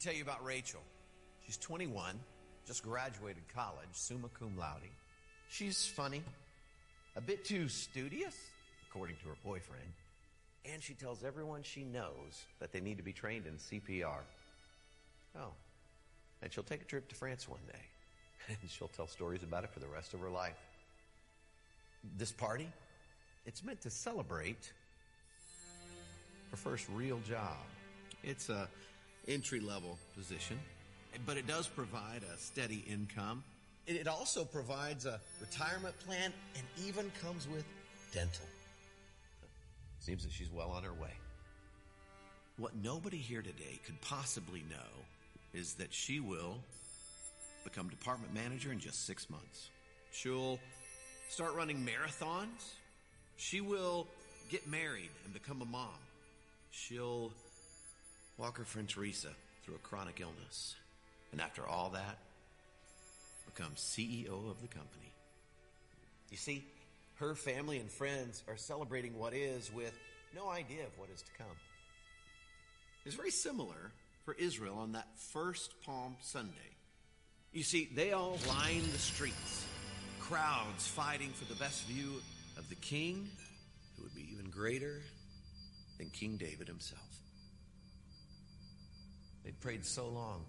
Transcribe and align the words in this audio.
tell 0.00 0.14
you 0.14 0.22
about 0.22 0.42
Rachel. 0.44 0.80
She's 1.44 1.58
21, 1.58 2.18
just 2.66 2.82
graduated 2.82 3.42
college, 3.54 3.88
summa 3.92 4.28
cum 4.38 4.56
laude. 4.56 4.88
She's 5.50 5.86
funny, 5.86 6.22
a 7.16 7.20
bit 7.20 7.44
too 7.44 7.68
studious, 7.68 8.34
according 8.88 9.16
to 9.16 9.28
her 9.28 9.36
boyfriend, 9.44 9.92
and 10.72 10.82
she 10.82 10.94
tells 10.94 11.22
everyone 11.22 11.62
she 11.62 11.84
knows 11.84 12.44
that 12.60 12.72
they 12.72 12.80
need 12.80 12.96
to 12.96 13.02
be 13.02 13.12
trained 13.12 13.44
in 13.46 13.54
CPR. 13.54 14.20
Oh, 15.36 15.52
and 16.42 16.50
she'll 16.50 16.64
take 16.64 16.80
a 16.80 16.86
trip 16.86 17.08
to 17.10 17.14
France 17.14 17.46
one 17.46 17.60
day, 17.66 17.82
and 18.48 18.70
she'll 18.70 18.88
tell 18.88 19.06
stories 19.06 19.42
about 19.42 19.64
it 19.64 19.70
for 19.70 19.80
the 19.80 19.88
rest 19.88 20.14
of 20.14 20.20
her 20.20 20.30
life. 20.30 20.56
This 22.16 22.32
party, 22.32 22.68
it's 23.44 23.62
meant 23.62 23.82
to 23.82 23.90
celebrate 23.90 24.72
her 26.52 26.56
first 26.56 26.86
real 26.94 27.20
job. 27.28 27.58
It's 28.22 28.48
a 28.48 28.66
entry 29.30 29.60
level 29.60 29.98
position, 30.16 30.58
but 31.24 31.36
it 31.36 31.46
does 31.46 31.68
provide 31.68 32.22
a 32.22 32.36
steady 32.38 32.84
income. 32.90 33.44
It 33.86 34.06
also 34.08 34.44
provides 34.44 35.06
a 35.06 35.20
retirement 35.40 35.94
plan 36.06 36.32
and 36.56 36.86
even 36.86 37.10
comes 37.22 37.48
with 37.48 37.64
dental. 38.12 38.44
Seems 40.00 40.24
that 40.24 40.32
she's 40.32 40.50
well 40.50 40.70
on 40.70 40.82
her 40.82 40.92
way. 40.92 41.12
What 42.56 42.74
nobody 42.82 43.16
here 43.16 43.42
today 43.42 43.80
could 43.86 44.00
possibly 44.00 44.64
know 44.68 45.04
is 45.54 45.74
that 45.74 45.92
she 45.92 46.20
will 46.20 46.58
become 47.64 47.88
department 47.88 48.34
manager 48.34 48.72
in 48.72 48.78
just 48.78 49.06
six 49.06 49.28
months. 49.30 49.70
She'll 50.12 50.58
start 51.28 51.54
running 51.54 51.86
marathons. 51.86 52.74
She 53.36 53.60
will 53.60 54.06
get 54.50 54.66
married 54.68 55.10
and 55.24 55.32
become 55.32 55.62
a 55.62 55.64
mom. 55.64 55.88
She'll 56.70 57.32
walk 58.40 58.56
her 58.56 58.64
friend 58.64 58.88
Teresa 58.88 59.28
through 59.64 59.74
a 59.74 59.78
chronic 59.78 60.20
illness. 60.20 60.74
And 61.30 61.40
after 61.40 61.66
all 61.66 61.90
that, 61.90 62.18
become 63.54 63.72
CEO 63.76 64.50
of 64.50 64.60
the 64.62 64.68
company. 64.68 65.12
You 66.30 66.38
see, 66.38 66.64
her 67.16 67.34
family 67.34 67.78
and 67.78 67.90
friends 67.90 68.42
are 68.48 68.56
celebrating 68.56 69.18
what 69.18 69.34
is 69.34 69.70
with 69.72 69.96
no 70.34 70.48
idea 70.48 70.84
of 70.84 70.98
what 70.98 71.10
is 71.10 71.20
to 71.20 71.30
come. 71.36 71.56
It's 73.04 73.14
very 73.14 73.30
similar 73.30 73.92
for 74.24 74.34
Israel 74.34 74.78
on 74.78 74.92
that 74.92 75.08
first 75.32 75.74
Palm 75.84 76.16
Sunday. 76.22 76.54
You 77.52 77.62
see, 77.62 77.90
they 77.94 78.12
all 78.12 78.38
line 78.48 78.82
the 78.92 78.98
streets, 78.98 79.66
crowds 80.20 80.86
fighting 80.86 81.30
for 81.30 81.44
the 81.52 81.58
best 81.58 81.84
view 81.86 82.22
of 82.56 82.68
the 82.68 82.76
king, 82.76 83.28
who 83.96 84.04
would 84.04 84.14
be 84.14 84.28
even 84.32 84.50
greater 84.50 85.02
than 85.98 86.08
King 86.10 86.36
David 86.36 86.68
himself. 86.68 87.09
They 89.44 89.52
prayed 89.52 89.84
so 89.84 90.08
long. 90.08 90.44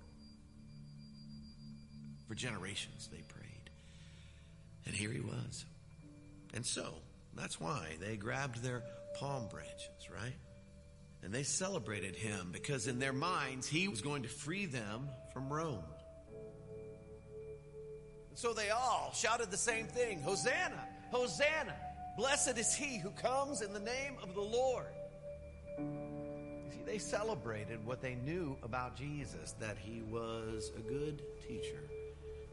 For 2.28 2.36
generations 2.36 3.10
they 3.12 3.22
prayed. 3.22 3.70
And 4.86 4.96
here 4.96 5.12
he 5.12 5.20
was. 5.20 5.66
And 6.54 6.66
so, 6.66 6.94
that's 7.36 7.60
why 7.60 7.88
they 8.00 8.18
grabbed 8.18 8.62
their 8.64 8.84
palm 9.20 9.48
branches, 9.50 10.10
right? 10.14 10.36
And 11.24 11.34
they 11.34 11.44
celebrated 11.44 12.16
him 12.16 12.50
because 12.52 12.88
in 12.88 13.00
their 13.00 13.14
minds 13.14 13.68
he 13.68 13.88
was 13.88 14.02
going 14.02 14.24
to 14.24 14.30
free 14.30 14.66
them 14.66 15.08
from 15.34 15.52
Rome. 15.52 15.84
And 18.30 18.38
so 18.38 18.54
they 18.54 18.70
all 18.70 19.12
shouted 19.14 19.52
the 19.52 19.58
same 19.58 19.86
thing 19.86 20.22
Hosanna! 20.22 20.88
Hosanna! 21.12 21.76
Blessed 22.18 22.58
is 22.58 22.74
he 22.74 22.98
who 22.98 23.12
comes 23.12 23.62
in 23.62 23.74
the 23.74 23.80
name 23.80 24.16
of 24.22 24.34
the 24.34 24.42
Lord. 24.42 24.88
See, 26.82 26.92
they 26.92 26.98
celebrated 26.98 27.86
what 27.86 28.02
they 28.02 28.16
knew 28.16 28.58
about 28.64 28.96
Jesus 28.96 29.54
that 29.60 29.78
he 29.78 30.02
was 30.10 30.72
a 30.78 30.82
good 30.82 31.22
teacher, 31.48 31.90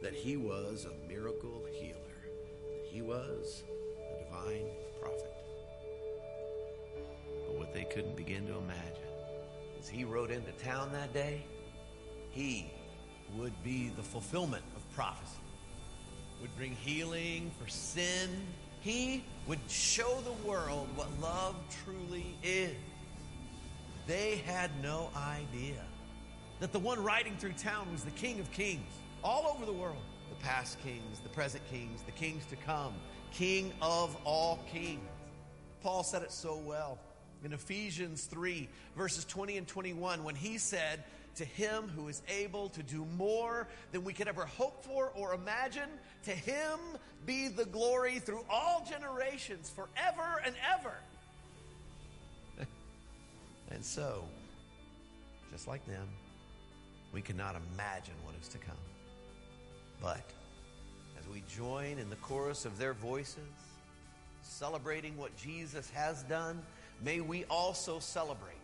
that 0.03 0.13
he 0.13 0.37
was 0.37 0.87
a 0.87 1.09
miracle 1.09 1.65
healer, 1.73 1.95
that 1.95 2.87
he 2.91 3.03
was 3.03 3.63
a 3.99 4.25
divine 4.25 4.67
prophet. 5.01 5.33
But 7.47 7.59
what 7.59 7.73
they 7.73 7.85
couldn't 7.85 8.17
begin 8.17 8.47
to 8.47 8.57
imagine 8.59 9.09
is 9.81 9.89
he 9.89 10.05
rode 10.05 10.31
into 10.31 10.53
town 10.53 10.91
that 10.93 11.13
day, 11.13 11.45
he 12.31 12.71
would 13.37 13.53
be 13.63 13.91
the 13.97 14.03
fulfillment 14.03 14.65
of 14.77 14.95
prophecy, 14.95 15.39
would 16.41 16.55
bring 16.57 16.73
healing 16.73 17.51
for 17.61 17.69
sin. 17.69 18.29
He 18.81 19.25
would 19.47 19.59
show 19.69 20.21
the 20.21 20.49
world 20.49 20.89
what 20.97 21.09
love 21.21 21.57
truly 21.85 22.37
is. 22.43 22.75
They 24.09 24.37
had 24.47 24.71
no 24.83 25.11
idea 25.15 25.85
that 26.61 26.73
the 26.73 26.79
one 26.79 27.05
riding 27.05 27.37
through 27.37 27.53
town 27.53 27.93
was 27.93 28.05
the 28.05 28.11
King 28.13 28.41
of 28.41 28.51
Kings 28.51 28.91
all 29.23 29.53
over 29.55 29.67
the 29.67 29.73
world. 29.73 30.03
The 30.31 30.43
past 30.43 30.81
kings, 30.81 31.21
the 31.21 31.29
present 31.29 31.63
kings, 31.71 32.03
the 32.05 32.13
kings 32.13 32.47
to 32.47 32.57
come, 32.57 32.95
King 33.33 33.71
of 33.83 34.17
all 34.25 34.61
kings. 34.73 35.03
Paul 35.83 36.03
said 36.05 36.23
it 36.23 36.33
so 36.33 36.57
well 36.57 36.99
in 37.45 37.53
Ephesians 37.53 38.25
3, 38.25 38.67
verses 38.97 39.27
20 39.27 39.59
and 39.59 39.69
21, 39.69 40.25
when 40.25 40.35
he 40.35 40.57
said, 40.57 41.05
To 41.37 41.45
him 41.45 41.91
who 41.95 42.09
is 42.09 42.23
able 42.29 42.71
to 42.71 42.83
do 42.83 43.05
more 43.19 43.69
than 43.93 44.05
we 44.05 44.15
could 44.15 44.27
ever 44.27 44.47
hope 44.47 44.87
for 44.87 45.13
or 45.15 45.35
imagine, 45.35 45.91
to 46.25 46.31
him 46.31 46.79
be 47.27 47.49
the 47.49 47.67
glory 47.67 48.21
through 48.21 48.45
all 48.49 48.87
generations, 48.89 49.71
forever 49.71 50.41
and 50.47 50.55
ever. 50.79 50.95
And 53.71 53.85
so, 53.85 54.25
just 55.53 55.69
like 55.69 55.87
them, 55.87 56.09
we 57.13 57.21
cannot 57.21 57.57
imagine 57.73 58.15
what 58.25 58.35
is 58.41 58.49
to 58.49 58.59
come. 58.59 58.77
But 60.01 60.25
as 61.19 61.27
we 61.29 61.43
join 61.57 61.99
in 61.99 62.11
the 62.11 62.17
chorus 62.17 62.65
of 62.65 62.79
their 62.79 62.93
voices, 62.93 63.39
celebrating 64.43 65.17
what 65.17 65.37
Jesus 65.37 65.91
has 65.91 66.23
done, 66.25 66.63
may 67.03 67.21
we 67.21 67.45
also 67.47 67.99
celebrate 67.99 68.55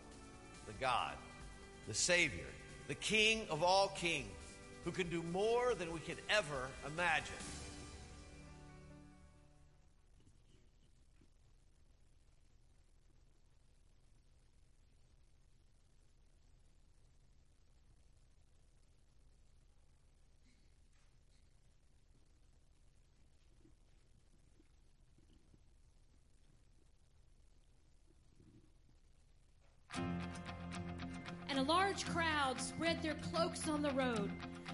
the 0.67 0.73
God, 0.79 1.13
the 1.87 1.93
Savior, 1.93 2.45
the 2.87 2.95
King 2.95 3.45
of 3.49 3.63
all 3.63 3.89
kings, 3.89 4.27
who 4.83 4.91
can 4.91 5.09
do 5.09 5.23
more 5.31 5.73
than 5.73 5.91
we 5.91 5.99
can 5.99 6.17
ever 6.29 6.69
imagine. 6.85 7.33
Large 31.67 32.05
crowd 32.05 32.59
spread 32.59 33.01
their 33.01 33.15
cloaks 33.15 33.67
on 33.67 33.81
the 33.81 33.91
road, 33.91 34.31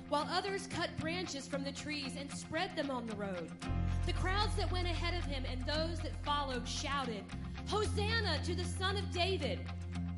while 0.10 0.28
others 0.30 0.68
cut 0.68 0.90
branches 0.98 1.48
from 1.48 1.64
the 1.64 1.72
trees 1.72 2.16
and 2.20 2.30
spread 2.32 2.76
them 2.76 2.92
on 2.92 3.08
the 3.08 3.16
road. 3.16 3.50
The 4.06 4.14
crowds 4.14 4.56
that 4.56 4.72
went 4.72 4.88
ahead 4.88 5.14
of 5.14 5.26
him 5.26 5.44
and 5.50 5.66
those 5.66 6.00
that 6.00 6.24
followed 6.26 6.68
shouted, 6.68 7.24
Hosanna 7.68 8.40
to 8.44 8.56
the 8.56 8.66
Son 8.66 8.98
of 8.98 9.10
David! 9.12 9.60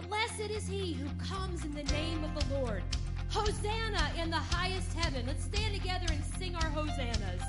Blessed 0.08 0.51
is 0.51 0.68
he 0.68 0.94
who 0.94 1.10
comes 1.24 1.63
in 1.63 1.74
the 1.74 1.84
name 1.84 2.24
of 2.24 2.50
the 2.50 2.56
Lord. 2.56 2.84
Hosanna 3.30 4.12
in 4.22 4.30
the 4.30 4.38
highest 4.38 4.94
heaven. 4.94 5.26
Let's 5.28 5.43
stand 5.43 5.74
together 5.74 6.06
and 6.10 6.24
sing 6.38 6.56
our 6.56 6.69
hosannas. 6.69 7.41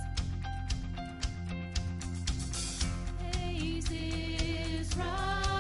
Rising, 3.35 5.54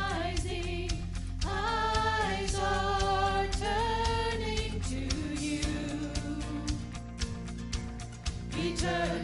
We 8.84 9.23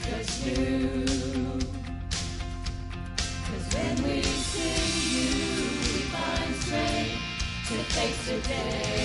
make 0.00 0.12
us. 0.14 0.42
Cause 3.46 3.74
when 3.74 3.96
we 4.04 4.22
see 4.22 5.16
you, 5.16 5.30
we 5.80 6.00
find 6.12 6.54
strength 6.56 7.68
to 7.68 7.74
face 7.94 8.26
the 8.26 8.48
day. 8.48 8.99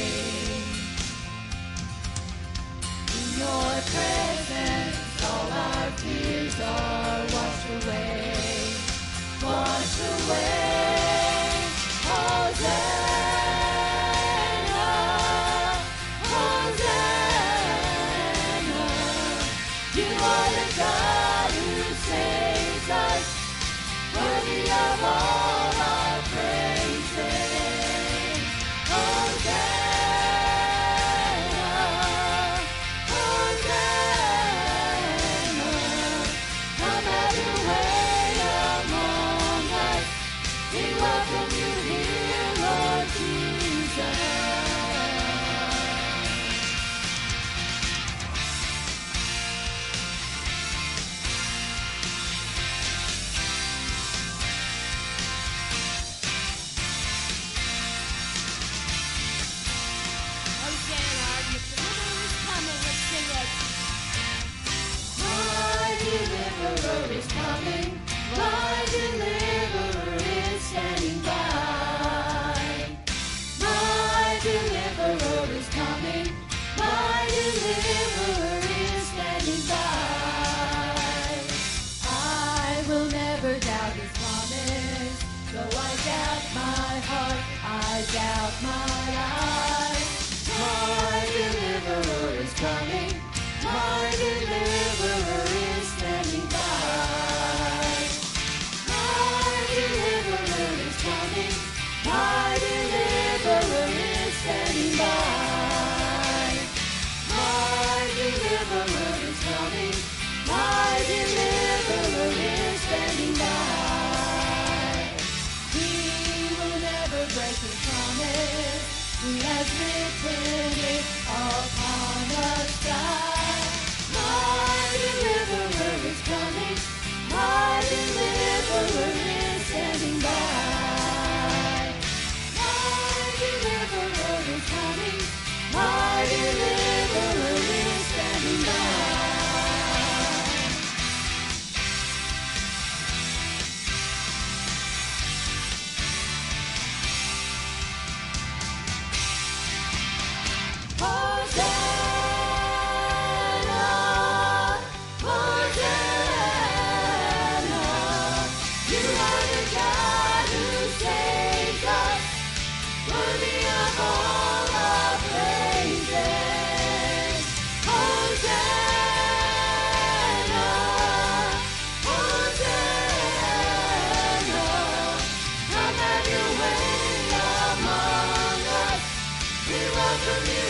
You. 180.26 180.64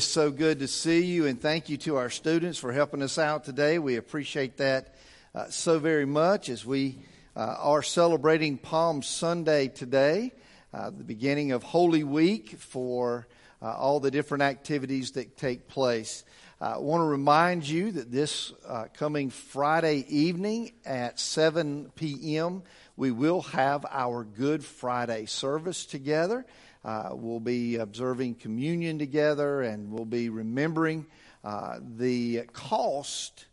is 0.00 0.06
so 0.06 0.30
good 0.30 0.60
to 0.60 0.66
see 0.66 1.04
you, 1.04 1.26
and 1.26 1.38
thank 1.38 1.68
you 1.68 1.76
to 1.76 1.96
our 1.96 2.08
students 2.08 2.58
for 2.58 2.72
helping 2.72 3.02
us 3.02 3.18
out 3.18 3.44
today. 3.44 3.78
We 3.78 3.96
appreciate 3.96 4.56
that 4.56 4.94
uh, 5.34 5.50
so 5.50 5.78
very 5.78 6.06
much 6.06 6.48
as 6.48 6.64
we 6.64 6.96
uh, 7.36 7.56
are 7.58 7.82
celebrating 7.82 8.56
Palm 8.56 9.02
Sunday 9.02 9.68
today, 9.68 10.32
uh, 10.72 10.88
the 10.88 11.04
beginning 11.04 11.52
of 11.52 11.62
Holy 11.62 12.02
Week 12.02 12.56
for 12.58 13.28
uh, 13.60 13.74
all 13.74 14.00
the 14.00 14.10
different 14.10 14.42
activities 14.42 15.10
that 15.10 15.36
take 15.36 15.68
place. 15.68 16.24
Uh, 16.62 16.76
I 16.76 16.78
want 16.78 17.02
to 17.02 17.06
remind 17.06 17.68
you 17.68 17.92
that 17.92 18.10
this 18.10 18.54
uh, 18.66 18.86
coming 18.94 19.28
Friday 19.28 20.06
evening 20.08 20.72
at 20.86 21.20
7 21.20 21.92
p.m., 21.94 22.62
we 22.96 23.10
will 23.10 23.42
have 23.42 23.84
our 23.90 24.24
Good 24.24 24.64
Friday 24.64 25.26
service 25.26 25.84
together. 25.84 26.46
Uh, 26.84 27.10
we'll 27.12 27.40
be 27.40 27.76
observing 27.76 28.34
communion 28.34 28.98
together 28.98 29.62
and 29.62 29.90
we'll 29.90 30.04
be 30.04 30.28
remembering 30.28 31.06
uh, 31.44 31.78
the 31.96 32.42
cost 32.52 33.46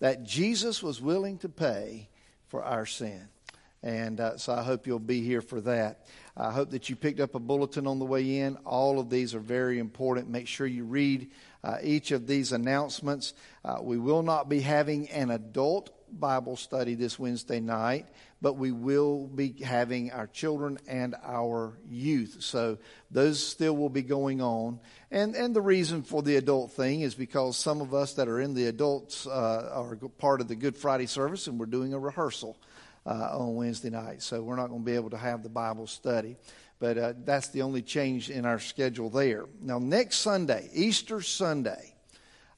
that 0.00 0.24
Jesus 0.24 0.82
was 0.82 1.00
willing 1.00 1.38
to 1.38 1.48
pay 1.48 2.08
for 2.48 2.62
our 2.62 2.86
sin. 2.86 3.28
And 3.82 4.18
uh, 4.18 4.38
so 4.38 4.54
I 4.54 4.62
hope 4.62 4.86
you'll 4.86 4.98
be 4.98 5.22
here 5.22 5.42
for 5.42 5.60
that. 5.62 6.06
I 6.36 6.52
hope 6.52 6.70
that 6.70 6.88
you 6.88 6.96
picked 6.96 7.20
up 7.20 7.34
a 7.34 7.38
bulletin 7.38 7.86
on 7.86 7.98
the 7.98 8.04
way 8.04 8.38
in. 8.38 8.56
All 8.64 8.98
of 8.98 9.10
these 9.10 9.34
are 9.34 9.40
very 9.40 9.78
important. 9.78 10.28
Make 10.28 10.48
sure 10.48 10.66
you 10.66 10.84
read 10.84 11.30
uh, 11.62 11.78
each 11.82 12.10
of 12.10 12.26
these 12.26 12.52
announcements. 12.52 13.34
Uh, 13.64 13.78
we 13.82 13.98
will 13.98 14.22
not 14.22 14.48
be 14.48 14.60
having 14.60 15.08
an 15.10 15.30
adult 15.30 15.90
Bible 16.18 16.56
study 16.56 16.94
this 16.94 17.18
Wednesday 17.18 17.60
night 17.60 18.06
but 18.44 18.58
we 18.58 18.72
will 18.72 19.26
be 19.26 19.54
having 19.64 20.12
our 20.12 20.26
children 20.26 20.76
and 20.86 21.14
our 21.24 21.78
youth. 21.88 22.36
So 22.40 22.76
those 23.10 23.42
still 23.42 23.74
will 23.74 23.88
be 23.88 24.02
going 24.02 24.42
on. 24.42 24.80
And, 25.10 25.34
and 25.34 25.56
the 25.56 25.62
reason 25.62 26.02
for 26.02 26.20
the 26.20 26.36
adult 26.36 26.72
thing 26.72 27.00
is 27.00 27.14
because 27.14 27.56
some 27.56 27.80
of 27.80 27.94
us 27.94 28.12
that 28.12 28.28
are 28.28 28.38
in 28.38 28.52
the 28.52 28.66
adults 28.66 29.26
uh, 29.26 29.70
are 29.72 29.96
part 30.18 30.42
of 30.42 30.48
the 30.48 30.56
Good 30.56 30.76
Friday 30.76 31.06
service 31.06 31.46
and 31.46 31.58
we're 31.58 31.64
doing 31.64 31.94
a 31.94 31.98
rehearsal 31.98 32.58
uh, 33.06 33.30
on 33.32 33.54
Wednesday 33.54 33.88
night. 33.88 34.20
So 34.20 34.42
we're 34.42 34.56
not 34.56 34.68
going 34.68 34.82
to 34.82 34.84
be 34.84 34.94
able 34.94 35.08
to 35.10 35.16
have 35.16 35.42
the 35.42 35.48
Bible 35.48 35.86
study. 35.86 36.36
But 36.78 36.98
uh, 36.98 37.14
that's 37.24 37.48
the 37.48 37.62
only 37.62 37.80
change 37.80 38.28
in 38.28 38.44
our 38.44 38.58
schedule 38.58 39.08
there. 39.08 39.46
Now, 39.62 39.78
next 39.78 40.18
Sunday, 40.18 40.68
Easter 40.74 41.22
Sunday, 41.22 41.94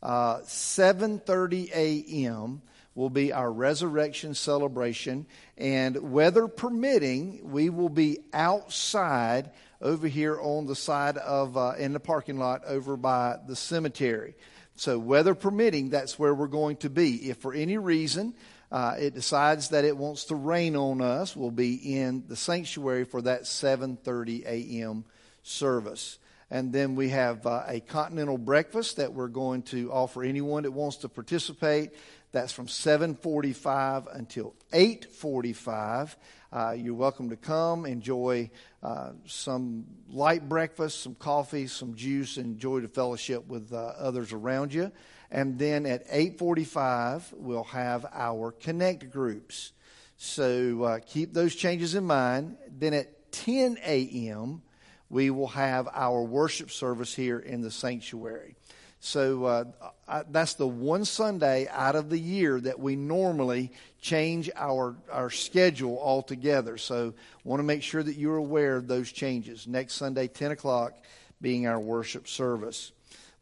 uh, 0.03 0.39
7.30 0.39 1.71
a.m., 1.71 2.63
will 2.97 3.11
be 3.11 3.33
our 3.33 3.53
resurrection 3.53 4.35
celebration. 4.35 5.27
And 5.57 6.11
weather 6.13 6.49
permitting, 6.49 7.41
we 7.45 7.71
will 7.71 7.91
be 7.91 8.19
outside 8.33 9.51
over 9.81 10.09
here 10.09 10.41
on 10.41 10.67
the 10.67 10.75
side 10.75 11.19
of, 11.19 11.57
uh, 11.57 11.75
in 11.79 11.93
the 11.93 12.01
parking 12.01 12.39
lot 12.39 12.63
over 12.67 12.97
by 12.97 13.37
the 13.47 13.55
cemetery. 13.55 14.35
So, 14.75 14.99
weather 14.99 15.35
permitting, 15.35 15.91
that's 15.91 16.19
where 16.19 16.35
we're 16.35 16.49
going 16.49 16.77
to 16.79 16.91
be. 16.91 17.31
If 17.31 17.37
for 17.39 17.55
any 17.55 17.79
reason 17.79 18.35
uh, 18.73 18.97
it 18.99 19.15
decides 19.15 19.69
that 19.69 19.85
it 19.85 19.97
wants 19.97 20.25
to 20.27 20.35
rain 20.35 20.75
on 20.75 21.01
us, 21.01 21.37
we'll 21.37 21.51
be 21.51 21.75
in 21.99 22.25
the 22.29 22.37
sanctuary 22.37 23.05
for 23.05 23.23
that 23.23 23.43
7:30 23.43 24.45
a.m. 24.45 25.05
service. 25.43 26.19
And 26.51 26.73
then 26.73 26.95
we 26.95 27.09
have 27.09 27.45
uh, 27.47 27.65
a 27.67 27.81
continental 27.81 28.39
breakfast 28.39 28.97
that 28.97 29.13
we're 29.13 29.29
going 29.29 29.63
to 29.63 29.91
offer 29.91 30.23
anyone 30.23 30.63
that 30.63 30.71
wants 30.71 30.99
to 30.99 31.09
participate. 31.09 31.91
That's 32.33 32.53
from 32.53 32.67
7:45 32.67 34.07
until 34.13 34.55
8:45. 34.73 36.17
Uh, 36.53 36.75
you're 36.77 36.95
welcome 36.95 37.31
to 37.31 37.37
come, 37.37 37.87
enjoy 37.87 38.51
uh, 38.83 39.11
some 39.27 39.85
light 40.09 40.49
breakfast, 40.49 41.03
some 41.03 41.15
coffee, 41.15 41.67
some 41.67 41.95
juice, 41.95 42.37
enjoy 42.37 42.81
the 42.81 42.89
fellowship 42.89 43.47
with 43.47 43.73
uh, 43.73 43.93
others 43.99 44.33
around 44.33 44.73
you. 44.73 44.91
And 45.31 45.59
then 45.59 45.87
at 45.87 46.09
8:45, 46.09 47.33
we'll 47.35 47.65
have 47.65 48.07
our 48.13 48.53
connect 48.53 49.11
groups. 49.11 49.73
So 50.17 50.83
uh, 50.83 50.99
keep 51.07 51.33
those 51.33 51.55
changes 51.55 51.95
in 51.95 52.05
mind. 52.05 52.57
Then 52.71 52.95
at 52.95 53.33
10 53.33 53.79
a.m., 53.85 54.63
we 55.09 55.31
will 55.31 55.49
have 55.49 55.89
our 55.93 56.23
worship 56.23 56.71
service 56.71 57.15
here 57.15 57.39
in 57.39 57.61
the 57.61 57.71
sanctuary. 57.71 58.57
So 59.01 59.45
uh, 59.45 59.65
I, 60.09 60.23
that's 60.29 60.55
the 60.55 60.67
one 60.67 61.05
Sunday 61.05 61.69
out 61.71 61.97
of 61.97 62.11
the 62.11 62.19
year 62.19 62.61
that 62.61 62.81
we 62.81 62.97
normally 62.97 63.73
change 64.01 64.51
our, 64.57 64.97
our 65.11 65.31
schedule 65.31 65.99
altogether. 66.01 66.79
So 66.79 67.15
want 67.45 67.61
to 67.61 67.65
make 67.65 67.83
sure 67.83 68.03
that 68.03 68.17
you're 68.17 68.37
aware 68.37 68.77
of 68.77 68.89
those 68.89 69.13
changes. 69.13 69.67
Next 69.67 69.95
Sunday, 69.95 70.29
10 70.29 70.53
o'clock, 70.53 70.95
being 71.41 71.67
our 71.67 71.79
worship 71.79 72.27
service. 72.27 72.93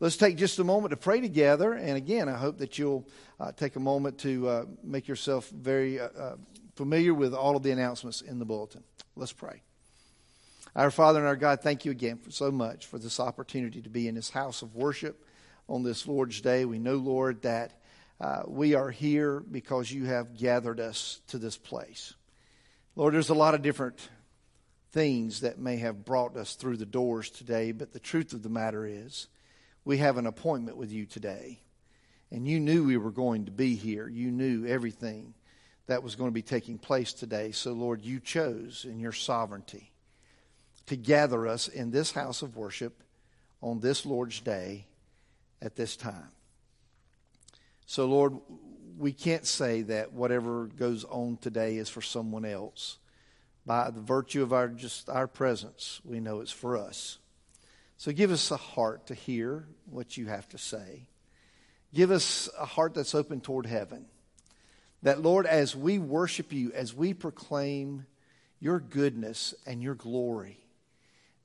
Let's 0.01 0.17
take 0.17 0.37
just 0.37 0.59
a 0.59 0.65
moment 0.65 0.91
to 0.91 0.97
pray 0.97 1.21
together. 1.21 1.73
And 1.73 1.97
again, 1.97 2.29
I 2.29 2.37
hope 2.37 2.59
that 2.59 2.79
you'll 2.79 3.09
uh, 3.39 3.53
take 3.53 3.77
a 3.77 3.81
moment 3.81 4.19
to 4.19 4.49
uh, 4.49 4.65
make 4.83 5.07
yourself 5.07 5.49
very 5.51 6.01
uh, 6.01 6.09
uh, 6.19 6.37
familiar 6.75 7.15
with 7.15 7.33
all 7.33 7.57
of 7.57 7.63
the 7.63 7.71
announcements 7.71 8.21
in 8.21 8.39
the 8.39 8.45
bulletin. 8.45 8.83
Let's 9.17 9.33
pray. 9.33 9.63
Our 10.75 10.91
Father 10.91 11.21
and 11.21 11.29
our 11.29 11.37
God, 11.37 11.61
thank 11.63 11.85
you 11.85 11.93
again 11.93 12.19
for 12.19 12.33
so 12.33 12.51
much 12.51 12.87
for 12.87 12.99
this 12.99 13.21
opportunity 13.21 13.81
to 13.83 13.89
be 13.89 14.09
in 14.09 14.17
this 14.17 14.31
house 14.31 14.61
of 14.63 14.75
worship 14.75 15.25
on 15.69 15.83
this 15.83 16.07
Lord's 16.07 16.41
Day. 16.41 16.65
We 16.65 16.79
know, 16.79 16.97
Lord, 16.97 17.43
that 17.43 17.73
uh, 18.21 18.43
we 18.47 18.75
are 18.75 18.91
here 18.91 19.41
because 19.41 19.91
you 19.91 20.05
have 20.05 20.37
gathered 20.37 20.81
us 20.81 21.21
to 21.29 21.39
this 21.39 21.57
place. 21.57 22.15
Lord, 22.97 23.15
there's 23.15 23.31
a 23.31 23.35
lot 23.35 23.55
of 23.55 23.63
different 23.63 24.09
things 24.93 25.41
that 25.41 25.59
may 25.59 25.77
have 25.79 26.05
brought 26.05 26.37
us 26.37 26.55
through 26.55 26.77
the 26.77 26.87
doors 26.87 27.31
today, 27.31 27.73
but 27.73 27.93
the 27.93 27.99
truth 27.99 28.33
of 28.33 28.43
the 28.43 28.49
matter 28.49 28.87
is 28.87 29.27
we 29.85 29.99
have 29.99 30.17
an 30.17 30.27
appointment 30.27 30.77
with 30.77 30.93
you 30.93 31.07
today. 31.07 31.61
And 32.31 32.47
you 32.47 32.61
knew 32.61 32.85
we 32.85 32.97
were 32.97 33.11
going 33.11 33.47
to 33.47 33.51
be 33.51 33.75
here. 33.75 34.09
You 34.09 34.31
knew 34.31 34.67
everything 34.67 35.35
that 35.87 36.03
was 36.03 36.17
going 36.17 36.31
to 36.31 36.35
be 36.35 36.43
taking 36.43 36.79
place 36.79 37.13
today. 37.13 37.53
So, 37.53 37.73
Lord, 37.73 38.03
you 38.03 38.21
chose 38.21 38.87
in 38.89 38.99
your 38.99 39.13
sovereignty 39.13 39.93
to 40.87 40.97
gather 40.97 41.47
us 41.47 41.69
in 41.69 41.91
this 41.91 42.13
house 42.13 42.43
of 42.43 42.57
worship 42.57 43.03
on 43.61 43.81
this 43.81 44.07
Lord's 44.07 44.41
Day 44.41 44.87
at 45.65 45.75
this 45.75 45.97
time. 45.97 46.29
So, 47.87 48.07
Lord, 48.07 48.35
we 48.97 49.13
can't 49.13 49.47
say 49.47 49.83
that 49.83 50.13
whatever 50.13 50.67
goes 50.67 51.05
on 51.05 51.39
today 51.41 51.77
is 51.77 51.89
for 51.89 52.03
someone 52.03 52.45
else. 52.45 52.99
By 53.67 53.91
the 53.91 54.01
virtue 54.01 54.43
of 54.43 54.53
our 54.53 54.69
just 54.69 55.09
our 55.09 55.27
presence, 55.27 56.01
we 56.05 56.21
know 56.21 56.41
it's 56.41 56.53
for 56.53 56.77
us. 56.77 57.19
So 57.97 58.13
give 58.13 58.31
us 58.31 58.51
a 58.51 58.57
heart 58.57 59.07
to 59.07 59.15
hear 59.15 59.67
what 59.87 60.17
you 60.17 60.27
have 60.27 60.49
to 60.51 60.59
say. 60.59 61.07
Give 61.95 62.11
us 62.11 62.51
a 62.59 62.67
heart 62.67 62.95
that's 62.95 63.15
open 63.15 63.41
toward 63.41 63.67
heaven. 63.67 64.07
That, 65.03 65.23
Lord, 65.23 65.47
as 65.47 65.77
we 65.77 65.99
worship 65.99 66.53
you, 66.53 66.73
as 66.73 66.93
we 66.93 67.15
proclaim 67.15 68.07
your 68.61 68.81
goodness 68.81 69.55
and 69.67 69.83
your 69.83 69.95
glory, 69.95 70.64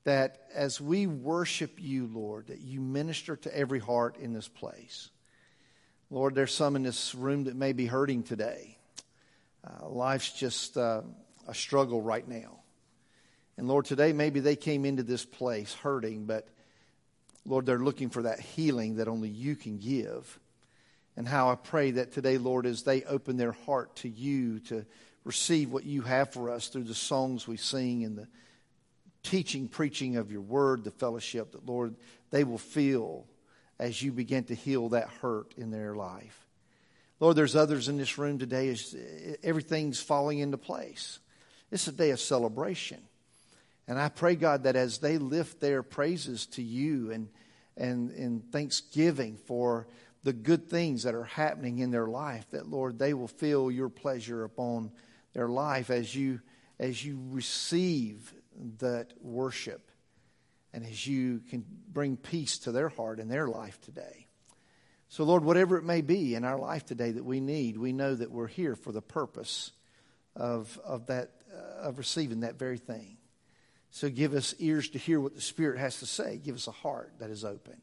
that 0.04 0.38
as 0.54 0.80
we 0.80 1.06
worship 1.06 1.72
you, 1.78 2.06
Lord, 2.06 2.48
that 2.48 2.60
you 2.60 2.80
minister 2.80 3.36
to 3.36 3.56
every 3.56 3.78
heart 3.78 4.16
in 4.16 4.32
this 4.32 4.48
place. 4.48 5.10
Lord, 6.10 6.34
there's 6.34 6.54
some 6.54 6.76
in 6.76 6.82
this 6.82 7.14
room 7.14 7.44
that 7.44 7.54
may 7.54 7.72
be 7.72 7.86
hurting 7.86 8.22
today. 8.22 8.78
Uh, 9.64 9.88
life's 9.88 10.32
just 10.32 10.76
uh, 10.76 11.02
a 11.46 11.54
struggle 11.54 12.00
right 12.00 12.26
now. 12.26 12.60
And 13.56 13.68
Lord, 13.68 13.84
today 13.84 14.12
maybe 14.12 14.40
they 14.40 14.56
came 14.56 14.84
into 14.84 15.02
this 15.02 15.24
place 15.24 15.74
hurting, 15.74 16.24
but 16.24 16.48
Lord, 17.44 17.66
they're 17.66 17.78
looking 17.78 18.08
for 18.08 18.22
that 18.22 18.40
healing 18.40 18.96
that 18.96 19.08
only 19.08 19.28
you 19.28 19.54
can 19.54 19.78
give. 19.78 20.38
And 21.16 21.28
how 21.28 21.50
I 21.50 21.56
pray 21.56 21.90
that 21.92 22.12
today, 22.12 22.38
Lord, 22.38 22.64
as 22.64 22.82
they 22.82 23.02
open 23.04 23.36
their 23.36 23.52
heart 23.52 23.96
to 23.96 24.08
you 24.08 24.60
to 24.60 24.86
receive 25.24 25.70
what 25.70 25.84
you 25.84 26.02
have 26.02 26.32
for 26.32 26.50
us 26.50 26.68
through 26.68 26.84
the 26.84 26.94
songs 26.94 27.46
we 27.46 27.58
sing 27.58 28.04
and 28.04 28.16
the 28.16 28.28
teaching, 29.22 29.68
preaching 29.68 30.16
of 30.16 30.32
your 30.32 30.40
word, 30.40 30.84
the 30.84 30.90
fellowship, 30.90 31.52
that, 31.52 31.66
Lord, 31.66 31.94
they 32.30 32.44
will 32.44 32.58
feel 32.58 33.26
as 33.78 34.02
you 34.02 34.12
begin 34.12 34.44
to 34.44 34.54
heal 34.54 34.90
that 34.90 35.08
hurt 35.22 35.54
in 35.56 35.70
their 35.70 35.94
life. 35.94 36.46
Lord, 37.18 37.36
there's 37.36 37.56
others 37.56 37.88
in 37.88 37.98
this 37.98 38.18
room 38.18 38.38
today 38.38 38.68
as 38.68 38.94
eh, 38.94 39.36
everything's 39.42 40.00
falling 40.00 40.38
into 40.38 40.56
place. 40.56 41.18
It's 41.70 41.86
a 41.86 41.92
day 41.92 42.10
of 42.10 42.20
celebration. 42.20 43.00
And 43.86 43.98
I 43.98 44.08
pray, 44.08 44.36
God, 44.36 44.64
that 44.64 44.76
as 44.76 44.98
they 44.98 45.18
lift 45.18 45.60
their 45.60 45.82
praises 45.82 46.46
to 46.46 46.62
you 46.62 47.10
and, 47.10 47.28
and, 47.76 48.10
and 48.10 48.52
thanksgiving 48.52 49.36
for 49.46 49.86
the 50.22 50.32
good 50.32 50.68
things 50.68 51.02
that 51.02 51.14
are 51.14 51.24
happening 51.24 51.78
in 51.78 51.90
their 51.90 52.06
life, 52.06 52.48
that, 52.50 52.68
Lord, 52.68 52.98
they 52.98 53.14
will 53.14 53.28
feel 53.28 53.70
your 53.70 53.88
pleasure 53.88 54.44
upon 54.44 54.92
their 55.32 55.48
life 55.48 55.90
as 55.90 56.14
you, 56.14 56.40
as 56.78 57.04
you 57.04 57.18
receive 57.30 58.32
that 58.78 59.12
worship 59.20 59.90
and 60.72 60.84
as 60.84 61.06
you 61.06 61.40
can 61.50 61.64
bring 61.88 62.16
peace 62.16 62.58
to 62.58 62.72
their 62.72 62.88
heart 62.88 63.18
and 63.18 63.30
their 63.30 63.48
life 63.48 63.80
today. 63.80 64.26
So, 65.08 65.24
Lord, 65.24 65.44
whatever 65.44 65.76
it 65.76 65.84
may 65.84 66.02
be 66.02 66.36
in 66.36 66.44
our 66.44 66.58
life 66.58 66.86
today 66.86 67.10
that 67.10 67.24
we 67.24 67.40
need, 67.40 67.76
we 67.76 67.92
know 67.92 68.14
that 68.14 68.30
we're 68.30 68.46
here 68.46 68.76
for 68.76 68.92
the 68.92 69.02
purpose 69.02 69.72
of, 70.36 70.78
of, 70.84 71.06
that, 71.06 71.32
uh, 71.52 71.88
of 71.88 71.98
receiving 71.98 72.40
that 72.40 72.58
very 72.58 72.78
thing. 72.78 73.16
So, 73.90 74.08
give 74.08 74.34
us 74.34 74.54
ears 74.60 74.88
to 74.90 74.98
hear 74.98 75.20
what 75.20 75.34
the 75.34 75.40
Spirit 75.40 75.80
has 75.80 75.98
to 75.98 76.06
say. 76.06 76.38
Give 76.38 76.54
us 76.54 76.68
a 76.68 76.72
heart 76.72 77.14
that 77.18 77.30
is 77.30 77.44
open, 77.44 77.80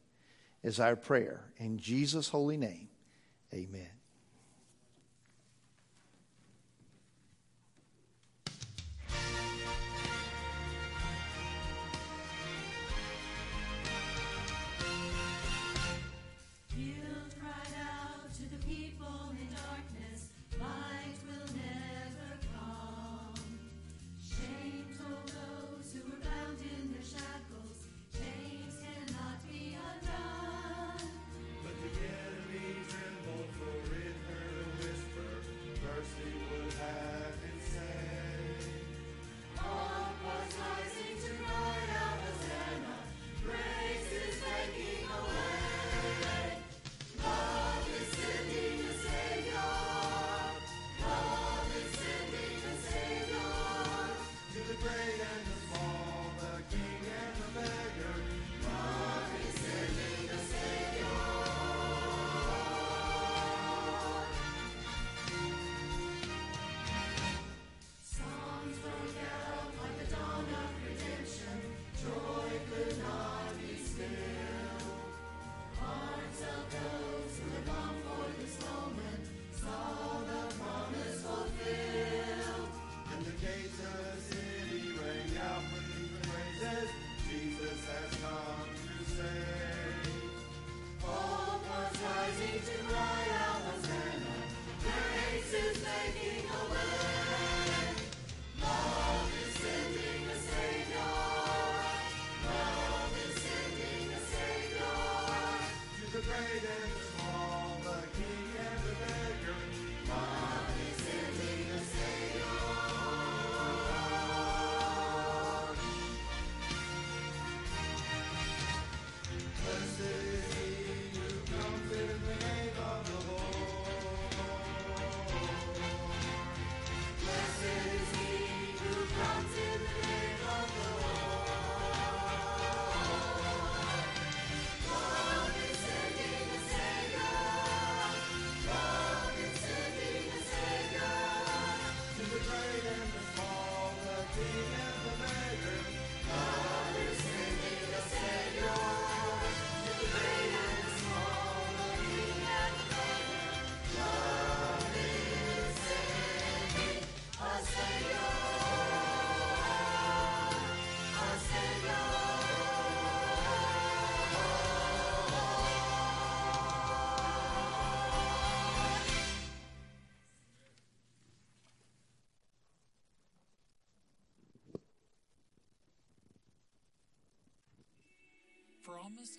is 0.64 0.80
our 0.80 0.96
prayer. 0.96 1.44
In 1.58 1.78
Jesus' 1.80 2.30
holy 2.30 2.56
name, 2.56 2.88
amen. 3.54 3.97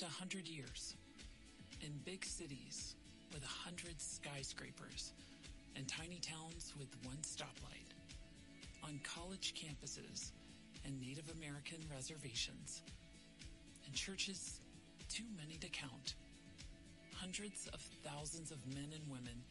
A 0.03 0.07
hundred 0.07 0.47
years, 0.47 0.95
in 1.81 1.91
big 2.05 2.25
cities 2.25 2.95
with 3.33 3.43
a 3.43 3.69
hundred 3.69 4.01
skyscrapers 4.01 5.13
and 5.77 5.89
tiny 5.89 6.19
towns 6.21 6.73
with 6.79 6.89
one 7.05 7.19
stoplight, 7.23 7.91
on 8.85 9.01
college 9.03 9.55
campuses 9.55 10.33
and 10.85 11.01
Native 11.01 11.31
American 11.37 11.79
reservations, 11.95 12.83
and 13.87 13.95
churches 13.95 14.61
too 15.09 15.25
many 15.37 15.57
to 15.59 15.69
count, 15.69 16.15
hundreds 17.15 17.67
of 17.69 17.81
thousands 18.05 18.51
of 18.51 18.59
men 18.75 18.91
and 18.95 19.11
women 19.11 19.43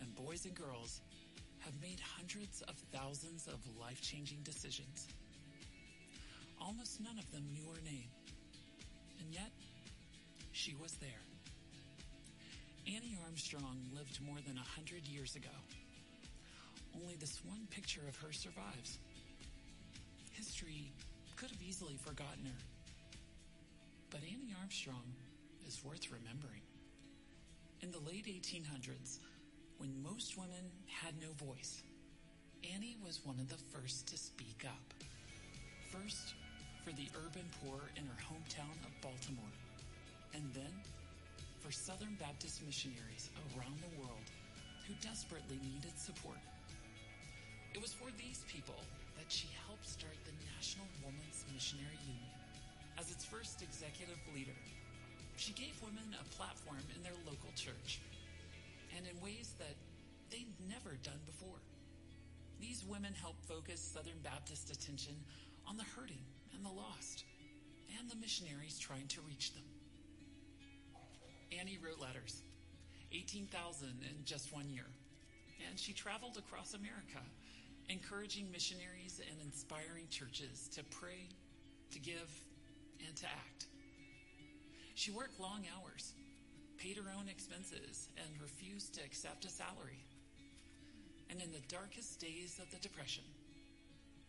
and 0.00 0.14
boys 0.14 0.44
and 0.44 0.54
girls 0.54 1.00
have 1.60 1.74
made 1.82 1.98
hundreds 2.00 2.62
of 2.62 2.76
thousands 2.92 3.46
of 3.48 3.58
life 3.80 4.00
changing 4.00 4.38
decisions. 4.44 5.08
Almost 6.60 7.00
none 7.00 7.18
of 7.18 7.30
them 7.32 7.44
knew 7.52 7.66
her 7.72 7.80
name. 7.84 8.10
And 9.20 9.32
yet, 9.32 9.50
she 10.58 10.74
was 10.82 10.94
there. 10.94 11.22
Annie 12.84 13.16
Armstrong 13.24 13.78
lived 13.94 14.18
more 14.26 14.38
than 14.44 14.58
a 14.58 14.68
hundred 14.74 15.06
years 15.06 15.36
ago. 15.36 15.54
Only 17.00 17.14
this 17.14 17.40
one 17.44 17.68
picture 17.70 18.00
of 18.08 18.16
her 18.16 18.32
survives. 18.32 18.98
History 20.32 20.90
could 21.36 21.50
have 21.50 21.62
easily 21.62 21.94
forgotten 21.94 22.44
her. 22.44 22.62
But 24.10 24.20
Annie 24.26 24.52
Armstrong 24.60 25.06
is 25.64 25.84
worth 25.84 26.10
remembering. 26.10 26.62
In 27.80 27.92
the 27.92 28.00
late 28.00 28.26
1800s, 28.26 29.20
when 29.76 30.02
most 30.02 30.36
women 30.36 30.72
had 30.88 31.14
no 31.22 31.30
voice, 31.46 31.84
Annie 32.74 32.96
was 33.06 33.24
one 33.24 33.38
of 33.38 33.48
the 33.48 33.62
first 33.70 34.08
to 34.08 34.18
speak 34.18 34.64
up. 34.66 34.94
First, 35.92 36.34
for 36.84 36.90
the 36.90 37.08
urban 37.14 37.46
poor 37.62 37.78
in 37.94 38.02
her 38.06 38.18
hometown 38.26 38.74
of 38.84 39.00
Baltimore, 39.00 39.54
and 40.34 40.44
then 40.54 40.74
for 41.60 41.72
Southern 41.72 42.16
Baptist 42.20 42.64
missionaries 42.64 43.30
around 43.54 43.76
the 43.80 43.92
world 44.00 44.26
who 44.86 44.94
desperately 45.04 45.60
needed 45.60 45.92
support. 46.00 46.40
It 47.74 47.80
was 47.82 47.92
for 47.92 48.08
these 48.16 48.44
people 48.48 48.80
that 49.20 49.28
she 49.28 49.48
helped 49.68 49.84
start 49.84 50.16
the 50.24 50.32
National 50.56 50.88
Women's 51.04 51.44
Missionary 51.52 52.00
Union. 52.08 52.32
As 52.96 53.12
its 53.12 53.24
first 53.24 53.60
executive 53.62 54.18
leader, 54.34 54.56
she 55.36 55.52
gave 55.52 55.76
women 55.84 56.16
a 56.16 56.24
platform 56.34 56.82
in 56.96 57.02
their 57.04 57.16
local 57.22 57.52
church 57.54 58.00
and 58.96 59.06
in 59.06 59.14
ways 59.20 59.54
that 59.60 59.76
they'd 60.30 60.50
never 60.66 60.96
done 61.04 61.20
before. 61.26 61.60
These 62.60 62.84
women 62.88 63.14
helped 63.14 63.44
focus 63.44 63.78
Southern 63.78 64.18
Baptist 64.24 64.72
attention 64.72 65.14
on 65.68 65.76
the 65.76 65.86
hurting 65.94 66.24
and 66.54 66.64
the 66.64 66.74
lost 66.74 67.24
and 67.98 68.10
the 68.10 68.16
missionaries 68.16 68.78
trying 68.78 69.06
to 69.08 69.20
reach 69.28 69.54
them. 69.54 69.62
Annie 71.56 71.78
wrote 71.82 72.00
letters, 72.00 72.42
18,000 73.12 73.88
in 74.02 74.24
just 74.24 74.52
one 74.52 74.68
year, 74.68 74.86
and 75.68 75.78
she 75.78 75.92
traveled 75.92 76.36
across 76.36 76.74
America, 76.74 77.24
encouraging 77.88 78.50
missionaries 78.52 79.20
and 79.30 79.40
inspiring 79.40 80.06
churches 80.10 80.68
to 80.74 80.84
pray, 80.84 81.28
to 81.90 81.98
give, 81.98 82.28
and 83.06 83.16
to 83.16 83.26
act. 83.26 83.66
She 84.94 85.10
worked 85.10 85.40
long 85.40 85.64
hours, 85.72 86.12
paid 86.76 86.96
her 86.96 87.10
own 87.16 87.28
expenses, 87.28 88.08
and 88.16 88.42
refused 88.42 88.94
to 88.94 89.04
accept 89.04 89.44
a 89.44 89.48
salary. 89.48 90.04
And 91.30 91.40
in 91.40 91.52
the 91.52 91.62
darkest 91.68 92.20
days 92.20 92.58
of 92.60 92.70
the 92.70 92.78
Depression, 92.78 93.24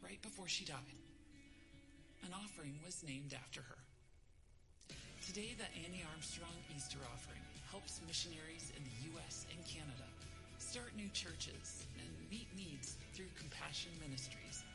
right 0.01 0.21
before 0.21 0.47
she 0.47 0.65
died, 0.65 0.99
an 2.23 2.31
offering 2.33 2.79
was 2.85 3.03
named 3.03 3.33
after 3.33 3.61
her. 3.61 3.77
Today, 5.29 5.53
the 5.61 5.69
Annie 5.85 6.01
Armstrong 6.09 6.57
Easter 6.73 6.97
offering 7.05 7.45
helps 7.69 8.01
missionaries 8.09 8.73
in 8.73 8.81
the 8.81 9.13
U.S. 9.13 9.45
and 9.53 9.61
Canada 9.61 10.09
start 10.57 10.89
new 10.97 11.05
churches 11.13 11.85
and 12.01 12.09
meet 12.33 12.49
needs 12.57 12.97
through 13.13 13.29
compassion 13.37 13.93
ministries. 14.01 14.65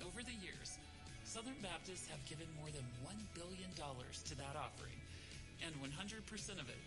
Over 0.00 0.24
the 0.24 0.32
years, 0.40 0.80
Southern 1.28 1.60
Baptists 1.60 2.08
have 2.08 2.24
given 2.24 2.48
more 2.56 2.72
than 2.72 2.88
$1 3.04 3.20
billion 3.36 3.68
to 3.76 4.34
that 4.40 4.56
offering, 4.56 4.96
and 5.60 5.76
100% 5.76 5.92
of 6.56 6.72
it, 6.72 6.80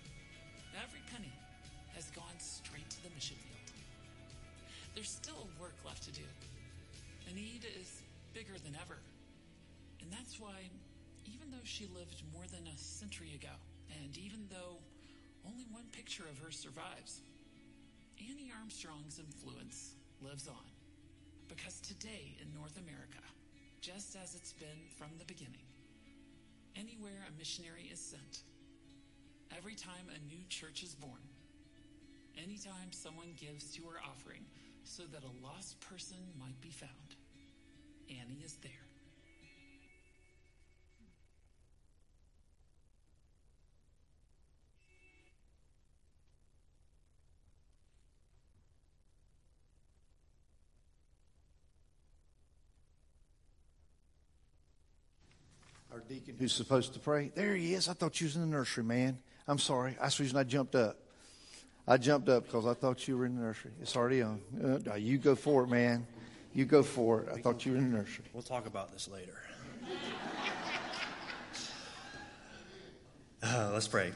every 0.73 1.05
penny, 1.13 1.37
has 1.93 2.09
gone 2.17 2.41
straight 2.41 2.89
to 2.89 3.05
the 3.05 3.13
mission 3.13 3.37
field. 3.37 3.69
There's 4.97 5.13
still 5.13 5.45
work 5.61 5.77
left 5.85 6.09
to 6.09 6.13
do. 6.17 6.25
The 7.29 7.37
need 7.37 7.69
is 7.69 8.01
bigger 8.33 8.57
than 8.65 8.73
ever. 8.81 8.97
And 10.01 10.09
that's 10.09 10.41
why, 10.41 10.73
even 11.25 11.51
though 11.51 11.63
she 11.63 11.87
lived 11.87 12.23
more 12.33 12.45
than 12.51 12.67
a 12.67 12.77
century 12.77 13.33
ago, 13.35 13.55
and 14.03 14.17
even 14.17 14.47
though 14.49 14.77
only 15.47 15.65
one 15.71 15.85
picture 15.91 16.23
of 16.29 16.37
her 16.39 16.51
survives, 16.51 17.21
Annie 18.19 18.51
Armstrong's 18.59 19.19
influence 19.19 19.95
lives 20.21 20.47
on. 20.47 20.67
Because 21.47 21.81
today 21.81 22.35
in 22.41 22.53
North 22.53 22.77
America, 22.77 23.23
just 23.81 24.15
as 24.15 24.35
it's 24.35 24.53
been 24.53 24.81
from 24.97 25.09
the 25.17 25.25
beginning, 25.25 25.65
anywhere 26.75 27.25
a 27.27 27.37
missionary 27.37 27.89
is 27.91 27.99
sent, 27.99 28.43
every 29.57 29.75
time 29.75 30.05
a 30.13 30.27
new 30.27 30.43
church 30.49 30.83
is 30.83 30.93
born, 30.95 31.23
anytime 32.37 32.91
someone 32.91 33.33
gives 33.39 33.71
to 33.75 33.81
her 33.83 33.97
offering 34.03 34.45
so 34.83 35.03
that 35.11 35.23
a 35.23 35.45
lost 35.45 35.79
person 35.79 36.17
might 36.39 36.59
be 36.61 36.69
found, 36.69 37.15
Annie 38.09 38.43
is 38.43 38.57
there. 38.61 38.88
Who's 56.39 56.53
supposed 56.53 56.93
to 56.93 56.99
pray. 56.99 57.31
There 57.35 57.53
he 57.55 57.73
is. 57.73 57.89
I 57.89 57.93
thought 57.93 58.19
you 58.19 58.25
was 58.25 58.35
in 58.35 58.41
the 58.41 58.47
nursery, 58.47 58.83
man. 58.83 59.19
I'm 59.47 59.59
sorry. 59.59 59.97
That's 60.01 60.17
the 60.17 60.23
reason 60.23 60.37
I 60.37 60.43
jumped 60.43 60.73
up. 60.73 60.97
I 61.87 61.97
jumped 61.97 62.29
up 62.29 62.45
because 62.45 62.65
I 62.65 62.73
thought 62.73 63.07
you 63.07 63.17
were 63.17 63.25
in 63.25 63.35
the 63.35 63.41
nursery. 63.41 63.71
It's 63.81 63.95
already 63.95 64.21
on. 64.21 64.41
Uh, 64.89 64.95
you 64.95 65.17
go 65.17 65.35
for 65.35 65.63
it, 65.63 65.67
man. 65.67 66.07
You 66.53 66.65
go 66.65 66.81
for 66.81 67.21
it. 67.21 67.29
I 67.33 67.41
thought 67.41 67.65
you 67.65 67.73
were 67.73 67.77
in 67.77 67.91
the 67.91 67.97
nursery. 67.97 68.25
We'll 68.33 68.43
talk 68.43 68.65
about 68.65 68.91
this 68.91 69.07
later. 69.07 69.37
Uh, 73.41 73.69
let's 73.71 73.87
pray. 73.87 74.11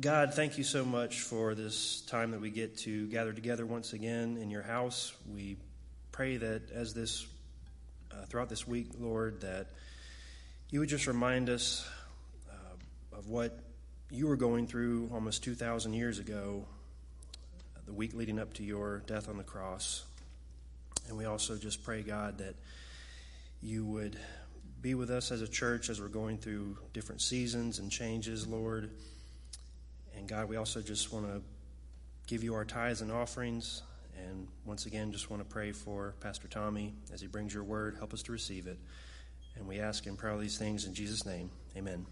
God, 0.00 0.32
thank 0.32 0.56
you 0.56 0.64
so 0.64 0.82
much 0.82 1.20
for 1.20 1.54
this 1.54 2.00
time 2.00 2.30
that 2.30 2.40
we 2.40 2.48
get 2.48 2.78
to 2.78 3.06
gather 3.08 3.34
together 3.34 3.66
once 3.66 3.92
again 3.92 4.38
in 4.38 4.50
your 4.50 4.62
house. 4.62 5.12
We 5.30 5.58
pray 6.10 6.38
that 6.38 6.70
as 6.70 6.94
this, 6.94 7.26
uh, 8.10 8.24
throughout 8.24 8.48
this 8.48 8.66
week, 8.66 8.92
Lord, 8.98 9.42
that 9.42 9.66
you 10.72 10.80
would 10.80 10.88
just 10.88 11.06
remind 11.06 11.50
us 11.50 11.86
uh, 12.50 13.18
of 13.18 13.28
what 13.28 13.58
you 14.10 14.26
were 14.26 14.36
going 14.36 14.66
through 14.66 15.10
almost 15.12 15.44
2,000 15.44 15.92
years 15.92 16.18
ago, 16.18 16.64
the 17.84 17.92
week 17.92 18.14
leading 18.14 18.38
up 18.38 18.54
to 18.54 18.62
your 18.62 19.02
death 19.06 19.28
on 19.28 19.36
the 19.36 19.44
cross. 19.44 20.02
And 21.08 21.18
we 21.18 21.26
also 21.26 21.56
just 21.56 21.84
pray, 21.84 22.00
God, 22.00 22.38
that 22.38 22.54
you 23.60 23.84
would 23.84 24.18
be 24.80 24.94
with 24.94 25.10
us 25.10 25.30
as 25.30 25.42
a 25.42 25.46
church 25.46 25.90
as 25.90 26.00
we're 26.00 26.08
going 26.08 26.38
through 26.38 26.78
different 26.94 27.20
seasons 27.20 27.78
and 27.78 27.90
changes, 27.90 28.46
Lord. 28.46 28.88
And 30.16 30.26
God, 30.26 30.48
we 30.48 30.56
also 30.56 30.80
just 30.80 31.12
want 31.12 31.26
to 31.26 31.42
give 32.26 32.42
you 32.42 32.54
our 32.54 32.64
tithes 32.64 33.02
and 33.02 33.12
offerings. 33.12 33.82
And 34.26 34.48
once 34.64 34.86
again, 34.86 35.12
just 35.12 35.28
want 35.28 35.46
to 35.46 35.48
pray 35.48 35.72
for 35.72 36.14
Pastor 36.20 36.48
Tommy 36.48 36.94
as 37.12 37.20
he 37.20 37.26
brings 37.26 37.52
your 37.52 37.64
word. 37.64 37.96
Help 37.98 38.14
us 38.14 38.22
to 38.22 38.32
receive 38.32 38.66
it. 38.66 38.78
And 39.56 39.66
we 39.66 39.80
ask 39.80 40.06
and 40.06 40.16
pray 40.18 40.32
all 40.32 40.38
these 40.38 40.58
things 40.58 40.86
in 40.86 40.94
Jesus' 40.94 41.26
name. 41.26 41.50
Amen. 41.76 42.06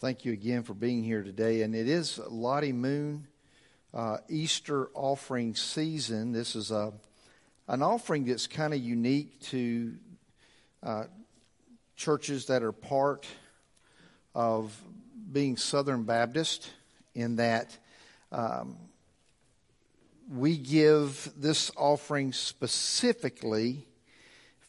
Thank 0.00 0.24
you 0.24 0.32
again 0.32 0.62
for 0.62 0.72
being 0.72 1.04
here 1.04 1.22
today. 1.22 1.60
And 1.60 1.74
it 1.74 1.86
is 1.86 2.18
Lottie 2.30 2.72
Moon 2.72 3.26
uh, 3.92 4.16
Easter 4.30 4.88
offering 4.94 5.54
season. 5.54 6.32
This 6.32 6.56
is 6.56 6.70
a 6.70 6.94
an 7.68 7.82
offering 7.82 8.24
that's 8.24 8.46
kind 8.46 8.72
of 8.72 8.80
unique 8.80 9.38
to 9.40 9.94
uh, 10.82 11.04
churches 11.96 12.46
that 12.46 12.62
are 12.62 12.72
part 12.72 13.26
of 14.34 14.74
being 15.30 15.58
Southern 15.58 16.04
Baptist, 16.04 16.70
in 17.14 17.36
that 17.36 17.76
um, 18.32 18.78
we 20.34 20.56
give 20.56 21.30
this 21.36 21.70
offering 21.76 22.32
specifically 22.32 23.86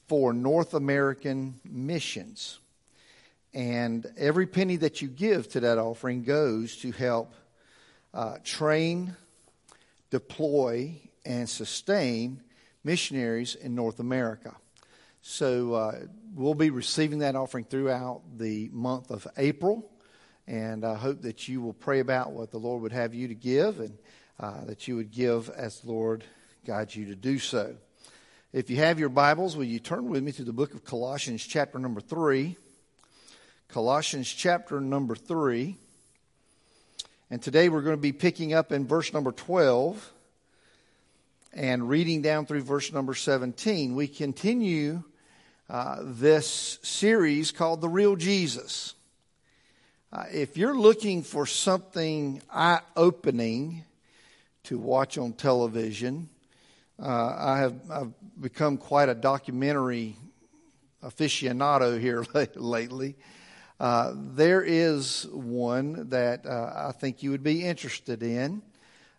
for 0.07 0.33
North 0.33 0.73
American 0.73 1.59
missions. 1.63 2.59
And 3.53 4.05
every 4.17 4.47
penny 4.47 4.77
that 4.77 5.01
you 5.01 5.07
give 5.07 5.49
to 5.49 5.59
that 5.61 5.77
offering 5.77 6.23
goes 6.23 6.77
to 6.77 6.91
help 6.91 7.33
uh, 8.13 8.37
train, 8.43 9.15
deploy, 10.09 11.01
and 11.25 11.49
sustain 11.49 12.41
missionaries 12.83 13.55
in 13.55 13.75
North 13.75 13.99
America. 13.99 14.55
So 15.21 15.73
uh, 15.73 15.99
we'll 16.33 16.53
be 16.53 16.69
receiving 16.69 17.19
that 17.19 17.35
offering 17.35 17.65
throughout 17.65 18.21
the 18.37 18.69
month 18.71 19.11
of 19.11 19.27
April. 19.37 19.91
And 20.47 20.83
I 20.83 20.95
hope 20.95 21.21
that 21.21 21.47
you 21.47 21.61
will 21.61 21.73
pray 21.73 21.99
about 21.99 22.31
what 22.31 22.51
the 22.51 22.57
Lord 22.57 22.81
would 22.81 22.91
have 22.91 23.13
you 23.13 23.27
to 23.27 23.35
give 23.35 23.79
and 23.79 23.97
uh, 24.39 24.65
that 24.65 24.87
you 24.87 24.95
would 24.95 25.11
give 25.11 25.49
as 25.49 25.81
the 25.81 25.91
Lord 25.91 26.23
guides 26.65 26.95
you 26.95 27.05
to 27.05 27.15
do 27.15 27.37
so. 27.37 27.75
If 28.51 28.69
you 28.69 28.77
have 28.77 28.99
your 28.99 29.09
Bibles, 29.09 29.55
will 29.55 29.65
you 29.65 29.79
turn 29.79 30.09
with 30.09 30.23
me 30.23 30.31
to 30.33 30.43
the 30.43 30.51
book 30.51 30.73
of 30.73 30.83
Colossians, 30.83 31.45
chapter 31.45 31.77
number 31.79 32.01
3. 32.01 32.57
Colossians 33.71 34.29
chapter 34.29 34.81
number 34.81 35.15
3. 35.15 35.77
And 37.29 37.41
today 37.41 37.69
we're 37.69 37.83
going 37.83 37.95
to 37.95 38.01
be 38.01 38.11
picking 38.11 38.53
up 38.53 38.73
in 38.73 38.85
verse 38.85 39.13
number 39.13 39.31
12 39.31 40.11
and 41.53 41.87
reading 41.87 42.21
down 42.21 42.45
through 42.45 42.63
verse 42.63 42.91
number 42.91 43.13
17. 43.13 43.95
We 43.95 44.09
continue 44.09 45.03
uh, 45.69 45.99
this 46.01 46.79
series 46.81 47.53
called 47.53 47.79
The 47.79 47.87
Real 47.87 48.17
Jesus. 48.17 48.93
Uh, 50.11 50.25
if 50.33 50.57
you're 50.57 50.77
looking 50.77 51.23
for 51.23 51.45
something 51.45 52.41
eye 52.51 52.81
opening 52.97 53.85
to 54.63 54.77
watch 54.77 55.17
on 55.17 55.31
television, 55.31 56.27
uh, 57.01 57.35
I 57.37 57.59
have 57.59 57.75
I've 57.89 58.13
become 58.41 58.75
quite 58.75 59.07
a 59.07 59.15
documentary 59.15 60.17
aficionado 61.01 61.97
here 61.97 62.25
lately. 62.55 63.15
Uh, 63.81 64.13
there 64.15 64.61
is 64.61 65.25
one 65.31 66.09
that 66.09 66.45
uh, 66.45 66.89
I 66.89 66.91
think 66.91 67.23
you 67.23 67.31
would 67.31 67.41
be 67.41 67.65
interested 67.65 68.21
in. 68.21 68.61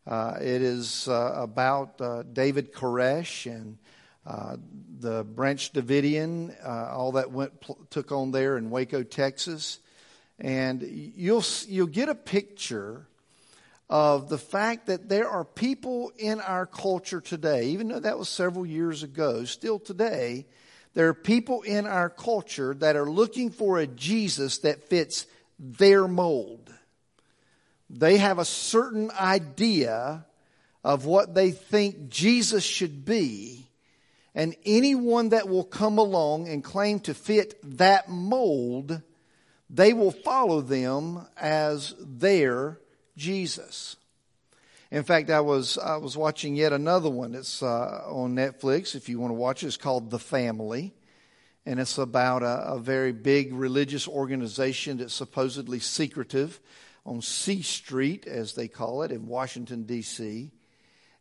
Uh, 0.06 0.34
it 0.40 0.62
is 0.62 1.08
uh, 1.08 1.32
about 1.34 2.00
uh, 2.00 2.22
David 2.22 2.72
Koresh 2.72 3.50
and 3.50 3.76
the 5.00 5.24
Branch 5.24 5.72
Davidian, 5.72 6.54
all 6.64 7.10
that 7.12 7.32
went 7.32 7.60
pl- 7.60 7.76
took 7.90 8.12
on 8.12 8.30
there 8.30 8.56
in 8.56 8.70
Waco, 8.70 9.02
Texas, 9.02 9.80
and 10.38 10.80
you'll 10.80 11.42
you'll 11.66 11.88
get 11.88 12.08
a 12.08 12.14
picture 12.14 13.08
of 13.90 14.28
the 14.28 14.38
fact 14.38 14.86
that 14.86 15.08
there 15.08 15.28
are 15.28 15.44
people 15.44 16.12
in 16.16 16.40
our 16.40 16.66
culture 16.66 17.20
today, 17.20 17.70
even 17.70 17.88
though 17.88 17.98
that 17.98 18.16
was 18.16 18.28
several 18.28 18.64
years 18.64 19.02
ago, 19.02 19.44
still 19.44 19.80
today 19.80 20.46
there 20.94 21.08
are 21.08 21.14
people 21.14 21.62
in 21.62 21.86
our 21.86 22.10
culture 22.10 22.74
that 22.74 22.96
are 22.96 23.10
looking 23.10 23.50
for 23.50 23.78
a 23.78 23.86
Jesus 23.86 24.58
that 24.58 24.88
fits 24.88 25.26
their 25.58 26.06
mold. 26.06 26.72
They 27.88 28.18
have 28.18 28.38
a 28.38 28.44
certain 28.44 29.10
idea 29.10 30.26
of 30.84 31.04
what 31.06 31.34
they 31.34 31.50
think 31.50 32.08
Jesus 32.08 32.64
should 32.64 33.04
be. 33.04 33.68
And 34.34 34.56
anyone 34.64 35.30
that 35.30 35.48
will 35.48 35.64
come 35.64 35.98
along 35.98 36.48
and 36.48 36.64
claim 36.64 37.00
to 37.00 37.14
fit 37.14 37.58
that 37.78 38.08
mold, 38.08 39.02
they 39.68 39.92
will 39.92 40.10
follow 40.10 40.62
them 40.62 41.26
as 41.36 41.94
their 41.98 42.78
Jesus. 43.16 43.96
In 44.92 45.04
fact, 45.04 45.30
I 45.30 45.40
was 45.40 45.78
I 45.78 45.96
was 45.96 46.18
watching 46.18 46.54
yet 46.54 46.74
another 46.74 47.08
one. 47.08 47.34
It's 47.34 47.62
uh, 47.62 48.02
on 48.04 48.36
Netflix. 48.36 48.94
If 48.94 49.08
you 49.08 49.18
want 49.18 49.30
to 49.30 49.34
watch 49.34 49.62
it, 49.62 49.68
it's 49.68 49.78
called 49.78 50.10
The 50.10 50.18
Family, 50.18 50.92
and 51.64 51.80
it's 51.80 51.96
about 51.96 52.42
a, 52.42 52.74
a 52.74 52.78
very 52.78 53.12
big 53.12 53.54
religious 53.54 54.06
organization 54.06 54.98
that's 54.98 55.14
supposedly 55.14 55.78
secretive 55.78 56.60
on 57.06 57.22
C 57.22 57.62
Street, 57.62 58.26
as 58.26 58.52
they 58.52 58.68
call 58.68 59.02
it, 59.02 59.10
in 59.10 59.28
Washington 59.28 59.84
D.C. 59.84 60.50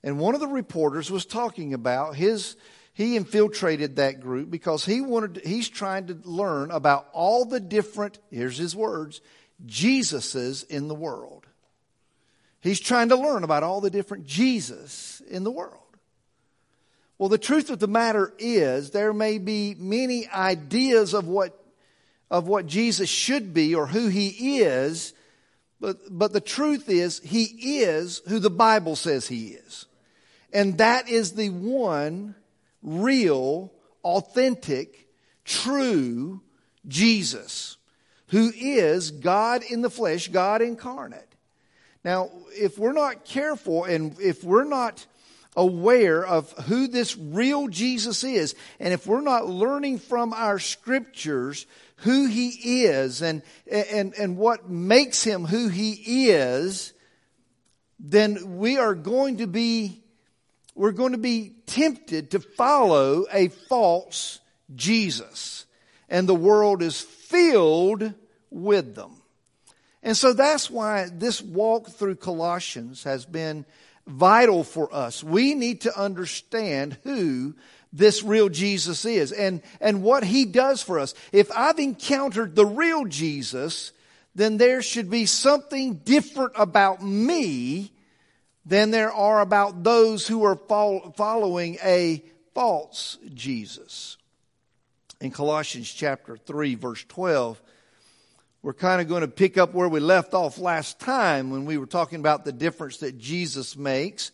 And 0.03 0.19
one 0.19 0.35
of 0.35 0.41
the 0.41 0.47
reporters 0.47 1.09
was 1.09 1.25
talking 1.25 1.73
about 1.73 2.17
his 2.17 2.57
he 2.93 3.15
infiltrated 3.15 3.95
that 3.95 4.19
group 4.19 4.51
because 4.51 4.83
he 4.83 4.99
wanted 4.99 5.43
he's 5.45 5.69
trying 5.69 6.07
to 6.07 6.19
learn 6.25 6.71
about 6.71 7.07
all 7.13 7.45
the 7.45 7.61
different 7.61 8.19
here's 8.31 8.57
his 8.57 8.75
words 8.75 9.21
Jesuses 9.65 10.67
in 10.67 10.89
the 10.89 10.95
world. 10.95 11.40
He's 12.61 12.79
trying 12.79 13.09
to 13.09 13.15
learn 13.15 13.43
about 13.43 13.63
all 13.63 13.81
the 13.81 13.89
different 13.89 14.25
Jesus 14.25 15.21
in 15.29 15.43
the 15.43 15.51
world. 15.51 15.77
Well, 17.17 17.29
the 17.29 17.37
truth 17.37 17.69
of 17.69 17.79
the 17.79 17.87
matter 17.87 18.33
is 18.39 18.91
there 18.91 19.13
may 19.13 19.37
be 19.37 19.75
many 19.77 20.27
ideas 20.27 21.13
of 21.13 21.27
what, 21.27 21.59
of 22.29 22.47
what 22.47 22.65
Jesus 22.65 23.09
should 23.09 23.53
be 23.53 23.75
or 23.75 23.87
who 23.87 24.07
he 24.07 24.59
is, 24.59 25.13
but, 25.79 25.97
but 26.09 26.33
the 26.33 26.41
truth 26.41 26.89
is 26.89 27.19
he 27.19 27.43
is 27.81 28.21
who 28.27 28.39
the 28.39 28.49
Bible 28.49 28.95
says 28.95 29.27
he 29.27 29.49
is. 29.49 29.85
And 30.53 30.77
that 30.79 31.09
is 31.09 31.33
the 31.33 31.49
one 31.49 32.35
real, 32.81 33.71
authentic, 34.03 35.07
true 35.45 36.41
Jesus 36.87 37.77
who 38.31 38.51
is 38.55 39.11
God 39.11 39.61
in 39.69 39.81
the 39.81 39.89
flesh, 39.89 40.29
God 40.29 40.61
incarnate. 40.61 41.30
Now, 42.03 42.29
if 42.51 42.79
we're 42.79 42.93
not 42.93 43.25
careful 43.25 43.83
and 43.83 44.19
if 44.19 44.43
we're 44.43 44.63
not 44.63 45.05
aware 45.55 46.25
of 46.25 46.51
who 46.63 46.87
this 46.87 47.17
real 47.17 47.67
Jesus 47.67 48.23
is, 48.23 48.55
and 48.79 48.93
if 48.93 49.05
we're 49.05 49.21
not 49.21 49.47
learning 49.47 49.99
from 49.99 50.33
our 50.33 50.59
scriptures 50.59 51.65
who 51.97 52.25
he 52.25 52.83
is 52.85 53.21
and, 53.21 53.43
and, 53.69 54.13
and 54.17 54.37
what 54.37 54.69
makes 54.69 55.23
him 55.23 55.45
who 55.45 55.67
he 55.67 56.29
is, 56.29 56.93
then 57.99 58.57
we 58.57 58.77
are 58.77 58.95
going 58.95 59.37
to 59.37 59.47
be, 59.47 60.01
we're 60.73 60.91
going 60.91 61.11
to 61.11 61.19
be 61.19 61.53
tempted 61.67 62.31
to 62.31 62.39
follow 62.39 63.25
a 63.31 63.49
false 63.49 64.39
Jesus. 64.73 65.65
And 66.09 66.27
the 66.27 66.35
world 66.35 66.81
is 66.81 66.99
filled 66.99 68.13
with 68.49 68.95
them. 68.95 69.20
And 70.03 70.17
so 70.17 70.33
that's 70.33 70.69
why 70.69 71.09
this 71.11 71.41
walk 71.41 71.89
through 71.89 72.15
Colossians 72.15 73.03
has 73.03 73.25
been 73.25 73.65
vital 74.07 74.63
for 74.63 74.93
us. 74.93 75.23
We 75.23 75.53
need 75.53 75.81
to 75.81 75.99
understand 75.99 76.97
who 77.03 77.55
this 77.93 78.23
real 78.23 78.49
Jesus 78.49 79.05
is 79.05 79.31
and, 79.31 79.61
and 79.79 80.01
what 80.01 80.23
he 80.23 80.45
does 80.45 80.81
for 80.81 80.99
us. 80.99 81.13
If 81.31 81.51
I've 81.51 81.79
encountered 81.79 82.55
the 82.55 82.65
real 82.65 83.05
Jesus, 83.05 83.91
then 84.33 84.57
there 84.57 84.81
should 84.81 85.09
be 85.09 85.25
something 85.25 85.95
different 85.95 86.53
about 86.55 87.03
me 87.03 87.91
than 88.65 88.91
there 88.91 89.11
are 89.11 89.41
about 89.41 89.83
those 89.83 90.27
who 90.27 90.43
are 90.43 90.55
following 90.55 91.77
a 91.83 92.23
false 92.53 93.17
Jesus. 93.33 94.17
In 95.19 95.31
Colossians 95.31 95.91
chapter 95.91 96.37
3 96.37 96.75
verse 96.75 97.03
12, 97.07 97.61
we're 98.63 98.73
kind 98.73 99.01
of 99.01 99.07
going 99.07 99.21
to 99.21 99.27
pick 99.27 99.57
up 99.57 99.73
where 99.73 99.89
we 99.89 99.99
left 99.99 100.33
off 100.33 100.59
last 100.59 100.99
time 100.99 101.49
when 101.49 101.65
we 101.65 101.77
were 101.77 101.87
talking 101.87 102.19
about 102.19 102.45
the 102.45 102.51
difference 102.51 102.97
that 102.97 103.17
Jesus 103.17 103.75
makes. 103.75 104.31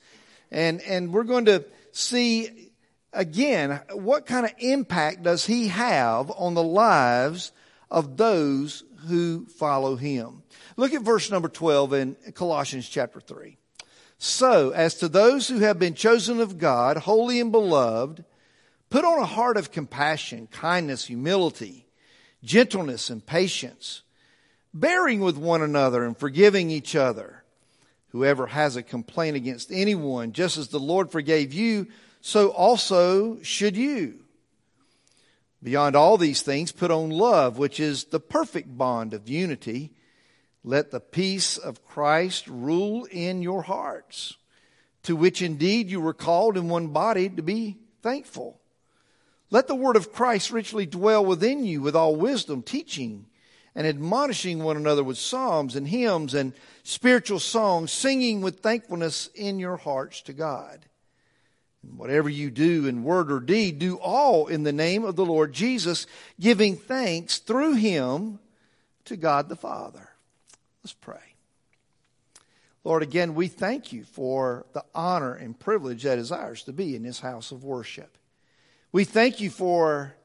And, 0.51 0.81
and 0.81 1.13
we're 1.13 1.23
going 1.23 1.45
to 1.45 1.65
see 1.91 2.71
again 3.13 3.79
what 3.93 4.25
kind 4.25 4.45
of 4.45 4.51
impact 4.59 5.23
does 5.23 5.45
he 5.45 5.69
have 5.69 6.31
on 6.31 6.53
the 6.53 6.63
lives 6.63 7.51
of 7.89 8.17
those 8.17 8.83
who 9.07 9.45
follow 9.45 9.95
him. 9.95 10.43
Look 10.75 10.93
at 10.93 11.01
verse 11.01 11.31
number 11.31 11.47
12 11.47 11.93
in 11.93 12.17
Colossians 12.33 12.89
chapter 12.89 13.21
3. 13.21 13.57
So, 14.19 14.71
as 14.71 14.95
to 14.95 15.07
those 15.07 15.47
who 15.47 15.59
have 15.59 15.77
been 15.77 15.93
chosen 15.93 16.41
of 16.41 16.57
God, 16.57 16.97
holy 16.97 17.39
and 17.39 17.51
beloved, 17.51 18.25
put 18.89 19.05
on 19.05 19.19
a 19.19 19.25
heart 19.25 19.57
of 19.57 19.71
compassion, 19.71 20.47
kindness, 20.47 21.05
humility 21.05 21.87
gentleness 22.43 23.09
and 23.09 23.25
patience, 23.25 24.03
bearing 24.79 25.19
with 25.19 25.37
one 25.37 25.61
another 25.61 26.03
and 26.03 26.17
forgiving 26.17 26.69
each 26.69 26.95
other. 26.95 27.43
Whoever 28.09 28.47
has 28.47 28.75
a 28.75 28.83
complaint 28.83 29.35
against 29.35 29.71
anyone, 29.71 30.31
just 30.31 30.57
as 30.57 30.69
the 30.69 30.79
Lord 30.79 31.11
forgave 31.11 31.53
you, 31.53 31.87
so 32.21 32.49
also 32.49 33.41
should 33.41 33.75
you. 33.75 34.19
Beyond 35.61 35.95
all 35.95 36.17
these 36.17 36.41
things, 36.41 36.71
put 36.71 36.91
on 36.91 37.09
love, 37.09 37.57
which 37.57 37.79
is 37.79 38.05
the 38.05 38.19
perfect 38.19 38.77
bond 38.77 39.13
of 39.13 39.27
unity. 39.27 39.91
Let 40.63 40.91
the 40.91 40.99
peace 40.99 41.57
of 41.57 41.85
Christ 41.85 42.47
rule 42.47 43.05
in 43.05 43.41
your 43.41 43.63
hearts, 43.63 44.35
to 45.03 45.15
which 45.15 45.41
indeed 45.41 45.89
you 45.89 45.99
were 45.99 46.13
called 46.13 46.57
in 46.57 46.69
one 46.69 46.87
body 46.87 47.29
to 47.29 47.41
be 47.41 47.77
thankful. 48.01 48.59
Let 49.49 49.67
the 49.67 49.75
word 49.75 49.95
of 49.95 50.11
Christ 50.11 50.51
richly 50.51 50.85
dwell 50.85 51.25
within 51.25 51.63
you 51.63 51.81
with 51.81 51.95
all 51.95 52.15
wisdom, 52.15 52.61
teaching 52.61 53.25
and 53.77 53.85
admonishing 53.85 54.63
one 54.63 54.75
another 54.75 55.03
with 55.03 55.19
psalms 55.19 55.75
and 55.75 55.87
hymns 55.87 56.33
and 56.33 56.51
spiritual 56.81 57.37
songs, 57.37 57.91
singing 57.91 58.41
with 58.41 58.59
thankfulness 58.59 59.29
in 59.35 59.59
your 59.59 59.77
hearts 59.77 60.21
to 60.21 60.33
God. 60.33 60.83
And 61.83 61.95
whatever 61.95 62.27
you 62.27 62.49
do 62.49 62.87
in 62.87 63.03
word 63.03 63.31
or 63.31 63.39
deed, 63.39 63.77
do 63.77 63.97
all 63.97 64.47
in 64.47 64.63
the 64.63 64.73
name 64.73 65.05
of 65.05 65.15
the 65.15 65.25
Lord 65.25 65.53
Jesus, 65.53 66.07
giving 66.39 66.75
thanks 66.75 67.37
through 67.37 67.75
him 67.75 68.39
to 69.05 69.15
God 69.15 69.47
the 69.47 69.55
Father. 69.55 70.09
Let's 70.83 70.93
pray. 70.93 71.35
Lord, 72.83 73.03
again, 73.03 73.35
we 73.35 73.47
thank 73.47 73.93
you 73.93 74.05
for 74.05 74.65
the 74.73 74.85
honor 74.95 75.35
and 75.35 75.57
privilege 75.57 76.01
that 76.01 76.17
is 76.17 76.31
ours 76.31 76.63
to 76.63 76.73
be 76.73 76.95
in 76.95 77.03
this 77.03 77.19
house 77.19 77.51
of 77.51 77.63
worship. 77.63 78.17
We 78.91 79.03
thank 79.03 79.39
you 79.39 79.51
for 79.51 80.15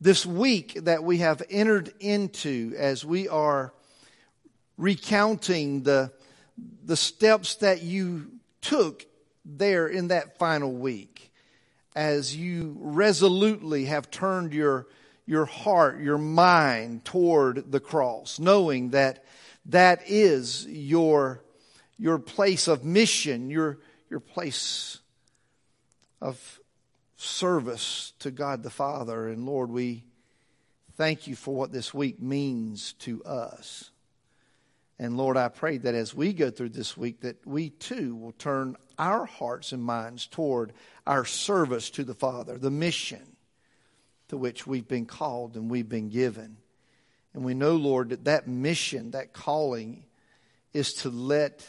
this 0.00 0.26
week 0.26 0.78
that 0.82 1.02
we 1.02 1.18
have 1.18 1.42
entered 1.48 1.92
into 2.00 2.74
as 2.76 3.04
we 3.04 3.28
are 3.28 3.72
recounting 4.76 5.82
the, 5.82 6.12
the 6.84 6.96
steps 6.96 7.56
that 7.56 7.82
you 7.82 8.30
took 8.60 9.06
there 9.44 9.86
in 9.86 10.08
that 10.08 10.38
final 10.38 10.72
week 10.72 11.32
as 11.94 12.36
you 12.36 12.76
resolutely 12.78 13.86
have 13.86 14.10
turned 14.10 14.52
your, 14.52 14.86
your 15.24 15.46
heart, 15.46 15.98
your 16.00 16.18
mind 16.18 17.04
toward 17.04 17.72
the 17.72 17.80
cross, 17.80 18.38
knowing 18.38 18.90
that 18.90 19.24
that 19.64 20.02
is 20.06 20.66
your, 20.66 21.42
your 21.98 22.18
place 22.18 22.68
of 22.68 22.84
mission, 22.84 23.48
your, 23.48 23.78
your 24.10 24.20
place 24.20 24.98
of 26.20 26.60
service 27.16 28.12
to 28.20 28.30
God 28.30 28.62
the 28.62 28.70
Father. 28.70 29.28
And 29.28 29.46
Lord, 29.46 29.70
we 29.70 30.04
thank 30.96 31.26
you 31.26 31.34
for 31.34 31.54
what 31.54 31.72
this 31.72 31.92
week 31.92 32.20
means 32.20 32.92
to 33.00 33.22
us. 33.24 33.90
And 34.98 35.16
Lord, 35.16 35.36
I 35.36 35.48
pray 35.48 35.76
that 35.78 35.94
as 35.94 36.14
we 36.14 36.32
go 36.32 36.50
through 36.50 36.70
this 36.70 36.96
week, 36.96 37.20
that 37.20 37.46
we 37.46 37.70
too 37.70 38.14
will 38.16 38.32
turn 38.32 38.76
our 38.98 39.26
hearts 39.26 39.72
and 39.72 39.82
minds 39.82 40.26
toward 40.26 40.72
our 41.06 41.24
service 41.24 41.90
to 41.90 42.04
the 42.04 42.14
Father, 42.14 42.56
the 42.56 42.70
mission 42.70 43.36
to 44.28 44.36
which 44.36 44.66
we've 44.66 44.88
been 44.88 45.06
called 45.06 45.54
and 45.54 45.70
we've 45.70 45.88
been 45.88 46.08
given. 46.08 46.56
And 47.34 47.44
we 47.44 47.52
know, 47.52 47.76
Lord, 47.76 48.08
that 48.08 48.24
that 48.24 48.48
mission, 48.48 49.10
that 49.10 49.34
calling, 49.34 50.04
is 50.72 50.94
to 50.94 51.10
let 51.10 51.66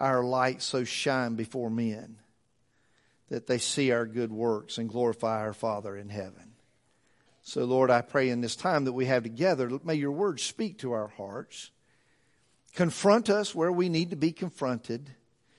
our 0.00 0.24
light 0.24 0.62
so 0.62 0.84
shine 0.84 1.34
before 1.34 1.70
men 1.70 2.16
that 3.28 3.46
they 3.46 3.58
see 3.58 3.90
our 3.90 4.06
good 4.06 4.32
works 4.32 4.78
and 4.78 4.88
glorify 4.88 5.40
our 5.40 5.52
Father 5.52 5.96
in 5.96 6.08
heaven. 6.08 6.52
So, 7.42 7.64
Lord, 7.64 7.90
I 7.90 8.00
pray 8.00 8.30
in 8.30 8.40
this 8.40 8.56
time 8.56 8.84
that 8.84 8.92
we 8.92 9.06
have 9.06 9.22
together, 9.22 9.70
may 9.84 9.94
your 9.94 10.12
word 10.12 10.40
speak 10.40 10.78
to 10.78 10.92
our 10.92 11.08
hearts. 11.08 11.70
Confront 12.74 13.28
us 13.30 13.54
where 13.54 13.70
we 13.70 13.88
need 13.88 14.10
to 14.10 14.16
be 14.16 14.32
confronted. 14.32 15.10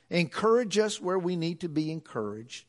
Encourage 0.09 0.77
us 0.77 0.99
where 0.99 1.19
we 1.19 1.35
need 1.35 1.61
to 1.61 1.69
be 1.69 1.91
encouraged. 1.91 2.65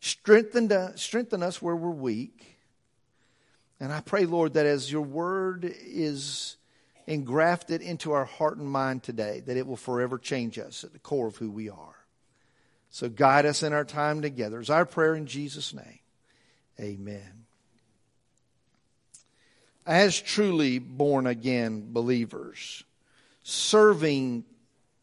Strengthen, 0.00 0.70
uh, 0.70 0.96
strengthen 0.96 1.42
us 1.42 1.62
where 1.62 1.76
we're 1.76 1.90
weak. 1.90 2.58
And 3.80 3.92
I 3.92 4.00
pray, 4.00 4.26
Lord, 4.26 4.54
that 4.54 4.66
as 4.66 4.92
your 4.92 5.02
word 5.02 5.64
is 5.64 6.56
engrafted 7.06 7.82
into 7.82 8.12
our 8.12 8.24
heart 8.24 8.58
and 8.58 8.68
mind 8.68 9.02
today, 9.02 9.40
that 9.46 9.56
it 9.56 9.66
will 9.66 9.76
forever 9.76 10.18
change 10.18 10.58
us 10.58 10.84
at 10.84 10.92
the 10.92 10.98
core 10.98 11.26
of 11.26 11.36
who 11.36 11.50
we 11.50 11.68
are. 11.68 12.01
So 12.92 13.08
guide 13.08 13.46
us 13.46 13.62
in 13.62 13.72
our 13.72 13.86
time 13.86 14.20
together. 14.20 14.60
Is 14.60 14.68
our 14.68 14.84
prayer 14.84 15.14
in 15.14 15.26
Jesus' 15.26 15.72
name. 15.72 15.98
Amen. 16.78 17.46
As 19.86 20.20
truly 20.20 20.78
born 20.78 21.26
again 21.26 21.92
believers, 21.92 22.84
serving 23.42 24.44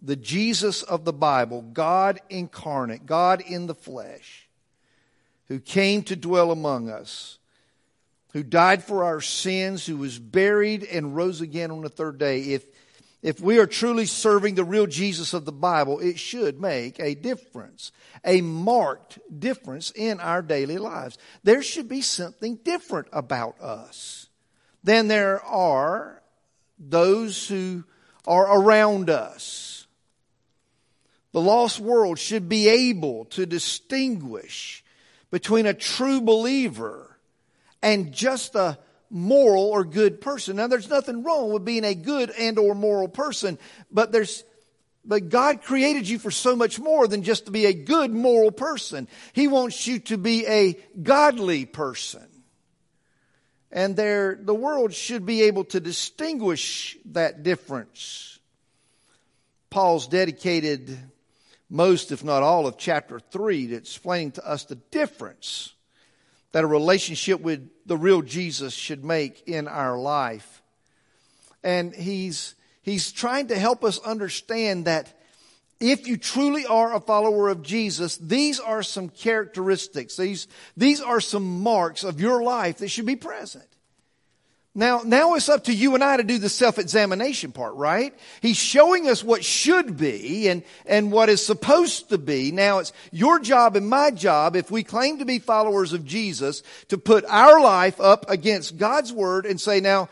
the 0.04 0.16
Jesus 0.16 0.84
of 0.84 1.04
the 1.04 1.12
Bible, 1.12 1.64
God 1.64 2.22
incarnate, 2.30 3.08
God 3.08 3.42
in 3.42 3.66
the 3.66 3.76
flesh, 3.76 4.48
who 5.48 5.60
came 5.60 6.04
to 6.04 6.16
dwell 6.16 6.52
among 6.52 6.90
us, 6.92 7.40
who 8.34 8.44
died 8.44 8.84
for 8.84 9.04
our 9.04 9.20
sins, 9.20 9.88
who 9.88 9.98
was 9.98 10.20
buried 10.20 10.84
and 10.84 11.16
rose 11.16 11.42
again 11.42 11.72
on 11.72 11.82
the 11.82 11.90
third 11.90 12.20
day. 12.20 12.42
If 12.42 12.66
if 13.22 13.42
we 13.42 13.60
are 13.60 13.68
truly 13.68 14.06
serving 14.06 14.56
the 14.56 14.64
real 14.64 14.88
Jesus 14.88 15.34
of 15.34 15.46
the 15.46 15.52
Bible, 15.52 16.00
it 16.00 16.18
should 16.18 16.62
make 16.62 17.00
a 17.00 17.16
difference, 17.16 17.92
a 18.24 18.42
marked 18.42 19.20
difference 19.40 19.92
in 19.94 20.20
our 20.20 20.42
daily 20.42 20.78
lives. 20.78 21.18
There 21.44 21.62
should 21.62 21.90
be 21.90 22.02
something 22.02 22.56
different 22.64 23.08
about 23.12 23.60
us 23.60 24.28
than 24.84 25.08
there 25.08 25.44
are 25.44 26.22
those 26.78 27.48
who 27.48 27.84
are 28.26 28.62
around 28.62 29.10
us. 29.10 29.88
The 31.34 31.42
lost 31.42 31.80
world 31.80 32.20
should 32.20 32.48
be 32.48 32.70
able 32.70 33.26
to 33.26 33.46
distinguish 33.46 34.84
between 35.30 35.66
a 35.66 35.74
true 35.74 36.22
believer 36.22 37.18
and 37.82 38.14
just 38.14 38.56
a 38.56 38.80
moral 39.10 39.64
or 39.64 39.84
good 39.84 40.22
person. 40.22 40.58
Now 40.58 40.68
there's 40.68 40.90
nothing 40.90 41.24
wrong 41.24 41.52
with 41.52 41.66
being 41.66 41.84
a 41.84 41.96
good 41.96 42.32
and 42.32 42.58
or 42.60 42.76
moral 42.76 43.08
person, 43.08 43.58
but 43.92 44.12
there's 44.12 44.44
but 45.06 45.30
God 45.30 45.64
created 45.64 46.08
you 46.08 46.20
for 46.20 46.30
so 46.30 46.56
much 46.56 46.80
more 46.80 47.08
than 47.08 47.24
just 47.24 47.46
to 47.46 47.52
be 47.52 47.66
a 47.66 47.74
good 47.74 48.12
moral 48.12 48.52
person. 48.52 49.08
He 49.34 49.48
wants 49.48 49.88
you 49.88 50.00
to 50.02 50.18
be 50.18 50.46
a 50.46 50.74
godly 51.02 51.66
person. 51.66 52.28
And 53.72 53.96
there 53.96 54.38
the 54.40 54.54
world 54.54 54.94
should 54.94 55.26
be 55.26 55.44
able 55.44 55.64
to 55.66 55.80
distinguish 55.80 56.98
that 57.06 57.44
difference. 57.44 58.40
Paul's 59.70 60.08
dedicated 60.08 60.98
most, 61.70 62.12
if 62.12 62.24
not 62.24 62.42
all, 62.42 62.66
of 62.66 62.78
chapter 62.78 63.20
3 63.20 63.68
to 63.68 63.76
explaining 63.76 64.32
to 64.34 64.48
us 64.48 64.66
the 64.66 64.76
difference 64.76 65.74
that 66.52 66.64
a 66.64 66.68
relationship 66.68 67.42
with 67.42 67.70
the 67.86 67.98
real 67.98 68.22
Jesus 68.22 68.74
should 68.74 69.04
make 69.04 69.48
in 69.48 69.68
our 69.68 69.98
life. 69.98 70.62
And 71.64 71.94
he's, 71.94 72.56
he's 72.82 73.12
trying 73.12 73.48
to 73.48 73.60
help 73.60 73.84
us 73.84 74.00
understand 74.00 74.86
that 74.86 75.16
if 75.80 76.08
you 76.08 76.18
truly 76.18 76.66
are 76.66 76.94
a 76.94 77.00
follower 77.00 77.48
of 77.50 77.62
Jesus, 77.62 78.18
these 78.18 78.60
are 78.60 78.84
some 78.84 79.10
characteristics. 79.10 80.18
These, 80.18 80.48
these 80.76 81.00
are 81.00 81.22
some 81.22 81.62
marks 81.62 82.04
of 82.04 82.20
your 82.20 82.44
life 82.44 82.80
that 82.80 82.90
should 82.90 83.06
be 83.06 83.16
present. 83.16 83.68
Now, 84.80 85.02
now 85.04 85.34
it's 85.34 85.50
up 85.50 85.66
to 85.66 85.74
you 85.74 85.94
and 85.94 86.02
I 86.02 86.16
to 86.16 86.24
do 86.24 86.38
the 86.38 86.48
self-examination 86.48 87.52
part, 87.52 87.76
right? 87.76 88.18
He's 88.42 88.56
showing 88.56 89.10
us 89.10 89.22
what 89.22 89.44
should 89.44 89.98
be 89.98 90.48
and, 90.48 90.64
and 90.86 91.12
what 91.12 91.28
is 91.28 91.46
supposed 91.46 92.08
to 92.12 92.18
be. 92.18 92.54
Now 92.54 92.78
it's 92.78 92.94
your 93.12 93.40
job 93.40 93.76
and 93.76 93.90
my 93.90 94.10
job, 94.10 94.56
if 94.56 94.72
we 94.72 94.84
claim 94.84 95.20
to 95.20 95.26
be 95.26 95.40
followers 95.40 95.92
of 95.92 96.06
Jesus, 96.06 96.64
to 96.88 96.98
put 96.98 97.26
our 97.26 97.60
life 97.60 98.00
up 98.00 98.30
against 98.30 98.78
God's 98.78 99.12
Word 99.12 99.46
and 99.46 99.60
say, 99.60 99.82
now, 99.82 100.08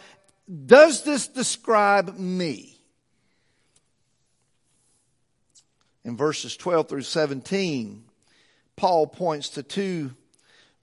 does 0.66 1.06
this 1.06 1.30
describe 1.30 2.18
me? 2.18 2.78
In 6.04 6.18
verses 6.18 6.58
12 6.58 6.90
through 6.90 7.02
17, 7.04 8.04
Paul 8.76 9.08
points 9.08 9.48
to 9.52 9.64
two 9.64 10.12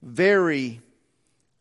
very 0.01 0.81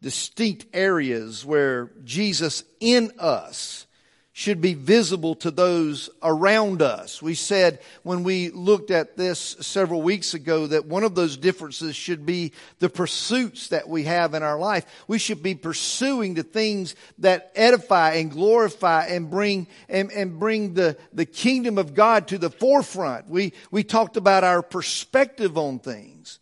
distinct 0.05 0.67
areas 0.75 1.47
where 1.47 1.91
Jesus 2.05 2.63
in 2.79 3.11
us 3.19 3.87
should 4.35 4.61
be 4.61 4.75
visible 4.75 5.35
to 5.37 5.51
those 5.51 6.11
around 6.23 6.83
us. 6.83 7.23
We 7.23 7.33
said 7.33 7.81
when 8.03 8.23
we 8.23 8.51
looked 8.51 8.91
at 8.91 9.17
this 9.17 9.57
several 9.61 10.03
weeks 10.03 10.35
ago 10.35 10.67
that 10.67 10.85
one 10.85 11.05
of 11.05 11.15
those 11.15 11.39
differences 11.39 11.97
should 11.97 12.27
be 12.27 12.53
the 12.81 12.91
pursuits 12.91 13.69
that 13.69 13.89
we 13.89 14.05
have 14.05 14.35
in 14.35 14.43
our 14.43 14.59
life. 14.59 14.85
We 15.09 15.19
should 15.19 15.43
be 15.43 15.55
pursuing 15.55 16.35
the 16.35 16.43
things 16.43 16.97
that 17.21 17.51
edify 17.55 18.17
and 18.17 18.31
glorify 18.31 19.07
and 19.07 19.31
bring 19.31 19.69
and, 19.89 20.13
and 20.13 20.39
bring 20.39 20.75
the, 20.75 20.99
the 21.15 21.25
kingdom 21.25 21.79
of 21.79 21.95
God 21.95 22.29
to 22.29 22.37
the 22.37 22.51
forefront. 22.51 23.31
We 23.31 23.55
we 23.71 23.85
talked 23.85 24.19
about 24.19 24.45
our 24.45 24.61
perspective 24.61 25.57
on 25.57 25.79
things. 25.79 26.41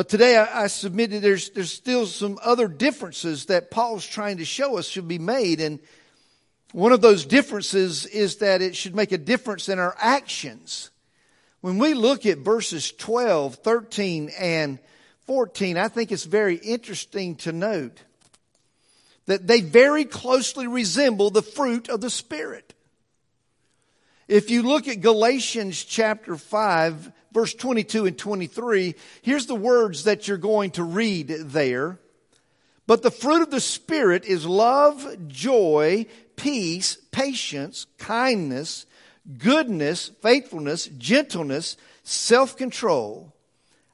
But 0.00 0.08
today 0.08 0.38
I, 0.38 0.62
I 0.62 0.66
submit 0.68 1.10
that 1.10 1.20
there's, 1.20 1.50
there's 1.50 1.70
still 1.70 2.06
some 2.06 2.38
other 2.42 2.68
differences 2.68 3.44
that 3.44 3.70
Paul's 3.70 4.06
trying 4.06 4.38
to 4.38 4.46
show 4.46 4.78
us 4.78 4.86
should 4.86 5.06
be 5.06 5.18
made. 5.18 5.60
And 5.60 5.78
one 6.72 6.92
of 6.92 7.02
those 7.02 7.26
differences 7.26 8.06
is 8.06 8.36
that 8.36 8.62
it 8.62 8.74
should 8.74 8.94
make 8.94 9.12
a 9.12 9.18
difference 9.18 9.68
in 9.68 9.78
our 9.78 9.94
actions. 9.98 10.90
When 11.60 11.76
we 11.76 11.92
look 11.92 12.24
at 12.24 12.38
verses 12.38 12.90
12, 12.92 13.56
13, 13.56 14.30
and 14.38 14.78
14, 15.26 15.76
I 15.76 15.88
think 15.88 16.12
it's 16.12 16.24
very 16.24 16.56
interesting 16.56 17.36
to 17.36 17.52
note 17.52 18.02
that 19.26 19.46
they 19.46 19.60
very 19.60 20.06
closely 20.06 20.66
resemble 20.66 21.28
the 21.28 21.42
fruit 21.42 21.90
of 21.90 22.00
the 22.00 22.08
Spirit. 22.08 22.72
If 24.28 24.48
you 24.48 24.62
look 24.62 24.88
at 24.88 25.02
Galatians 25.02 25.84
chapter 25.84 26.38
5, 26.38 27.12
verse 27.32 27.54
22 27.54 28.06
and 28.06 28.18
23, 28.18 28.94
here's 29.22 29.46
the 29.46 29.54
words 29.54 30.04
that 30.04 30.28
you're 30.28 30.36
going 30.36 30.72
to 30.72 30.84
read 30.84 31.28
there. 31.28 31.98
But 32.86 33.02
the 33.02 33.10
fruit 33.10 33.42
of 33.42 33.50
the 33.50 33.60
Spirit 33.60 34.24
is 34.24 34.46
love, 34.46 35.28
joy, 35.28 36.06
peace, 36.36 36.96
patience, 37.12 37.86
kindness, 37.98 38.86
goodness, 39.38 40.10
faithfulness, 40.22 40.86
gentleness, 40.98 41.76
self 42.02 42.56
control. 42.56 43.32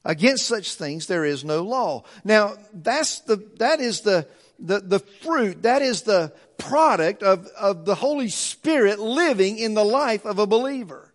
Against 0.04 0.46
such 0.46 0.74
things 0.74 1.08
there 1.08 1.24
is 1.24 1.44
no 1.44 1.62
law. 1.62 2.04
Now, 2.24 2.54
that's 2.72 3.18
the, 3.20 3.36
that 3.58 3.80
is 3.80 4.02
the, 4.02 4.26
the, 4.58 4.80
the 4.80 5.00
fruit, 5.00 5.64
that 5.64 5.82
is 5.82 6.02
the 6.02 6.32
product 6.56 7.22
of, 7.22 7.46
of 7.58 7.84
the 7.84 7.96
Holy 7.96 8.28
Spirit 8.28 8.98
living 8.98 9.58
in 9.58 9.74
the 9.74 9.84
life 9.84 10.24
of 10.24 10.38
a 10.38 10.46
believer. 10.46 11.05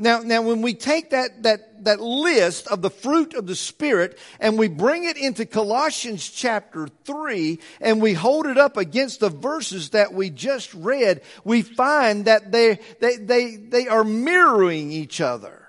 Now, 0.00 0.20
now 0.20 0.40
when 0.40 0.62
we 0.62 0.72
take 0.72 1.10
that, 1.10 1.42
that, 1.42 1.84
that 1.84 2.00
list 2.00 2.66
of 2.68 2.80
the 2.80 2.88
fruit 2.88 3.34
of 3.34 3.46
the 3.46 3.54
Spirit 3.54 4.18
and 4.40 4.58
we 4.58 4.66
bring 4.66 5.04
it 5.04 5.18
into 5.18 5.44
Colossians 5.44 6.26
chapter 6.26 6.88
3 7.04 7.58
and 7.82 8.00
we 8.00 8.14
hold 8.14 8.46
it 8.46 8.56
up 8.56 8.78
against 8.78 9.20
the 9.20 9.28
verses 9.28 9.90
that 9.90 10.14
we 10.14 10.30
just 10.30 10.72
read, 10.72 11.20
we 11.44 11.60
find 11.60 12.24
that 12.24 12.50
they, 12.50 12.78
they, 13.00 13.16
they, 13.16 13.56
they 13.56 13.88
are 13.88 14.02
mirroring 14.02 14.90
each 14.90 15.20
other. 15.20 15.68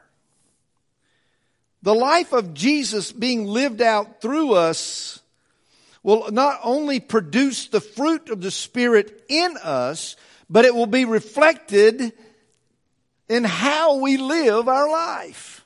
The 1.84 1.94
life 1.94 2.32
of 2.32 2.54
Jesus 2.54 3.12
being 3.12 3.46
lived 3.46 3.82
out 3.82 4.22
through 4.22 4.54
us 4.54 5.20
will 6.04 6.32
not 6.32 6.62
only 6.64 7.02
produce 7.02 7.68
the 7.68 7.82
fruit 7.82 8.30
of 8.30 8.42
the 8.42 8.52
Spirit 8.52 9.26
in 9.28 9.58
us, 9.62 10.16
but 10.50 10.64
it 10.64 10.74
will 10.74 10.88
be 10.88 11.04
reflected 11.04 12.14
in 13.32 13.46
how 13.46 13.96
we 13.96 14.18
live 14.18 14.68
our 14.68 14.92
life. 14.92 15.66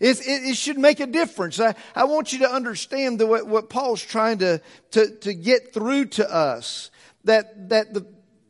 It, 0.00 0.18
it, 0.20 0.42
it, 0.50 0.56
should 0.56 0.78
make 0.78 1.00
a 1.00 1.06
difference. 1.06 1.60
I, 1.60 1.74
I 1.94 2.04
want 2.04 2.32
you 2.32 2.40
to 2.40 2.50
understand 2.50 3.20
the, 3.20 3.26
what, 3.26 3.46
what 3.46 3.68
Paul's 3.68 4.02
trying 4.02 4.38
to, 4.38 4.62
to, 4.92 5.14
to 5.18 5.34
get 5.34 5.74
through 5.74 6.06
to 6.06 6.34
us. 6.34 6.90
That, 7.24 7.68
that 7.68 7.92
the, 7.92 8.06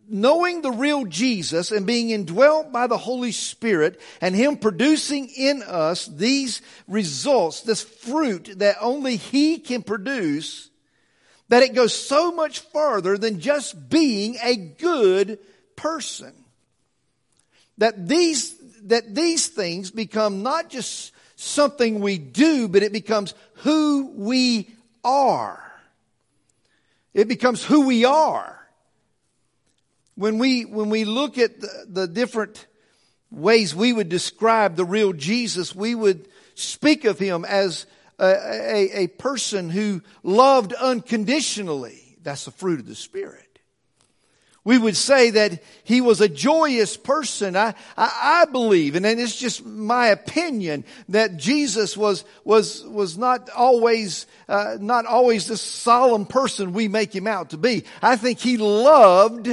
knowing 0.09 0.63
the 0.63 0.71
real 0.71 1.05
Jesus 1.05 1.73
and 1.73 1.85
being 1.85 2.11
indwelt 2.11 2.71
by 2.71 2.87
the 2.87 2.97
Holy 2.97 3.33
Spirit 3.33 4.01
and 4.21 4.37
Him 4.37 4.57
producing 4.57 5.29
in 5.37 5.65
us 5.65 6.07
these 6.07 6.63
results, 6.87 7.63
this 7.63 7.83
fruit 7.83 8.51
that 8.59 8.77
only 8.81 9.17
He 9.17 9.59
can 9.59 9.83
produce, 9.83 10.71
that 11.49 11.65
it 11.65 11.75
goes 11.75 11.93
so 11.93 12.31
much 12.31 12.61
farther 12.61 13.19
than 13.19 13.41
just 13.41 13.91
being 13.91 14.37
a 14.45 14.55
good 14.55 15.41
person 15.75 16.33
that 17.83 18.07
these, 18.07 18.55
that 18.85 19.13
these 19.13 19.49
things 19.49 19.91
become 19.91 20.45
not 20.45 20.71
just 20.71 21.13
something 21.35 21.99
we 21.99 22.17
do, 22.17 22.69
but 22.69 22.85
it 22.85 22.93
becomes 22.93 23.35
who 23.55 24.13
we 24.15 24.71
are. 25.03 25.61
It 27.13 27.27
becomes 27.27 27.65
who 27.65 27.85
we 27.85 28.05
are. 28.05 28.57
When 30.15 30.39
we, 30.39 30.65
when 30.65 30.91
we 30.91 31.05
look 31.05 31.39
at 31.39 31.61
the, 31.61 31.87
the 31.89 32.07
different 32.07 32.69
ways 33.33 33.75
we 33.75 33.93
would 33.93 34.09
describe 34.09 34.77
the 34.77 34.85
real 34.85 35.13
Jesus, 35.13 35.75
we 35.75 35.97
would 35.97 36.29
speak 36.55 37.05
of 37.05 37.19
him 37.19 37.45
as 37.45 37.87
a, 38.21 38.27
a, 38.27 38.91
a 39.03 39.07
person 39.09 39.71
who 39.71 40.03
loved 40.23 40.73
unconditionally. 40.73 42.17
That's 42.23 42.45
the 42.45 42.53
fruit 42.53 42.79
of 42.79 42.87
the 42.87 42.95
Spirit. 42.95 43.52
We 44.65 44.79
would 44.79 44.97
say 44.97 45.31
that 45.31 45.61
he 45.83 46.01
was 46.01 46.21
a 46.21 46.29
joyous 46.29 46.97
person. 46.97 47.57
I, 47.57 47.75
I, 47.97 48.43
I 48.43 48.45
believe, 48.45 48.95
and 48.95 49.05
it's 49.05 49.37
just 49.37 49.67
my 49.67 50.09
opinion, 50.09 50.85
that 51.09 51.37
Jesus 51.37 51.97
was, 51.97 52.25
was, 52.45 52.85
was 52.85 53.19
not 53.19 53.51
always, 53.51 54.27
uh, 54.49 54.77
not 54.81 55.05
always 55.07 55.49
the 55.49 55.57
solemn 55.57 56.27
person 56.27 56.73
we 56.73 56.87
make 56.87 57.15
him 57.15 57.27
out 57.27 57.51
to 57.51 57.57
be. 57.57 57.85
I 58.01 58.15
think 58.15 58.39
he 58.39 58.57
loved 58.57 59.51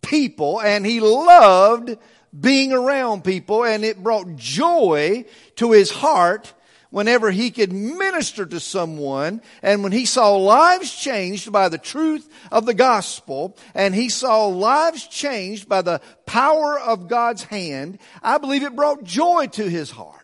people 0.00 0.60
and 0.60 0.86
he 0.86 1.00
loved 1.00 1.98
being 2.38 2.72
around 2.72 3.24
people 3.24 3.64
and 3.64 3.84
it 3.84 4.02
brought 4.02 4.36
joy 4.36 5.26
to 5.56 5.72
his 5.72 5.90
heart 5.90 6.54
whenever 6.90 7.30
he 7.30 7.50
could 7.50 7.72
minister 7.72 8.44
to 8.44 8.60
someone 8.60 9.40
and 9.62 9.82
when 9.82 9.92
he 9.92 10.04
saw 10.04 10.36
lives 10.36 10.94
changed 10.94 11.50
by 11.50 11.68
the 11.68 11.78
truth 11.78 12.28
of 12.50 12.66
the 12.66 12.74
gospel 12.74 13.56
and 13.74 13.94
he 13.94 14.08
saw 14.08 14.46
lives 14.46 15.06
changed 15.06 15.68
by 15.68 15.82
the 15.82 16.00
power 16.26 16.78
of 16.78 17.08
God's 17.08 17.44
hand, 17.44 17.98
I 18.22 18.38
believe 18.38 18.62
it 18.62 18.76
brought 18.76 19.04
joy 19.04 19.46
to 19.52 19.68
his 19.68 19.90
heart. 19.90 20.16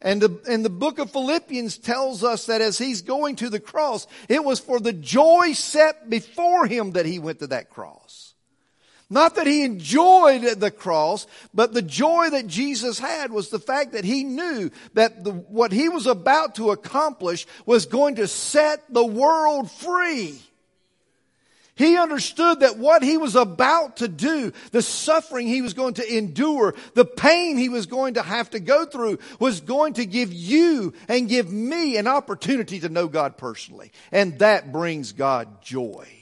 And 0.00 0.20
the, 0.20 0.40
and 0.48 0.64
the 0.64 0.70
book 0.70 0.98
of 0.98 1.12
Philippians 1.12 1.78
tells 1.78 2.24
us 2.24 2.46
that 2.46 2.60
as 2.60 2.76
he's 2.76 3.02
going 3.02 3.36
to 3.36 3.48
the 3.48 3.60
cross, 3.60 4.08
it 4.28 4.42
was 4.42 4.58
for 4.58 4.80
the 4.80 4.92
joy 4.92 5.52
set 5.52 6.10
before 6.10 6.66
him 6.66 6.92
that 6.92 7.06
he 7.06 7.20
went 7.20 7.38
to 7.38 7.46
that 7.48 7.70
cross. 7.70 8.01
Not 9.12 9.34
that 9.34 9.46
he 9.46 9.62
enjoyed 9.62 10.42
the 10.58 10.70
cross, 10.70 11.26
but 11.52 11.74
the 11.74 11.82
joy 11.82 12.30
that 12.30 12.46
Jesus 12.46 12.98
had 12.98 13.30
was 13.30 13.50
the 13.50 13.58
fact 13.58 13.92
that 13.92 14.06
he 14.06 14.24
knew 14.24 14.70
that 14.94 15.22
the, 15.22 15.32
what 15.32 15.70
he 15.70 15.90
was 15.90 16.06
about 16.06 16.54
to 16.54 16.70
accomplish 16.70 17.46
was 17.66 17.84
going 17.84 18.14
to 18.14 18.26
set 18.26 18.82
the 18.88 19.04
world 19.04 19.70
free. 19.70 20.40
He 21.74 21.98
understood 21.98 22.60
that 22.60 22.78
what 22.78 23.02
he 23.02 23.18
was 23.18 23.36
about 23.36 23.98
to 23.98 24.08
do, 24.08 24.50
the 24.70 24.80
suffering 24.80 25.46
he 25.46 25.60
was 25.60 25.74
going 25.74 25.94
to 25.94 26.16
endure, 26.16 26.74
the 26.94 27.04
pain 27.04 27.58
he 27.58 27.68
was 27.68 27.84
going 27.84 28.14
to 28.14 28.22
have 28.22 28.48
to 28.50 28.60
go 28.60 28.86
through 28.86 29.18
was 29.38 29.60
going 29.60 29.92
to 29.94 30.06
give 30.06 30.32
you 30.32 30.94
and 31.08 31.28
give 31.28 31.52
me 31.52 31.98
an 31.98 32.06
opportunity 32.06 32.80
to 32.80 32.88
know 32.88 33.08
God 33.08 33.36
personally. 33.36 33.92
And 34.10 34.38
that 34.38 34.72
brings 34.72 35.12
God 35.12 35.60
joy. 35.60 36.21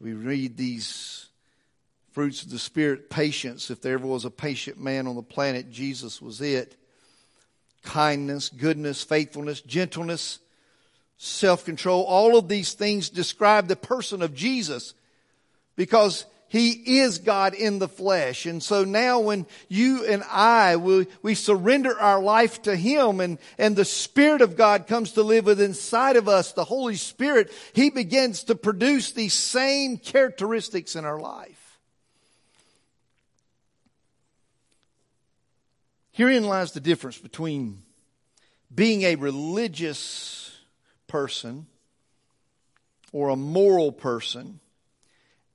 We 0.00 0.12
read 0.12 0.56
these 0.56 1.26
fruits 2.12 2.42
of 2.42 2.50
the 2.50 2.58
Spirit 2.58 3.10
patience. 3.10 3.70
If 3.70 3.80
there 3.80 3.94
ever 3.94 4.06
was 4.06 4.24
a 4.24 4.30
patient 4.30 4.80
man 4.80 5.06
on 5.06 5.16
the 5.16 5.22
planet, 5.22 5.70
Jesus 5.70 6.22
was 6.22 6.40
it. 6.40 6.76
Kindness, 7.82 8.48
goodness, 8.48 9.02
faithfulness, 9.02 9.60
gentleness, 9.60 10.38
self 11.16 11.64
control. 11.64 12.04
All 12.04 12.36
of 12.36 12.48
these 12.48 12.74
things 12.74 13.08
describe 13.08 13.68
the 13.68 13.76
person 13.76 14.22
of 14.22 14.34
Jesus 14.34 14.94
because 15.76 16.26
he 16.48 16.98
is 17.00 17.18
God 17.18 17.52
in 17.52 17.78
the 17.78 17.88
flesh. 17.88 18.46
And 18.46 18.62
so 18.62 18.84
now 18.84 19.20
when 19.20 19.46
you 19.68 20.06
and 20.06 20.22
I, 20.24 20.76
we, 20.76 21.06
we 21.20 21.34
surrender 21.34 21.98
our 21.98 22.22
life 22.22 22.62
to 22.62 22.74
Him 22.74 23.20
and, 23.20 23.38
and 23.58 23.76
the 23.76 23.84
Spirit 23.84 24.40
of 24.40 24.56
God 24.56 24.86
comes 24.86 25.12
to 25.12 25.22
live 25.22 25.44
within 25.44 25.66
inside 25.66 26.16
of 26.16 26.26
us, 26.26 26.52
the 26.52 26.64
Holy 26.64 26.96
Spirit, 26.96 27.52
He 27.74 27.90
begins 27.90 28.44
to 28.44 28.54
produce 28.54 29.12
these 29.12 29.34
same 29.34 29.98
characteristics 29.98 30.96
in 30.96 31.04
our 31.04 31.20
life. 31.20 31.78
Herein 36.12 36.44
lies 36.44 36.72
the 36.72 36.80
difference 36.80 37.18
between 37.18 37.82
being 38.74 39.02
a 39.02 39.16
religious 39.16 40.50
person 41.06 41.66
or 43.12 43.28
a 43.28 43.36
moral 43.36 43.92
person 43.92 44.60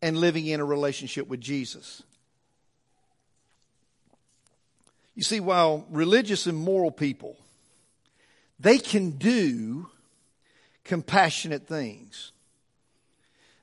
and 0.03 0.17
living 0.17 0.45
in 0.47 0.59
a 0.59 0.65
relationship 0.65 1.29
with 1.29 1.39
Jesus. 1.39 2.03
You 5.15 5.23
see, 5.23 5.39
while 5.39 5.85
religious 5.89 6.45
and 6.45 6.57
moral 6.57 6.91
people, 6.91 7.37
they 8.59 8.79
can 8.79 9.11
do 9.11 9.87
compassionate 10.83 11.67
things. 11.67 12.33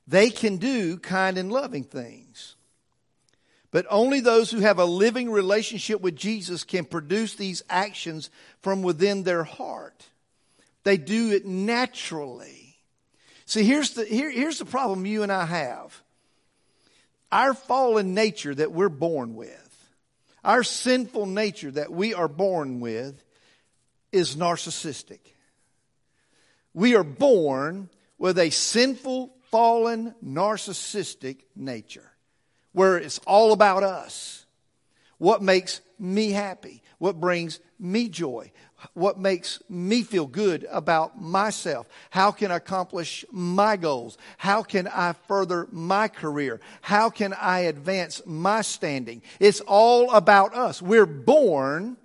They 0.09 0.31
can 0.31 0.57
do 0.57 0.97
kind 0.97 1.37
and 1.37 1.53
loving 1.53 1.85
things. 1.85 2.57
But 3.71 3.85
only 3.91 4.21
those 4.21 4.51
who 4.51 4.61
have 4.61 4.79
a 4.79 4.87
living 4.87 5.31
relationship 5.31 6.01
with 6.01 6.17
Jesus 6.17 6.65
can 6.65 6.87
produce 6.87 7.35
these 7.35 7.63
actions 7.69 8.31
from 8.63 8.83
within 8.83 9.25
their 9.25 9.45
heart. 9.45 10.07
They 10.85 10.97
do 10.97 11.33
it 11.33 11.45
naturally. 11.45 12.77
See, 13.45 13.63
here's 13.63 13.91
the, 13.91 14.07
here, 14.07 14.31
here's 14.31 14.59
the 14.59 14.65
problem 14.65 15.05
you 15.05 15.23
and 15.23 15.31
I 15.31 15.45
have 15.45 16.03
our 17.33 17.55
fallen 17.55 18.15
nature 18.15 18.55
that 18.55 18.73
we're 18.73 18.89
born 18.89 19.35
with, 19.35 19.91
our 20.45 20.63
sinful 20.63 21.27
nature 21.27 21.71
that 21.71 21.93
we 21.93 22.15
are 22.15 22.29
born 22.29 22.81
with, 22.81 23.23
is 24.13 24.37
narcissistic. 24.37 25.21
We 26.75 26.95
are 26.97 27.05
born 27.05 27.89
with 28.19 28.39
a 28.39 28.51
sinful, 28.51 29.35
fallen, 29.51 30.15
narcissistic 30.25 31.45
nature 31.57 32.11
where 32.73 32.97
it's 32.97 33.19
all 33.27 33.53
about 33.53 33.83
us. 33.83 34.45
What 35.21 35.43
makes 35.43 35.83
me 35.99 36.31
happy? 36.31 36.83
What 36.97 37.21
brings 37.21 37.61
me 37.79 38.09
joy? 38.09 38.53
What 38.95 39.19
makes 39.19 39.63
me 39.69 40.03
feel 40.03 40.27
good 40.27 40.67
about 40.71 41.21
myself? 41.21 41.87
How 42.09 42.31
can 42.31 42.51
I 42.51 42.57
accomplish 42.57 43.27
my 43.31 43.77
goals? 43.77 44.17
How 44.39 44.63
can 44.63 44.89
I 44.89 45.13
further 45.29 45.69
my 45.71 46.09
career? 46.09 46.59
How 46.81 47.11
can 47.11 47.35
I 47.35 47.61
advance 47.61 48.23
my 48.25 48.63
standing? 48.63 49.21
It's 49.39 49.61
all 49.61 50.11
about 50.11 50.55
us. 50.55 50.81
We're 50.81 51.05
born 51.05 51.99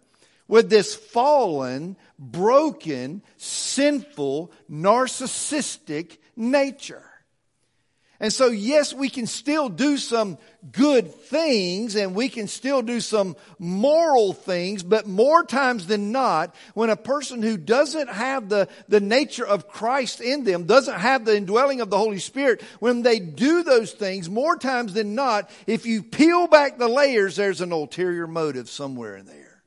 with 0.49 0.69
this 0.69 0.93
fallen, 0.93 1.95
broken, 2.19 3.21
sinful, 3.37 4.51
narcissistic 4.69 6.17
nature. 6.35 7.14
And 8.19 8.31
so, 8.31 8.47
yes, 8.47 8.93
we 8.93 9.09
can 9.09 9.27
still 9.27 9.67
do 9.67 9.97
some 9.97 10.37
good 10.71 11.13
things 11.13 11.95
and 11.95 12.15
we 12.15 12.29
can 12.29 12.47
still 12.47 12.81
do 12.81 13.01
some 13.01 13.35
moral 13.59 14.31
things, 14.31 14.83
but 14.83 15.05
more 15.05 15.43
times 15.43 15.85
than 15.87 16.13
not, 16.13 16.55
when 16.73 16.89
a 16.89 16.95
person 16.95 17.41
who 17.41 17.57
doesn't 17.57 18.09
have 18.09 18.47
the, 18.47 18.69
the 18.87 19.01
nature 19.01 19.45
of 19.45 19.67
Christ 19.67 20.21
in 20.21 20.45
them, 20.45 20.63
doesn't 20.63 20.99
have 20.99 21.25
the 21.25 21.35
indwelling 21.35 21.81
of 21.81 21.89
the 21.89 21.97
Holy 21.97 22.19
Spirit, 22.19 22.61
when 22.79 23.01
they 23.01 23.19
do 23.19 23.63
those 23.63 23.91
things, 23.91 24.29
more 24.29 24.55
times 24.57 24.93
than 24.93 25.13
not, 25.13 25.49
if 25.67 25.85
you 25.85 26.01
peel 26.01 26.47
back 26.47 26.77
the 26.77 26.87
layers, 26.87 27.35
there's 27.35 27.61
an 27.61 27.73
ulterior 27.73 28.27
motive 28.27 28.69
somewhere 28.69 29.17
in 29.17 29.25
there. 29.25 29.61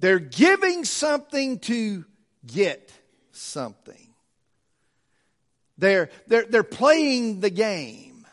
They're 0.00 0.18
giving 0.18 0.84
something 0.84 1.60
to 1.60 2.04
get 2.44 2.90
something. 3.30 4.01
They're, 5.82 6.10
they're, 6.28 6.44
they're 6.44 6.62
playing 6.62 7.40
the 7.40 7.50
game. 7.50 8.24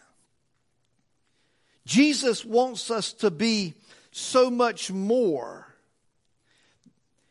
Jesus 1.84 2.46
wants 2.46 2.92
us 2.92 3.12
to 3.14 3.32
be 3.32 3.74
so 4.12 4.52
much 4.52 4.92
more. 4.92 5.66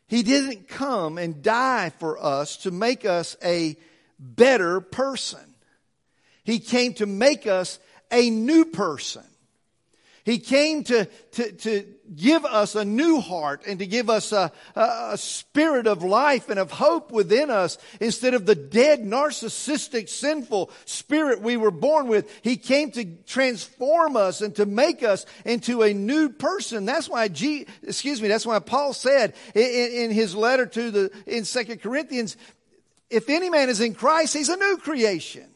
He 0.07 0.21
didn't 0.23 0.67
come 0.67 1.17
and 1.17 1.41
die 1.41 1.91
for 1.99 2.21
us 2.21 2.57
to 2.63 2.71
make 2.71 3.05
us 3.05 3.37
a 3.41 3.77
better 4.19 4.81
person. 4.81 5.55
He 6.43 6.59
came 6.59 6.95
to 6.95 7.05
make 7.05 7.47
us 7.47 7.79
a 8.11 8.29
new 8.29 8.65
person. 8.65 9.23
He 10.29 10.37
came 10.37 10.83
to, 10.83 11.05
to, 11.05 11.51
to 11.51 11.85
give 12.15 12.45
us 12.45 12.75
a 12.75 12.85
new 12.85 13.19
heart 13.19 13.63
and 13.65 13.79
to 13.79 13.87
give 13.87 14.11
us 14.11 14.31
a, 14.31 14.51
a, 14.75 15.17
spirit 15.17 15.87
of 15.87 16.03
life 16.03 16.49
and 16.49 16.59
of 16.59 16.69
hope 16.69 17.11
within 17.11 17.49
us 17.49 17.79
instead 17.99 18.35
of 18.35 18.45
the 18.45 18.53
dead, 18.53 18.99
narcissistic, 18.99 20.07
sinful 20.07 20.69
spirit 20.85 21.41
we 21.41 21.57
were 21.57 21.71
born 21.71 22.07
with. 22.07 22.31
He 22.43 22.57
came 22.57 22.91
to 22.91 23.05
transform 23.25 24.15
us 24.15 24.41
and 24.41 24.55
to 24.57 24.67
make 24.67 25.01
us 25.01 25.25
into 25.45 25.81
a 25.81 25.95
new 25.95 26.29
person. 26.29 26.85
That's 26.85 27.09
why 27.09 27.27
G, 27.29 27.65
excuse 27.81 28.21
me, 28.21 28.27
that's 28.27 28.45
why 28.45 28.59
Paul 28.59 28.93
said 28.93 29.33
in, 29.55 29.63
in 29.63 30.11
his 30.11 30.35
letter 30.35 30.67
to 30.67 30.91
the, 30.91 31.11
in 31.25 31.43
Second 31.43 31.81
Corinthians, 31.81 32.37
if 33.09 33.29
any 33.29 33.49
man 33.49 33.67
is 33.67 33.81
in 33.81 33.95
Christ, 33.95 34.35
he's 34.35 34.49
a 34.49 34.57
new 34.57 34.77
creation. 34.77 35.49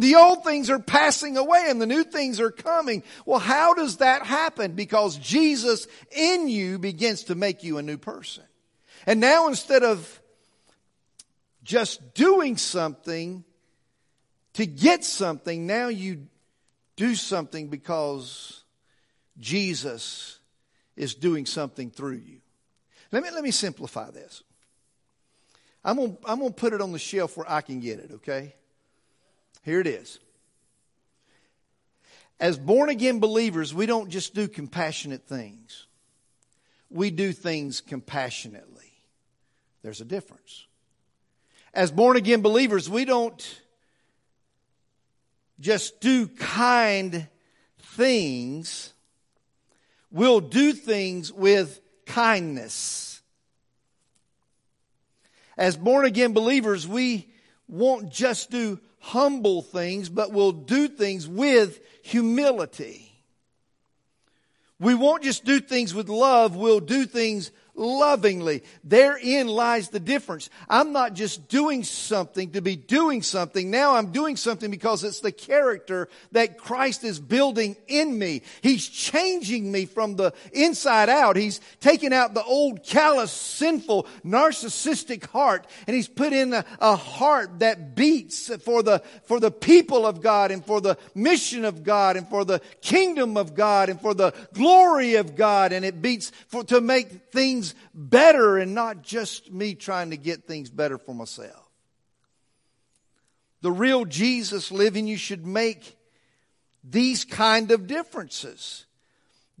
The 0.00 0.16
old 0.16 0.44
things 0.44 0.70
are 0.70 0.78
passing 0.78 1.36
away 1.36 1.66
and 1.68 1.80
the 1.80 1.86
new 1.86 2.04
things 2.04 2.40
are 2.40 2.50
coming. 2.50 3.02
Well, 3.26 3.38
how 3.38 3.74
does 3.74 3.98
that 3.98 4.24
happen? 4.24 4.72
Because 4.72 5.16
Jesus 5.16 5.86
in 6.10 6.48
you 6.48 6.78
begins 6.78 7.24
to 7.24 7.34
make 7.34 7.62
you 7.62 7.78
a 7.78 7.82
new 7.82 7.98
person. 7.98 8.44
And 9.06 9.20
now 9.20 9.48
instead 9.48 9.82
of 9.82 10.20
just 11.62 12.14
doing 12.14 12.56
something 12.56 13.44
to 14.54 14.66
get 14.66 15.04
something, 15.04 15.66
now 15.66 15.88
you 15.88 16.26
do 16.96 17.14
something 17.14 17.68
because 17.68 18.64
Jesus 19.38 20.38
is 20.96 21.14
doing 21.14 21.46
something 21.46 21.90
through 21.90 22.16
you. 22.26 22.40
Let 23.12 23.22
me, 23.22 23.30
let 23.30 23.44
me 23.44 23.50
simplify 23.50 24.10
this. 24.10 24.42
I'm 25.84 25.96
going 25.96 26.16
to 26.16 26.18
I'm 26.26 26.38
going 26.40 26.52
to 26.52 26.60
put 26.60 26.72
it 26.72 26.80
on 26.80 26.92
the 26.92 26.98
shelf 26.98 27.36
where 27.36 27.50
I 27.50 27.60
can 27.60 27.80
get 27.80 28.00
it, 28.00 28.10
okay? 28.14 28.54
Here 29.68 29.80
it 29.80 29.86
is. 29.86 30.18
As 32.40 32.56
born 32.56 32.88
again 32.88 33.20
believers, 33.20 33.74
we 33.74 33.84
don't 33.84 34.08
just 34.08 34.34
do 34.34 34.48
compassionate 34.48 35.28
things, 35.28 35.86
we 36.88 37.10
do 37.10 37.34
things 37.34 37.82
compassionately. 37.82 38.94
There's 39.82 40.00
a 40.00 40.06
difference. 40.06 40.66
As 41.74 41.90
born 41.90 42.16
again 42.16 42.40
believers, 42.40 42.88
we 42.88 43.04
don't 43.04 43.60
just 45.60 46.00
do 46.00 46.28
kind 46.28 47.28
things, 47.78 48.94
we'll 50.10 50.40
do 50.40 50.72
things 50.72 51.30
with 51.30 51.78
kindness. 52.06 53.20
As 55.58 55.76
born 55.76 56.06
again 56.06 56.32
believers, 56.32 56.88
we 56.88 57.28
won't 57.68 58.10
just 58.10 58.50
do 58.50 58.80
humble 59.00 59.62
things, 59.62 60.08
but 60.08 60.32
will 60.32 60.52
do 60.52 60.88
things 60.88 61.26
with 61.28 61.80
humility. 62.02 63.12
We 64.80 64.94
won't 64.94 65.24
just 65.24 65.44
do 65.44 65.60
things 65.60 65.92
with 65.94 66.08
love, 66.08 66.54
we'll 66.54 66.80
do 66.80 67.04
things 67.04 67.50
lovingly. 67.78 68.62
Therein 68.84 69.46
lies 69.46 69.88
the 69.88 70.00
difference. 70.00 70.50
I'm 70.68 70.92
not 70.92 71.14
just 71.14 71.48
doing 71.48 71.84
something 71.84 72.50
to 72.52 72.60
be 72.60 72.76
doing 72.76 73.22
something. 73.22 73.70
Now 73.70 73.94
I'm 73.94 74.12
doing 74.12 74.36
something 74.36 74.70
because 74.70 75.04
it's 75.04 75.20
the 75.20 75.32
character 75.32 76.08
that 76.32 76.58
Christ 76.58 77.04
is 77.04 77.20
building 77.20 77.76
in 77.86 78.18
me. 78.18 78.42
He's 78.62 78.88
changing 78.88 79.70
me 79.70 79.86
from 79.86 80.16
the 80.16 80.34
inside 80.52 81.08
out. 81.08 81.36
He's 81.36 81.60
taken 81.80 82.12
out 82.12 82.34
the 82.34 82.44
old 82.44 82.84
callous, 82.84 83.32
sinful, 83.32 84.06
narcissistic 84.24 85.26
heart 85.26 85.66
and 85.86 85.94
he's 85.94 86.08
put 86.08 86.32
in 86.32 86.52
a, 86.52 86.64
a 86.80 86.96
heart 86.96 87.60
that 87.60 87.94
beats 87.94 88.54
for 88.62 88.82
the, 88.82 89.02
for 89.24 89.40
the 89.40 89.50
people 89.50 90.06
of 90.06 90.20
God 90.20 90.50
and 90.50 90.64
for 90.64 90.80
the 90.80 90.98
mission 91.14 91.64
of 91.64 91.82
God 91.84 92.16
and 92.16 92.28
for 92.28 92.44
the 92.44 92.60
kingdom 92.80 93.36
of 93.36 93.54
God 93.54 93.88
and 93.88 94.00
for 94.00 94.14
the 94.14 94.32
glory 94.52 95.16
of 95.16 95.36
God. 95.36 95.72
And 95.72 95.84
it 95.84 96.02
beats 96.02 96.32
for, 96.48 96.64
to 96.64 96.80
make 96.80 97.30
things 97.32 97.67
things 97.68 97.74
better 97.94 98.58
and 98.58 98.74
not 98.74 99.02
just 99.02 99.52
me 99.52 99.74
trying 99.74 100.10
to 100.10 100.16
get 100.16 100.44
things 100.44 100.70
better 100.70 100.98
for 100.98 101.14
myself. 101.14 101.68
The 103.60 103.72
real 103.72 104.04
Jesus 104.04 104.70
living, 104.70 105.06
you 105.06 105.16
should 105.16 105.44
make 105.44 105.96
these 106.84 107.24
kind 107.24 107.70
of 107.70 107.86
differences. 107.86 108.86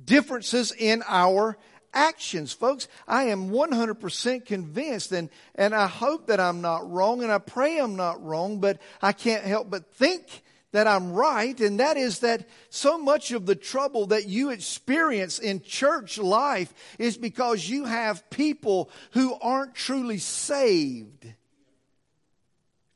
Differences 0.02 0.72
in 0.72 1.02
our 1.08 1.58
actions. 1.92 2.52
Folks, 2.52 2.86
I 3.08 3.24
am 3.24 3.50
100% 3.50 4.46
convinced 4.46 5.10
and, 5.10 5.30
and 5.56 5.74
I 5.74 5.88
hope 5.88 6.28
that 6.28 6.38
I'm 6.38 6.60
not 6.60 6.88
wrong 6.88 7.22
and 7.22 7.32
I 7.32 7.38
pray 7.38 7.78
I'm 7.78 7.96
not 7.96 8.22
wrong, 8.22 8.60
but 8.60 8.80
I 9.02 9.12
can't 9.12 9.42
help 9.42 9.68
but 9.68 9.92
think 9.94 10.44
that 10.72 10.86
I'm 10.86 11.12
right, 11.12 11.58
and 11.60 11.80
that 11.80 11.96
is 11.96 12.20
that 12.20 12.48
so 12.68 12.98
much 12.98 13.32
of 13.32 13.46
the 13.46 13.54
trouble 13.54 14.06
that 14.06 14.28
you 14.28 14.50
experience 14.50 15.38
in 15.38 15.62
church 15.62 16.18
life 16.18 16.74
is 16.98 17.16
because 17.16 17.68
you 17.68 17.84
have 17.84 18.28
people 18.30 18.90
who 19.12 19.34
aren't 19.40 19.74
truly 19.74 20.18
saved 20.18 21.26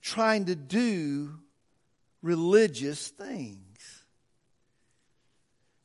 trying 0.03 0.47
to 0.47 0.55
do 0.55 1.39
religious 2.21 3.09
things. 3.09 3.72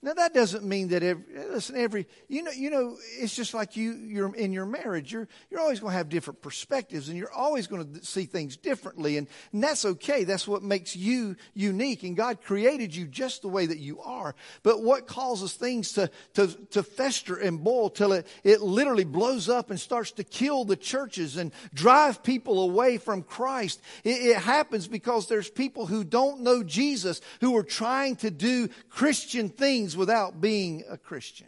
Now 0.08 0.14
that 0.14 0.34
doesn't 0.34 0.64
mean 0.64 0.88
that 0.88 1.04
every 1.04 1.26
listen 1.50 1.76
every 1.76 2.08
you 2.30 2.42
know 2.42 2.52
you 2.52 2.70
know 2.70 2.96
it's 3.20 3.36
just 3.36 3.54
like 3.54 3.76
you 3.76 3.92
you're 3.92 4.34
in 4.34 4.54
your 4.54 4.66
marriage. 4.66 5.12
You're 5.12 5.28
you're 5.52 5.60
always 5.60 5.82
going 5.82 5.92
to 5.92 5.98
have 5.98 6.08
different 6.08 6.42
perspectives 6.42 7.10
and 7.10 7.18
you're 7.18 7.34
always 7.34 7.68
going 7.68 7.94
to 7.94 8.06
see 8.06 8.24
things 8.24 8.56
differently 8.56 9.18
and, 9.18 9.28
and 9.52 9.62
that's 9.62 9.84
okay. 9.84 10.24
That's 10.24 10.48
what 10.48 10.64
makes 10.64 10.96
you 10.96 11.36
unique 11.54 12.04
and 12.04 12.16
God 12.16 12.42
created 12.42 12.96
you 12.96 13.06
just 13.06 13.42
the 13.42 13.50
way 13.50 13.66
that 13.66 13.80
you 13.80 14.00
are. 14.00 14.34
But 14.64 14.82
what 14.82 15.08
causes 15.08 15.56
things 15.56 15.92
to 15.94 16.10
to 16.36 16.48
to 16.68 16.84
fester 16.84 17.36
and 17.36 17.62
boil 17.62 17.90
till 17.90 18.14
it 18.14 18.28
it 18.46 18.62
literally 18.62 19.04
blows 19.04 19.50
up 19.50 19.72
and 19.72 19.78
starts 19.78 20.12
to 20.12 20.24
kill 20.24 20.64
the 20.64 20.78
churches 20.78 21.36
and 21.36 21.52
drive 21.74 22.24
people 22.24 22.62
away 22.62 22.98
from 22.98 23.24
Christ? 23.24 23.82
It, 24.06 24.22
it 24.22 24.38
happens 24.38 24.88
because 24.88 25.28
there's 25.28 25.50
people 25.50 25.86
who 25.86 26.06
don't 26.06 26.44
know 26.44 26.64
Jesus 26.64 27.20
who 27.42 27.58
are 27.58 27.64
trying 27.64 28.16
to 28.18 28.32
do 28.32 28.70
Christian 28.90 29.50
things 29.50 29.97
without 29.98 30.40
being 30.40 30.84
a 30.90 30.98
Christian. 30.98 31.48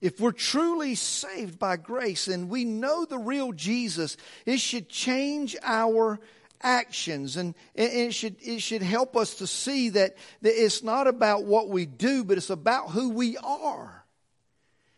If 0.00 0.20
we're 0.20 0.32
truly 0.32 0.94
saved 0.94 1.58
by 1.58 1.76
grace 1.76 2.28
and 2.28 2.48
we 2.48 2.64
know 2.64 3.04
the 3.04 3.18
real 3.18 3.52
Jesus, 3.52 4.16
it 4.44 4.60
should 4.60 4.88
change 4.88 5.56
our 5.62 6.20
actions 6.62 7.36
and, 7.36 7.54
and 7.74 7.92
it 7.92 8.14
should 8.14 8.36
it 8.40 8.60
should 8.60 8.82
help 8.82 9.16
us 9.16 9.36
to 9.36 9.46
see 9.46 9.90
that, 9.90 10.16
that 10.42 10.64
it's 10.64 10.82
not 10.82 11.06
about 11.06 11.44
what 11.44 11.68
we 11.68 11.84
do 11.84 12.24
but 12.24 12.38
it's 12.38 12.50
about 12.50 12.90
who 12.90 13.10
we 13.10 13.36
are. 13.38 14.04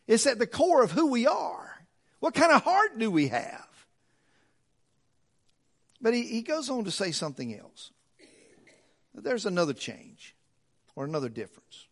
It's 0.07 0.27
at 0.27 0.39
the 0.39 0.47
core 0.47 0.83
of 0.83 0.91
who 0.91 1.09
we 1.09 1.27
are. 1.27 1.85
What 2.21 2.35
kind 2.35 2.53
of 2.53 2.63
heart 2.63 2.99
do 2.99 3.11
we 3.11 3.29
have? 3.29 3.67
But 6.01 6.15
he, 6.15 6.23
he 6.23 6.43
goes 6.43 6.71
on 6.71 6.85
to 6.85 6.91
say 6.91 7.13
something 7.13 7.59
else 7.59 7.93
there's 9.21 9.47
another 9.47 9.73
change 9.73 10.35
or 10.97 11.05
another 11.05 11.29
difference 11.29 11.87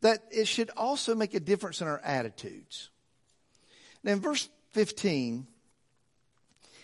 that 0.00 0.22
it 0.30 0.46
should 0.46 0.70
also 0.76 1.14
make 1.14 1.34
a 1.34 1.40
difference 1.40 1.80
in 1.80 1.88
our 1.88 2.00
attitudes 2.00 2.90
now 4.02 4.12
in 4.12 4.20
verse 4.20 4.48
15 4.70 5.46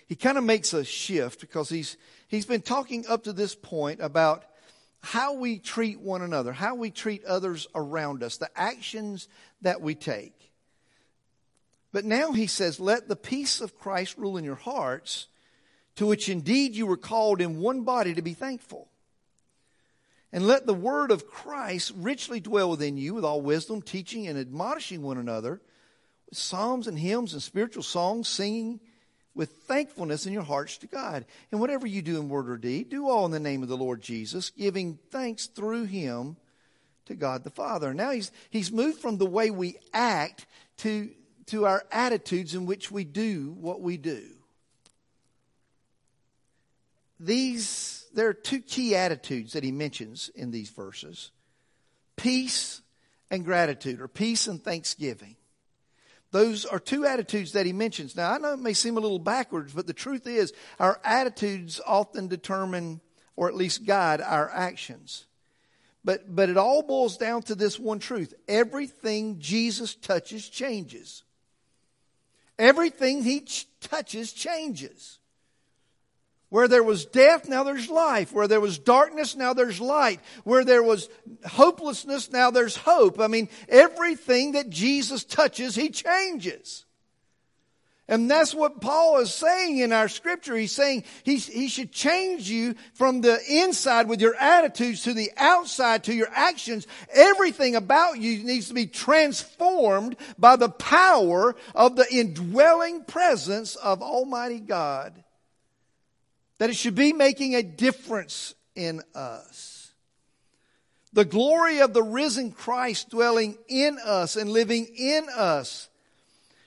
he 0.07 0.17
kind 0.17 0.39
of 0.39 0.45
makes 0.45 0.73
a 0.73 0.85
shift 0.85 1.41
because 1.41 1.69
he's 1.69 1.97
he's 2.29 2.47
been 2.47 2.63
talking 2.63 3.07
up 3.09 3.25
to 3.25 3.33
this 3.33 3.55
point 3.55 4.01
about 4.01 4.45
how 5.05 5.35
we 5.35 5.59
treat 5.59 6.01
one 6.01 6.23
another, 6.23 6.53
how 6.53 6.75
we 6.75 6.91
treat 6.91 7.25
others 7.25 7.67
around 7.75 8.23
us, 8.23 8.39
the 8.39 8.51
actions 8.57 9.29
that 9.61 9.83
we 9.83 9.95
take. 9.95 10.51
But 11.93 12.07
now 12.07 12.33
he 12.33 12.47
says, 12.47 12.81
Let 12.81 13.09
the 13.09 13.17
peace 13.17 13.61
of 13.61 13.79
Christ 13.79 14.17
rule 14.17 14.37
in 14.37 14.45
your 14.45 14.55
hearts, 14.55 15.27
to 15.97 16.07
which 16.07 16.29
indeed 16.29 16.75
you 16.75 16.87
were 16.87 16.97
called 16.97 17.41
in 17.41 17.61
one 17.61 17.83
body 17.83 18.15
to 18.15 18.23
be 18.23 18.33
thankful. 18.33 18.89
And 20.35 20.49
let 20.49 20.67
the 20.67 20.75
word 20.75 21.13
of 21.13 21.29
Christ 21.29 21.93
richly 21.95 22.41
dwell 22.41 22.69
within 22.69 22.97
you 22.97 23.15
with 23.15 23.25
all 23.25 23.41
wisdom, 23.41 23.81
teaching 23.81 24.27
and 24.27 24.37
admonishing 24.37 25.01
one 25.01 25.17
another 25.17 25.61
with 26.29 26.37
psalms 26.37 26.89
and 26.89 26.99
hymns 26.99 27.35
and 27.35 27.41
spiritual 27.41 27.85
songs, 27.85 28.29
singing 28.29 28.81
with 29.33 29.51
thankfulness 29.69 30.27
in 30.27 30.33
your 30.33 30.43
hearts 30.43 30.77
to 30.79 30.89
God. 30.89 31.25
And 31.53 31.61
whatever 31.61 31.87
you 31.87 32.03
do 32.03 32.19
in 32.19 32.29
word 32.29 32.51
or 32.51 32.57
deed, 32.57 32.89
do 32.91 33.09
all 33.09 33.25
in 33.27 33.31
the 33.31 33.39
name 33.39 33.63
of 33.63 33.69
the 33.69 33.77
Lord 33.77 34.03
Jesus, 34.03 34.51
giving 34.51 34.99
thanks 35.13 35.47
through 35.47 35.85
him 35.85 36.37
to 37.07 37.15
God 37.15 37.45
the 37.45 37.51
Father. 37.51 37.95
Now 37.95 38.11
he's, 38.11 38.33
he's 38.51 38.73
moved 38.73 38.99
from 38.99 39.19
the 39.19 39.27
way 39.27 39.53
we 39.53 39.79
act 39.93 40.47
to, 40.79 41.11
to 41.47 41.67
our 41.67 41.85
attitudes 41.93 42.57
in 42.57 42.67
which 42.67 42.91
we 42.91 43.05
do 43.05 43.55
what 43.61 43.81
we 43.81 43.99
do. 43.99 44.25
These, 47.21 48.04
there 48.15 48.29
are 48.29 48.35
two 48.35 48.61
key 48.61 48.95
attitudes 48.95 49.53
that 49.53 49.65
he 49.65 49.73
mentions 49.73 50.31
in 50.35 50.51
these 50.51 50.71
verses 50.71 51.31
peace 52.17 52.81
and 53.31 53.45
gratitude, 53.45 54.01
or 54.01 54.09
peace 54.09 54.47
and 54.47 54.63
thanksgiving. 54.63 55.37
Those 56.31 56.65
are 56.65 56.79
two 56.79 57.07
attitudes 57.07 57.53
that 57.53 57.67
he 57.67 57.73
mentions. 57.73 58.17
Now, 58.17 58.33
I 58.33 58.39
know 58.39 58.55
it 58.55 58.59
may 58.59 58.73
seem 58.73 58.97
a 58.97 59.01
little 59.01 59.19
backwards, 59.19 59.73
but 59.73 59.87
the 59.87 59.93
truth 59.93 60.27
is, 60.27 60.53
our 60.79 61.01
attitudes 61.05 61.81
often 61.87 62.29
determine, 62.29 63.01
or 63.37 63.49
at 63.49 63.55
least 63.55 63.87
guide, 63.87 64.21
our 64.21 64.51
actions. 64.51 65.27
But, 66.05 66.35
but 66.35 66.51
it 66.51 66.57
all 66.57 66.83
boils 66.83 67.17
down 67.17 67.43
to 67.43 67.55
this 67.55 67.79
one 67.79 67.99
truth 67.99 68.35
everything 68.47 69.39
Jesus 69.39 69.95
touches 69.95 70.49
changes. 70.49 71.23
Everything 72.59 73.23
he 73.23 73.41
ch- 73.41 73.67
touches 73.81 74.33
changes. 74.33 75.19
Where 76.55 76.69
there 76.69 76.85
was 76.85 77.05
death, 77.05 77.49
now 77.49 77.65
there's 77.65 77.91
life. 77.91 78.33
Where 78.33 78.47
there 78.47 78.61
was 78.61 78.79
darkness, 78.79 79.35
now 79.35 79.55
there's 79.55 79.81
light. 79.81 80.21
Where 80.45 80.65
there 80.65 80.85
was 80.85 81.09
hopelessness, 81.45 82.31
now 82.31 82.53
there's 82.53 82.77
hope. 82.77 83.19
I 83.19 83.27
mean, 83.27 83.49
everything 83.69 84.53
that 84.53 84.71
Jesus 84.71 85.25
touches, 85.25 85.75
he 85.75 85.89
changes. 85.89 86.85
And 88.07 88.31
that's 88.31 88.55
what 88.55 88.81
Paul 88.81 89.19
is 89.19 89.35
saying 89.35 89.79
in 89.79 89.93
our 89.93 90.07
scripture. 90.07 90.55
He's 90.55 90.71
saying 90.71 91.03
he, 91.25 91.39
he 91.39 91.67
should 91.67 91.91
change 91.91 92.49
you 92.49 92.77
from 92.93 93.21
the 93.21 93.41
inside 93.51 94.07
with 94.07 94.21
your 94.21 94.37
attitudes 94.37 95.03
to 95.03 95.13
the 95.13 95.33
outside 95.37 96.05
to 96.05 96.15
your 96.15 96.29
actions. 96.31 96.87
Everything 97.13 97.75
about 97.75 98.21
you 98.21 98.45
needs 98.45 98.69
to 98.69 98.75
be 98.75 98.87
transformed 98.87 100.15
by 100.39 100.55
the 100.55 100.69
power 100.69 101.57
of 101.75 101.97
the 101.97 102.07
indwelling 102.15 103.03
presence 103.03 103.75
of 103.75 104.03
Almighty 104.03 104.61
God 104.61 105.24
that 106.59 106.71
it 106.71 106.77
should 106.77 106.95
be 106.95 107.13
making 107.13 107.55
a 107.55 107.63
difference 107.63 108.55
in 108.75 109.03
us. 109.15 109.93
The 111.13 111.25
glory 111.25 111.79
of 111.79 111.95
the 111.95 112.03
risen 112.03 112.51
Christ 112.53 113.11
dwelling 113.11 113.57
in 113.69 113.99
us 114.05 114.37
and 114.37 114.51
living 114.51 114.87
in 114.97 115.27
us 115.35 115.89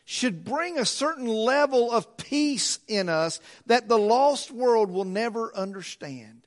should 0.06 0.46
bring 0.46 0.80
a 0.80 0.86
certain 0.86 1.28
level 1.28 1.92
of 1.92 2.16
peace 2.16 2.80
in 2.88 3.10
us 3.10 3.42
that 3.66 3.90
the 3.90 3.98
lost 3.98 4.52
world 4.52 4.90
will 4.90 5.04
never 5.04 5.54
understand. 5.54 6.44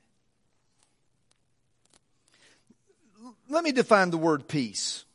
Let 3.49 3.63
me 3.63 3.71
define 3.71 4.09
the 4.09 4.17
word 4.17 4.47
peace. 4.47 5.05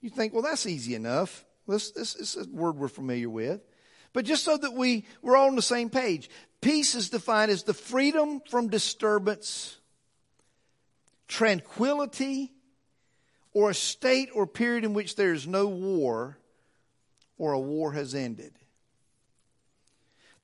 You 0.00 0.10
think, 0.10 0.32
well, 0.32 0.42
that's 0.42 0.66
easy 0.66 0.94
enough. 0.94 1.44
This, 1.66 1.90
this, 1.90 2.14
this 2.14 2.36
is 2.36 2.46
a 2.46 2.50
word 2.50 2.76
we're 2.76 2.86
familiar 2.86 3.28
with. 3.28 3.60
But 4.12 4.24
just 4.24 4.44
so 4.44 4.56
that 4.56 4.72
we, 4.72 5.04
we're 5.20 5.36
all 5.36 5.48
on 5.48 5.56
the 5.56 5.62
same 5.62 5.90
page, 5.90 6.30
Peace 6.60 6.94
is 6.94 7.10
defined 7.10 7.50
as 7.50 7.62
the 7.62 7.74
freedom 7.74 8.40
from 8.48 8.68
disturbance, 8.68 9.76
tranquility, 11.28 12.52
or 13.52 13.70
a 13.70 13.74
state 13.74 14.30
or 14.34 14.46
period 14.46 14.84
in 14.84 14.92
which 14.92 15.16
there 15.16 15.32
is 15.32 15.46
no 15.46 15.66
war 15.66 16.38
or 17.38 17.52
a 17.52 17.60
war 17.60 17.92
has 17.92 18.14
ended. 18.14 18.52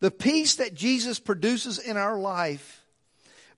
The 0.01 0.11
peace 0.11 0.57
that 0.57 0.75
Jesus 0.75 1.19
produces 1.19 1.79
in 1.79 1.97
our 1.97 2.19
life 2.19 2.85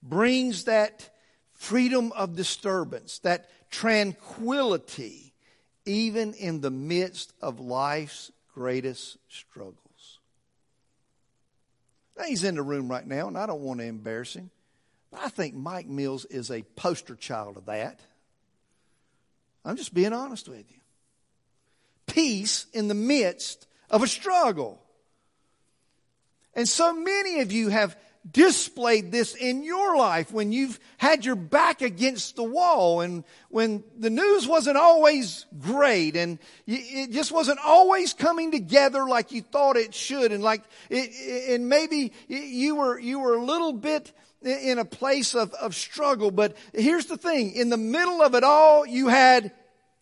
brings 0.03 0.65
that 0.65 1.11
freedom 1.53 2.13
of 2.13 2.37
disturbance, 2.37 3.19
that 3.21 3.51
tranquility, 3.71 5.35
even 5.85 6.35
in 6.35 6.61
the 6.61 6.71
midst 6.71 7.33
of 7.43 7.61
life's 7.61 8.31
greatest 8.55 9.19
struggle. 9.29 9.86
Now, 12.17 12.25
he's 12.25 12.45
in 12.45 12.55
the 12.55 12.62
room 12.62 12.89
right 12.89 13.07
now, 13.07 13.29
and 13.29 13.37
I 13.37 13.47
don't 13.47 13.61
want 13.61 13.81
to 13.81 13.87
embarrass 13.87 14.35
him. 14.35 14.51
But 15.11 15.21
I 15.21 15.29
think 15.29 15.55
Mike 15.55 15.87
Mills 15.87 16.25
is 16.25 16.51
a 16.51 16.62
poster 16.62 17.14
child 17.14 17.57
of 17.57 17.67
that. 17.67 18.01
I'm 19.64 19.77
just 19.77 19.93
being 19.93 20.12
honest 20.12 20.49
with 20.49 20.71
you. 20.71 20.79
Peace 22.07 22.67
in 22.73 22.89
the 22.89 22.95
midst 22.95 23.67
of 23.91 24.03
a 24.03 24.07
struggle. 24.07 24.81
And 26.55 26.69
so 26.69 26.95
many 26.95 27.41
of 27.41 27.53
you 27.53 27.69
have 27.69 27.97
displayed 28.33 29.12
this 29.12 29.35
in 29.35 29.62
your 29.62 29.97
life 29.97 30.33
when 30.33 30.51
you've 30.51 30.81
had 30.97 31.24
your 31.24 31.37
back 31.37 31.83
against 31.83 32.37
the 32.37 32.43
wall 32.43 33.01
and 33.01 33.24
when 33.51 33.85
the 33.99 34.11
news 34.11 34.49
wasn't 34.49 34.77
always 34.77 35.47
great 35.61 36.16
and 36.16 36.39
it 36.66 37.12
just 37.12 37.31
wasn't 37.31 37.59
always 37.64 38.14
coming 38.14 38.51
together 38.51 39.07
like 39.07 39.33
you 39.33 39.43
thought 39.43 39.77
it 39.77 39.95
should 39.95 40.33
and 40.33 40.43
like 40.43 40.62
it, 40.91 41.55
and 41.55 41.68
maybe 41.68 42.12
you 42.27 42.74
were 42.74 42.99
you 42.99 43.18
were 43.20 43.35
a 43.35 43.45
little 43.45 43.72
bit 43.72 44.12
in 44.43 44.79
a 44.79 44.85
place 44.85 45.35
of, 45.35 45.53
of 45.55 45.74
struggle 45.74 46.31
but 46.31 46.57
here's 46.72 47.07
the 47.07 47.16
thing. 47.16 47.53
In 47.53 47.68
the 47.68 47.77
middle 47.77 48.22
of 48.22 48.35
it 48.35 48.43
all 48.43 48.87
you 48.87 49.09
had 49.09 49.53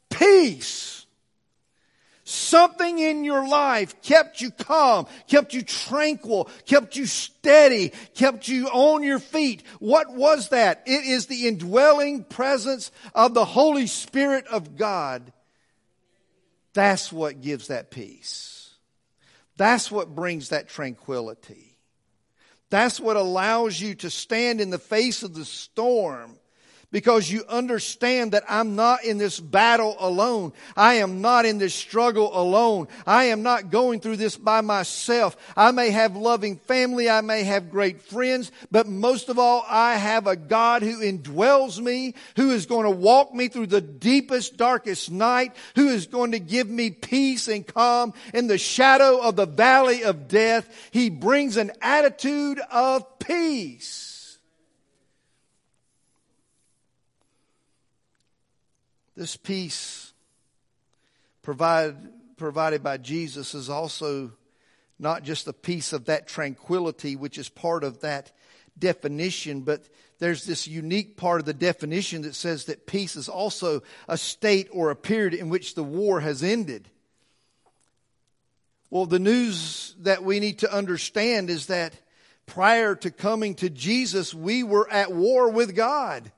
peace 0.09 1.04
Something 2.27 2.99
in 2.99 3.23
your 3.23 3.47
life 3.47 4.01
kept 4.01 4.41
you 4.41 4.51
calm, 4.51 5.07
kept 5.29 5.53
you 5.53 5.63
tranquil, 5.63 6.49
kept 6.65 6.97
you 6.97 7.05
steady, 7.05 7.93
kept 8.15 8.49
you 8.49 8.69
on 8.69 9.03
your 9.03 9.19
feet. 9.19 9.63
What 9.79 10.15
was 10.15 10.49
that? 10.49 10.83
It 10.87 11.05
is 11.05 11.27
the 11.27 11.47
indwelling 11.47 12.25
presence 12.25 12.91
of 13.15 13.35
the 13.35 13.45
Holy 13.45 13.87
Spirit 13.87 14.47
of 14.47 14.77
God. 14.77 15.35
That's 16.73 17.13
what 17.13 17.43
gives 17.43 17.69
that 17.69 17.91
peace. 17.91 18.71
That's 19.59 19.91
what 19.91 20.15
brings 20.15 20.49
that 20.49 20.71
tranquility. 20.71 21.77
That's 22.71 22.99
what 22.99 23.17
allows 23.17 23.79
you 23.79 23.95
to 23.97 24.09
stand 24.09 24.63
in 24.63 24.71
the 24.71 24.79
face 24.79 25.23
of 25.23 25.35
the 25.35 25.45
storm 25.45 26.39
because 26.95 27.29
you 27.29 27.45
understand 27.49 28.31
that 28.31 28.45
I'm 28.49 28.77
not 28.77 29.03
in 29.03 29.19
this 29.19 29.41
battle 29.41 29.97
alone. 29.99 30.53
I 30.77 30.95
am 30.95 31.21
not 31.21 31.45
in 31.45 31.59
this 31.59 31.75
struggle 31.75 32.31
alone. 32.41 32.87
I 33.05 33.25
am 33.25 33.43
not 33.43 33.73
going 33.73 33.99
through 33.99 34.19
this 34.19 34.37
by 34.37 34.61
myself. 34.61 35.37
I 35.57 35.73
may 35.73 35.91
have 35.91 36.15
loving 36.15 36.57
family. 36.57 37.11
I 37.11 37.21
may 37.21 37.43
have 37.43 37.69
great 37.69 38.01
friends, 38.01 38.53
but 38.71 38.87
most 38.87 39.29
of 39.29 39.41
all, 39.41 39.67
I 39.69 39.97
have 39.97 40.29
a 40.29 40.37
God 40.37 40.83
who 40.83 41.01
indwells 41.01 41.81
me, 41.81 42.15
who 42.37 42.53
is 42.53 42.67
going 42.67 42.85
to 42.85 42.93
walk 42.93 43.35
me 43.35 43.49
through 43.49 43.67
the 43.67 43.81
deepest, 43.81 44.57
darkest 44.57 45.11
night, 45.11 45.57
who 45.75 45.89
is 45.89 46.07
going 46.07 46.31
to 46.31 46.39
give 46.39 46.71
me 46.71 46.91
peace 46.91 47.49
and 47.49 47.67
calm 47.67 48.15
in 48.33 48.47
the 48.47 48.57
shadow 48.57 49.19
of 49.21 49.35
the 49.35 49.47
valley 49.47 50.05
of 50.05 50.29
death. 50.29 50.69
He 50.93 51.11
brings 51.11 51.57
an 51.57 51.73
attitude 51.83 52.61
of 52.71 53.19
peace. 53.19 54.14
This 59.17 59.37
peace 59.37 60.13
provided, 61.43 62.83
by 62.83 62.97
Jesus 62.97 63.55
is 63.55 63.71
also 63.71 64.33
not 64.99 65.23
just 65.23 65.45
the 65.45 65.53
peace 65.53 65.93
of 65.93 66.07
that 66.07 66.27
tranquility, 66.27 67.15
which 67.15 67.39
is 67.39 67.49
part 67.49 67.85
of 67.85 68.01
that 68.01 68.33
definition, 68.77 69.61
but 69.61 69.89
there's 70.19 70.45
this 70.47 70.67
unique 70.67 71.17
part 71.17 71.41
of 71.41 71.47
the 71.47 71.55
definition 71.55 72.23
that 72.23 72.35
says 72.35 72.65
that 72.65 72.87
peace 72.87 73.15
is 73.15 73.29
also 73.29 73.83
a 74.09 74.17
state 74.17 74.69
or 74.73 74.91
a 74.91 74.97
period 74.97 75.35
in 75.35 75.49
which 75.49 75.75
the 75.75 75.85
war 75.85 76.21
has 76.21 76.43
ended. 76.43 76.89
Well, 78.91 79.07
the 79.07 79.19
news 79.19 79.95
that 80.01 80.25
we 80.25 80.41
need 80.41 80.61
to 80.61 80.73
understand 80.73 81.51
is 81.51 81.67
that 81.67 81.95
prior 82.47 82.95
to 82.97 83.11
coming 83.11 83.55
to 83.57 83.71
Jesus, 83.71 84.35
we 84.35 84.63
were 84.63 84.91
at 84.91 85.13
war 85.13 85.51
with 85.51 85.77
God. 85.77 86.33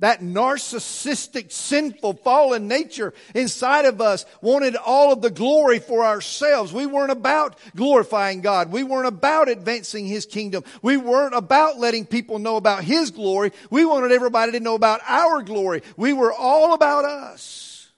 That 0.00 0.20
narcissistic, 0.20 1.52
sinful, 1.52 2.14
fallen 2.14 2.68
nature 2.68 3.12
inside 3.34 3.84
of 3.84 4.00
us 4.00 4.24
wanted 4.40 4.74
all 4.76 5.12
of 5.12 5.20
the 5.20 5.30
glory 5.30 5.78
for 5.78 6.04
ourselves. 6.04 6.72
We 6.72 6.86
weren't 6.86 7.12
about 7.12 7.58
glorifying 7.76 8.40
God. 8.40 8.72
We 8.72 8.82
weren't 8.82 9.08
about 9.08 9.50
advancing 9.50 10.06
His 10.06 10.24
kingdom. 10.24 10.64
We 10.80 10.96
weren't 10.96 11.34
about 11.34 11.78
letting 11.78 12.06
people 12.06 12.38
know 12.38 12.56
about 12.56 12.82
His 12.82 13.10
glory. 13.10 13.52
We 13.70 13.84
wanted 13.84 14.10
everybody 14.10 14.52
to 14.52 14.60
know 14.60 14.74
about 14.74 15.00
our 15.06 15.42
glory. 15.42 15.82
We 15.98 16.14
were 16.14 16.32
all 16.32 16.72
about 16.72 17.04
us. 17.04 17.90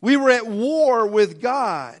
We 0.00 0.16
were 0.16 0.30
at 0.30 0.46
war 0.46 1.06
with 1.06 1.40
God. 1.40 2.00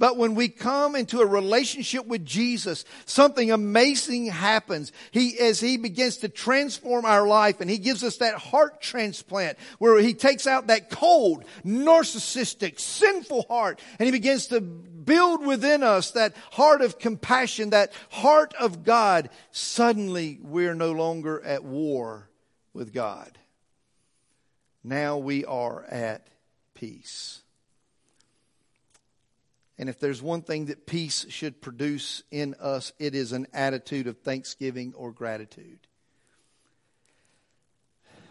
But 0.00 0.16
when 0.16 0.34
we 0.34 0.48
come 0.48 0.96
into 0.96 1.20
a 1.20 1.26
relationship 1.26 2.06
with 2.06 2.24
Jesus, 2.24 2.86
something 3.04 3.52
amazing 3.52 4.28
happens. 4.28 4.92
He, 5.10 5.38
as 5.38 5.60
He 5.60 5.76
begins 5.76 6.16
to 6.18 6.30
transform 6.30 7.04
our 7.04 7.28
life 7.28 7.60
and 7.60 7.68
He 7.68 7.76
gives 7.76 8.02
us 8.02 8.16
that 8.16 8.36
heart 8.36 8.80
transplant 8.80 9.58
where 9.78 10.00
He 10.00 10.14
takes 10.14 10.46
out 10.46 10.68
that 10.68 10.88
cold, 10.88 11.44
narcissistic, 11.66 12.80
sinful 12.80 13.44
heart 13.50 13.78
and 13.98 14.06
He 14.06 14.10
begins 14.10 14.46
to 14.46 14.62
build 14.62 15.44
within 15.44 15.82
us 15.82 16.12
that 16.12 16.34
heart 16.52 16.80
of 16.80 16.98
compassion, 16.98 17.68
that 17.70 17.92
heart 18.08 18.54
of 18.58 18.84
God. 18.84 19.28
Suddenly 19.50 20.38
we're 20.40 20.74
no 20.74 20.92
longer 20.92 21.42
at 21.44 21.62
war 21.62 22.30
with 22.72 22.94
God. 22.94 23.36
Now 24.82 25.18
we 25.18 25.44
are 25.44 25.84
at 25.84 26.26
peace. 26.72 27.42
And 29.80 29.88
if 29.88 29.98
there's 29.98 30.20
one 30.20 30.42
thing 30.42 30.66
that 30.66 30.84
peace 30.84 31.24
should 31.30 31.62
produce 31.62 32.22
in 32.30 32.54
us, 32.60 32.92
it 32.98 33.14
is 33.14 33.32
an 33.32 33.46
attitude 33.54 34.08
of 34.08 34.18
thanksgiving 34.18 34.92
or 34.94 35.10
gratitude. 35.10 35.78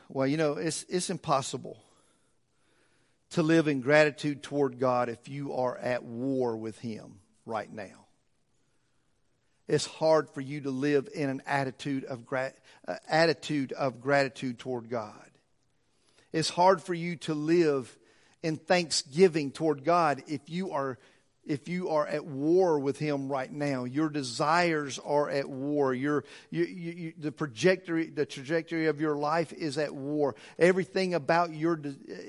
Well, 0.09 0.27
you 0.27 0.37
know, 0.37 0.53
it's, 0.53 0.85
it's 0.89 1.09
impossible 1.09 1.81
to 3.31 3.41
live 3.41 3.67
in 3.67 3.81
gratitude 3.81 4.43
toward 4.43 4.77
God 4.77 5.09
if 5.09 5.27
you 5.27 5.55
are 5.55 5.75
at 5.75 6.03
war 6.03 6.55
with 6.55 6.77
Him 6.77 7.15
right 7.47 7.73
now. 7.73 8.05
It's 9.67 9.87
hard 9.87 10.29
for 10.29 10.41
you 10.41 10.61
to 10.61 10.69
live 10.69 11.09
in 11.15 11.31
an 11.31 11.41
attitude 11.47 12.03
of, 12.03 12.31
uh, 12.31 12.49
attitude 13.09 13.71
of 13.71 14.01
gratitude 14.01 14.59
toward 14.59 14.87
God. 14.87 15.31
It's 16.31 16.49
hard 16.49 16.83
for 16.83 16.93
you 16.93 17.15
to 17.15 17.33
live 17.33 17.97
in 18.43 18.57
thanksgiving 18.57 19.49
toward 19.49 19.83
God 19.83 20.21
if 20.27 20.41
you 20.47 20.73
are 20.73 20.99
if 21.49 21.67
you 21.67 21.89
are 21.89 22.05
at 22.05 22.25
war 22.25 22.79
with 22.79 22.99
him 22.99 23.27
right 23.27 23.51
now. 23.51 23.83
Your 23.83 24.07
desires 24.09 24.99
are 24.99 25.29
at 25.29 25.49
war. 25.49 25.95
Your 25.95 26.23
you, 26.51 26.63
you, 26.63 26.91
you, 26.91 27.13
the 27.17 27.31
trajectory 27.31 28.05
the 28.05 28.25
trajectory 28.25 28.85
of 28.85 29.01
your 29.01 29.15
life 29.15 29.51
is 29.51 29.79
at 29.79 29.93
war. 29.93 30.35
Everything 30.59 31.15
about 31.15 31.51
your 31.51 31.81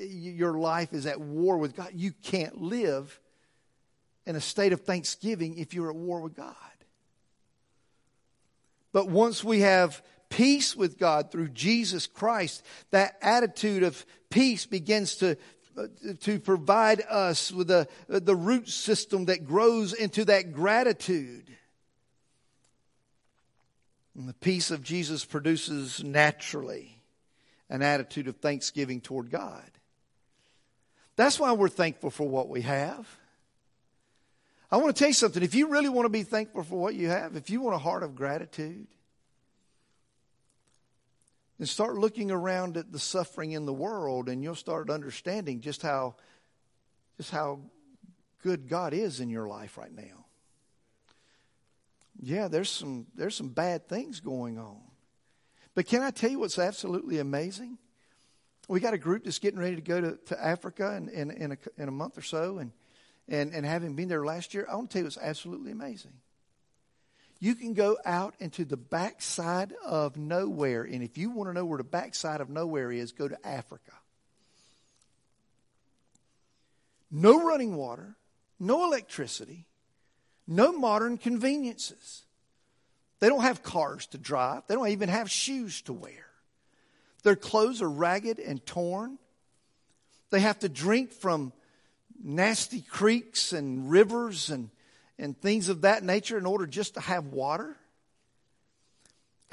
your 0.08 0.54
life 0.54 0.94
is 0.94 1.04
at 1.04 1.20
war 1.20 1.58
with 1.58 1.76
god. 1.76 1.90
You 1.94 2.12
can't 2.22 2.62
live 2.62 3.20
in 4.24 4.36
a 4.36 4.40
state 4.40 4.72
of 4.72 4.80
thanksgiving 4.80 5.58
if 5.58 5.74
you're 5.74 5.90
at 5.90 5.96
war 5.96 6.22
with 6.22 6.34
god. 6.34 6.54
But 8.92 9.08
once 9.08 9.44
we 9.44 9.60
have 9.60 10.02
peace 10.30 10.76
with 10.76 10.96
god 10.96 11.32
through 11.32 11.48
jesus 11.48 12.06
christ 12.06 12.64
that 12.92 13.18
attitude 13.20 13.82
of 13.82 14.06
peace 14.30 14.64
begins 14.64 15.16
to 15.16 15.36
Uh, 15.76 15.86
to 16.20 16.40
provide 16.40 17.00
us 17.08 17.52
with 17.52 17.68
the, 17.68 17.86
the 18.08 18.34
root 18.34 18.68
system 18.68 19.26
that 19.26 19.46
grows 19.46 19.92
into 19.92 20.24
that 20.24 20.52
gratitude. 20.52 21.46
And 24.16 24.28
the 24.28 24.34
peace 24.34 24.72
of 24.72 24.82
Jesus 24.82 25.24
produces 25.24 26.02
naturally 26.02 27.00
an 27.68 27.82
attitude 27.82 28.26
of 28.26 28.36
thanksgiving 28.36 29.00
toward 29.00 29.30
God. 29.30 29.70
That's 31.14 31.38
why 31.38 31.52
we're 31.52 31.68
thankful 31.68 32.10
for 32.10 32.28
what 32.28 32.48
we 32.48 32.62
have. 32.62 33.06
I 34.72 34.76
want 34.78 34.94
to 34.94 34.98
tell 34.98 35.08
you 35.08 35.14
something. 35.14 35.42
If 35.42 35.54
you 35.54 35.68
really 35.68 35.88
want 35.88 36.06
to 36.06 36.10
be 36.10 36.24
thankful 36.24 36.64
for 36.64 36.80
what 36.80 36.94
you 36.94 37.08
have, 37.08 37.36
if 37.36 37.48
you 37.48 37.60
want 37.60 37.76
a 37.76 37.78
heart 37.78 38.02
of 38.02 38.16
gratitude, 38.16 38.88
and 41.61 41.68
start 41.68 41.98
looking 41.98 42.30
around 42.30 42.78
at 42.78 42.90
the 42.90 42.98
suffering 42.98 43.52
in 43.52 43.66
the 43.66 43.72
world 43.72 44.30
and 44.30 44.42
you'll 44.42 44.54
start 44.54 44.88
understanding 44.88 45.61
just 45.61 45.82
how 45.82 46.16
just 47.18 47.30
how 47.30 47.61
good 48.42 48.66
God 48.66 48.94
is 48.94 49.20
in 49.20 49.28
your 49.28 49.46
life 49.46 49.76
right 49.76 49.94
now. 49.94 50.24
Yeah, 52.18 52.48
there's 52.48 52.70
some 52.70 53.06
there's 53.14 53.36
some 53.36 53.50
bad 53.50 53.88
things 53.88 54.20
going 54.20 54.58
on. 54.58 54.80
But 55.74 55.86
can 55.86 56.02
I 56.02 56.11
tell 56.11 56.30
you 56.30 56.38
what's 56.38 56.58
absolutely 56.58 57.18
amazing? 57.18 57.76
We 58.66 58.80
got 58.80 58.94
a 58.94 58.98
group 58.98 59.24
that's 59.24 59.38
getting 59.38 59.61
ready 59.61 59.76
to 59.76 59.82
go 59.82 60.00
to, 60.00 60.16
to 60.26 60.42
Africa 60.42 60.94
in, 60.96 61.08
in, 61.11 61.30
in, 61.30 61.52
a, 61.52 61.58
in 61.76 61.88
a 61.88 61.92
month 61.92 62.16
or 62.16 62.22
so, 62.22 62.58
and, 62.58 62.72
and, 63.28 63.52
and 63.52 63.66
having 63.66 63.96
been 63.96 64.08
there 64.08 64.24
last 64.24 64.54
year, 64.54 64.66
I 64.70 64.76
want 64.76 64.90
to 64.90 64.92
tell 64.94 65.00
you 65.00 65.06
what's 65.06 65.18
absolutely 65.18 65.72
amazing. 65.72 66.12
You 67.41 67.55
can 67.55 67.72
go 67.72 67.97
out 68.05 68.34
into 68.38 68.66
the 68.66 68.76
backside 68.76 69.72
of 69.84 70.18
nowhere. 70.18 70.82
And 70.82 71.03
if 71.03 71.16
you 71.16 71.30
want 71.30 71.49
to 71.49 71.55
know 71.55 71.64
where 71.64 71.78
the 71.78 71.84
backside 71.84 72.43
of 72.43 72.51
nowhere 72.51 72.93
is, 72.93 73.12
go 73.12 73.26
to 73.26 73.47
Africa. 73.47 73.93
No 77.11 77.43
running 77.43 77.74
water, 77.74 78.14
no 78.61 78.84
electricity, 78.84 79.66
no 80.47 80.70
modern 80.70 81.16
conveniences. 81.16 82.22
They 83.20 83.28
don't 83.28 83.43
have 83.43 83.62
cars 83.62 84.07
to 84.09 84.18
drive, 84.18 84.62
they 84.68 84.74
don't 84.74 84.88
even 84.88 85.09
have 85.09 85.30
shoes 85.30 85.80
to 85.82 85.95
wear. 85.95 86.26
Their 87.22 87.36
clothes 87.36 87.82
are 87.82 87.91
ragged 87.91 88.38
and 88.38 88.64
torn. 88.64 89.18
They 90.30 90.41
have 90.41 90.61
to 90.61 90.68
drink 90.68 91.12
from 91.12 91.53
nasty 92.22 92.80
creeks 92.80 93.53
and 93.53 93.91
rivers 93.91 94.51
and 94.51 94.70
and 95.20 95.38
things 95.38 95.68
of 95.68 95.82
that 95.82 96.02
nature 96.02 96.38
in 96.38 96.46
order 96.46 96.66
just 96.66 96.94
to 96.94 97.00
have 97.00 97.26
water. 97.26 97.76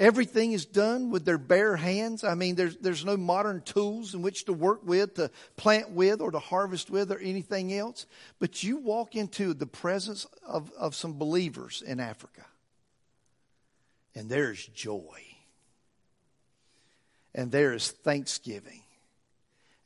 Everything 0.00 0.52
is 0.52 0.64
done 0.64 1.10
with 1.10 1.24
their 1.24 1.38
bare 1.38 1.76
hands. 1.76 2.24
I 2.24 2.34
mean, 2.34 2.54
there's, 2.54 2.76
there's 2.76 3.04
no 3.04 3.16
modern 3.16 3.60
tools 3.60 4.14
in 4.14 4.22
which 4.22 4.46
to 4.46 4.52
work 4.52 4.80
with, 4.84 5.14
to 5.14 5.30
plant 5.56 5.90
with, 5.90 6.20
or 6.20 6.30
to 6.30 6.38
harvest 6.38 6.88
with, 6.88 7.12
or 7.12 7.18
anything 7.18 7.72
else. 7.72 8.06
But 8.38 8.62
you 8.62 8.78
walk 8.78 9.14
into 9.14 9.52
the 9.52 9.66
presence 9.66 10.26
of, 10.46 10.72
of 10.78 10.94
some 10.94 11.18
believers 11.18 11.82
in 11.86 12.00
Africa, 12.00 12.46
and 14.14 14.30
there's 14.30 14.64
joy, 14.68 15.20
and 17.34 17.50
there 17.50 17.74
is 17.74 17.90
thanksgiving, 17.90 18.82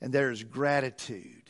and 0.01 0.13
there 0.13 0.31
is 0.31 0.45
gratitude 0.45 1.42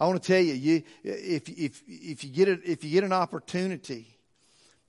I 0.00 0.06
want 0.06 0.22
to 0.22 0.26
tell 0.26 0.40
you, 0.40 0.54
you 0.54 0.82
if, 1.02 1.48
if, 1.48 1.82
if, 1.88 2.24
you 2.24 2.30
get 2.30 2.48
a, 2.48 2.58
if 2.64 2.84
you 2.84 2.90
get 2.90 3.04
an 3.04 3.12
opportunity 3.12 4.06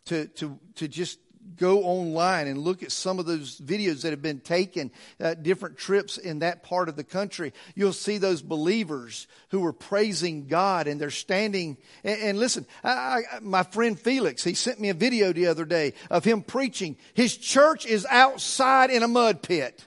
to, 0.05 0.27
to, 0.27 0.59
to 0.75 0.87
just 0.87 1.19
go 1.57 1.83
online 1.83 2.47
and 2.47 2.59
look 2.59 2.83
at 2.83 2.91
some 2.91 3.17
of 3.17 3.25
those 3.25 3.59
videos 3.59 4.01
that 4.01 4.11
have 4.11 4.21
been 4.21 4.39
taken 4.39 4.91
uh, 5.19 5.33
different 5.33 5.77
trips 5.77 6.17
in 6.17 6.39
that 6.39 6.63
part 6.63 6.89
of 6.89 6.95
the 6.95 7.03
country 7.03 7.53
you'll 7.75 7.93
see 7.93 8.17
those 8.17 8.41
believers 8.41 9.27
who 9.49 9.65
are 9.65 9.73
praising 9.73 10.47
god 10.47 10.87
and 10.87 10.99
they're 10.99 11.09
standing 11.09 11.77
and, 12.03 12.21
and 12.21 12.39
listen 12.39 12.65
I, 12.83 13.21
I, 13.31 13.39
my 13.41 13.63
friend 13.63 13.99
felix 13.99 14.43
he 14.43 14.53
sent 14.53 14.79
me 14.79 14.89
a 14.89 14.93
video 14.93 15.33
the 15.33 15.47
other 15.47 15.65
day 15.65 15.93
of 16.11 16.23
him 16.23 16.43
preaching 16.43 16.97
his 17.13 17.35
church 17.35 17.85
is 17.85 18.05
outside 18.09 18.91
in 18.91 19.03
a 19.03 19.07
mud 19.07 19.41
pit. 19.41 19.85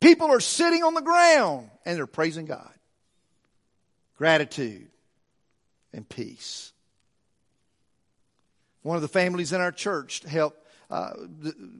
People 0.00 0.28
are 0.28 0.40
sitting 0.40 0.82
on 0.82 0.94
the 0.94 1.02
ground 1.02 1.70
and 1.84 1.96
they're 1.96 2.06
praising 2.06 2.46
god 2.46 2.72
gratitude, 4.18 4.88
and 5.92 6.06
peace. 6.06 6.72
One 8.82 8.96
of 8.96 9.02
the 9.02 9.08
families 9.08 9.52
in 9.52 9.60
our 9.60 9.70
church 9.70 10.24
helped, 10.24 10.66
uh, 10.90 11.12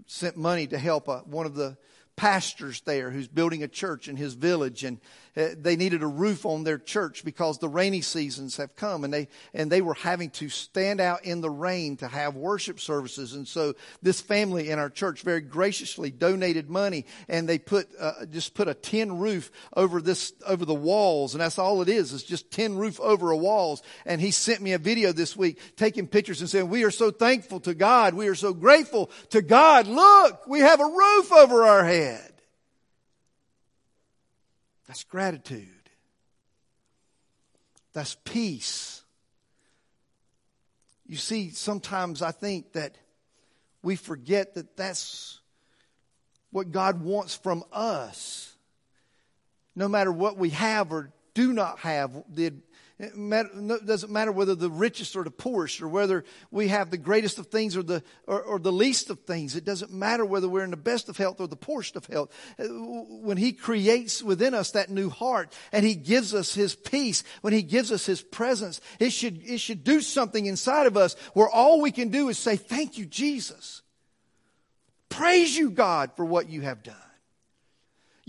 sent 0.07 0.37
money 0.37 0.69
to 0.69 0.79
help 0.79 1.09
uh, 1.09 1.21
one 1.23 1.47
of 1.47 1.55
the 1.55 1.77
pastors 2.15 2.81
there 2.83 3.11
who's 3.11 3.29
building 3.29 3.63
a 3.63 3.69
church 3.69 4.09
in 4.09 4.17
his 4.17 4.35
village 4.35 4.85
and 4.85 5.01
they 5.39 5.77
needed 5.77 6.03
a 6.03 6.07
roof 6.07 6.45
on 6.45 6.65
their 6.65 6.79
church 6.79 7.25
because 7.25 7.59
the 7.59 7.69
rainy 7.69 8.01
seasons 8.01 8.57
have 8.57 8.75
come 8.75 9.05
and 9.05 9.13
they 9.13 9.29
and 9.55 9.71
they 9.71 9.81
were 9.81 9.95
having 9.95 10.31
to 10.31 10.49
stand 10.49 11.01
out 11.01 11.25
in 11.25 11.41
the 11.41 11.51
rain 11.51 11.97
to 11.99 12.09
have 12.09 12.35
worship 12.35 12.81
services. 12.81 13.35
And 13.35 13.47
so 13.47 13.75
this 14.03 14.21
family 14.21 14.71
in 14.71 14.81
our 14.81 14.91
church 14.91 15.23
very 15.23 15.41
graciously 15.41 16.11
donated 16.11 16.69
money 16.69 17.07
and 17.29 17.49
they 17.49 17.59
put 17.59 17.89
uh, 18.01 18.27
just 18.27 18.55
put 18.55 18.67
a 18.67 18.75
tin 18.75 19.19
roof 19.19 19.53
over 19.77 20.03
this 20.03 20.33
over 20.45 20.65
the 20.65 20.75
walls. 20.75 21.35
And 21.35 21.41
that's 21.41 21.59
all 21.59 21.83
it 21.83 21.89
is 21.89 22.13
is 22.13 22.25
just 22.25 22.51
tin 22.51 22.77
roof 22.77 22.99
over 23.01 23.31
a 23.31 23.37
walls. 23.37 23.83
And 24.07 24.21
he 24.21 24.33
sent 24.33 24.61
me 24.61 24.73
a 24.73 24.79
video 24.79 25.13
this 25.13 25.37
week 25.37 25.61
taking 25.77 26.09
pictures 26.09 26.41
and 26.41 26.51
saying 26.51 26.69
we 26.69 26.83
are 26.83 26.91
so 26.91 27.13
thankful 27.13 27.61
to 27.61 27.75
God. 27.75 28.15
We 28.15 28.27
are 28.27 28.35
so 28.35 28.53
grateful 28.53 29.11
to 29.31 29.41
God. 29.41 29.87
Look 29.87 30.49
we 30.49 30.61
have 30.61 30.81
a 30.81 30.85
roof 30.85 31.33
over 31.33 31.63
our 31.63 31.85
head 31.85 32.38
that's 34.89 35.05
gratitude. 35.05 35.69
That's 37.93 38.17
peace. 38.25 39.03
You 41.07 41.17
see, 41.17 41.51
sometimes 41.51 42.23
I 42.23 42.33
think 42.33 42.73
that 42.73 42.97
we 43.83 43.97
forget 43.97 44.55
that 44.55 44.77
that's 44.77 45.41
what 46.51 46.73
God 46.73 47.03
wants 47.03 47.35
from 47.35 47.65
us. 47.71 48.55
No 49.77 49.89
matter 49.89 50.11
what 50.11 50.39
we 50.39 50.51
have 50.51 50.91
or 50.91 51.13
do 51.35 51.53
not 51.53 51.79
have, 51.81 52.11
the 52.29 52.55
it 53.01 53.87
doesn't 53.87 54.11
matter 54.11 54.33
whether 54.33 54.57
the 54.57 54.71
richest 54.71 55.15
or 55.15 55.23
the 55.23 55.31
poorest, 55.31 55.81
or 55.81 55.89
whether 55.89 56.25
we 56.51 56.67
have 56.69 56.91
the 56.91 56.99
greatest 56.99 57.39
of 57.39 57.47
things 57.47 57.77
or 57.77 57.85
the, 57.85 58.03
or, 58.27 58.43
or, 58.43 58.59
the 58.59 58.73
least 58.73 59.09
of 59.09 59.21
things. 59.21 59.55
It 59.55 59.65
doesn't 59.65 59.93
matter 59.93 60.25
whether 60.25 60.49
we're 60.49 60.65
in 60.65 60.73
the 60.73 60.77
best 60.77 61.09
of 61.09 61.17
health 61.17 61.41
or 61.41 61.47
the 61.47 61.55
poorest 61.55 61.95
of 61.95 62.07
health. 62.07 62.35
Uh, 62.59 62.65
when 62.67 63.37
He 63.37 63.53
creates 63.53 64.21
within 64.21 64.53
us 64.53 64.73
that 64.73 64.91
new 64.91 65.11
heart 65.11 65.57
and 65.71 65.85
He 65.85 65.95
gives 65.95 66.35
us 66.35 66.55
His 66.55 66.75
peace, 66.75 67.23
when 67.41 67.53
He 67.53 67.63
gives 67.63 67.93
us 67.93 68.05
His 68.05 68.21
presence, 68.21 68.81
it 68.99 69.11
should, 69.11 69.43
it 69.45 69.59
should 69.59 69.85
do 69.85 70.01
something 70.01 70.47
inside 70.47 70.89
of 70.89 70.97
us 70.97 71.15
where 71.35 71.49
all 71.49 71.81
we 71.81 71.93
can 71.93 72.09
do 72.09 72.29
is 72.29 72.39
say, 72.39 72.57
Thank 72.57 72.99
you, 72.99 73.07
Jesus. 73.07 73.83
Praise 75.09 75.57
you, 75.57 75.71
God, 75.71 76.11
for 76.17 76.25
what 76.25 76.49
you 76.49 76.63
have 76.63 76.83
done. 76.83 76.97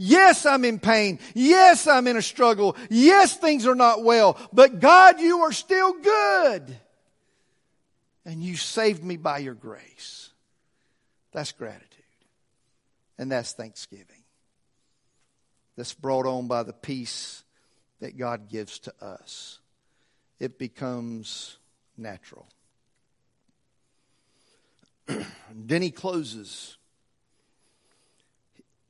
Yes, 0.02 0.46
I'm 0.46 0.64
in 0.64 0.80
pain. 0.80 1.20
Yes, 1.34 1.86
I'm 1.86 2.08
in 2.08 2.16
a 2.16 2.22
struggle. 2.22 2.78
Yes, 2.90 3.36
things 3.36 3.68
are 3.68 3.76
not 3.76 4.02
well. 4.02 4.38
But 4.54 4.80
God, 4.80 5.20
you 5.20 5.42
are 5.42 5.52
still 5.52 5.92
good. 5.92 6.78
And 8.24 8.42
you 8.42 8.56
saved 8.56 9.04
me 9.04 9.18
by 9.18 9.40
your 9.40 9.56
grace. 9.56 10.30
That's 11.34 11.52
gratitude. 11.52 11.86
And 13.18 13.30
that's 13.30 13.52
thanksgiving. 13.52 14.24
That's 15.76 15.94
brought 15.94 16.26
on 16.26 16.48
by 16.48 16.64
the 16.64 16.72
peace 16.72 17.44
that 18.00 18.18
God 18.18 18.48
gives 18.48 18.80
to 18.80 18.94
us. 19.02 19.60
It 20.40 20.58
becomes 20.58 21.58
natural. 21.98 22.48
then 25.54 25.82
he 25.82 25.92
closes 25.92 26.78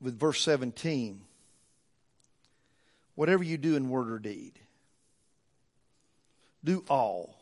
with 0.00 0.18
verse 0.18 0.40
17 0.42 1.22
whatever 3.20 3.44
you 3.44 3.58
do 3.58 3.76
in 3.76 3.90
word 3.90 4.10
or 4.10 4.18
deed, 4.18 4.58
do 6.64 6.82
all. 6.88 7.36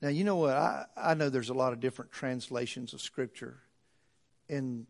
Now, 0.00 0.10
you 0.10 0.22
know 0.22 0.36
what? 0.36 0.54
I, 0.54 0.84
I 0.96 1.14
know 1.14 1.28
there's 1.28 1.48
a 1.48 1.54
lot 1.54 1.72
of 1.72 1.80
different 1.80 2.12
translations 2.12 2.92
of 2.92 3.00
Scripture 3.00 3.58
in 4.48 4.86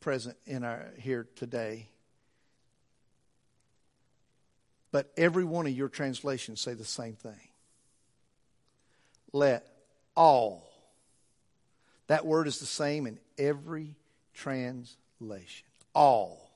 present 0.00 0.36
in 0.46 0.64
our 0.64 0.92
here 0.98 1.28
today. 1.36 1.88
But 4.90 5.12
every 5.16 5.44
one 5.44 5.68
of 5.68 5.72
your 5.72 5.88
translations 5.88 6.60
say 6.60 6.74
the 6.74 6.84
same 6.84 7.14
thing. 7.14 7.48
Let 9.32 9.64
all 10.16 10.63
that 12.06 12.26
word 12.26 12.46
is 12.46 12.58
the 12.60 12.66
same 12.66 13.06
in 13.06 13.18
every 13.38 13.94
translation. 14.34 15.66
All. 15.94 16.50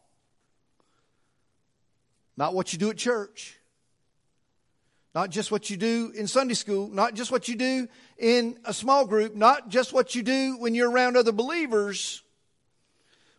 Not 2.37 2.55
what 2.55 2.73
you 2.73 2.79
do 2.79 2.91
at 2.91 2.97
church. 2.97 3.59
Not 5.15 5.31
just 5.31 5.51
what 5.51 5.71
you 5.71 5.77
do 5.77 6.13
in 6.15 6.27
Sunday 6.27 6.55
school. 6.55 6.89
Not 6.89 7.15
just 7.15 7.33
what 7.33 7.49
you 7.49 7.57
do 7.57 7.89
in 8.19 8.59
a 8.65 8.75
small 8.75 9.07
group. 9.07 9.35
Not 9.35 9.69
just 9.69 9.93
what 9.93 10.15
you 10.15 10.23
do 10.23 10.57
when 10.59 10.75
you're 10.75 10.91
around 10.91 11.17
other 11.17 11.33
believers. 11.33 12.23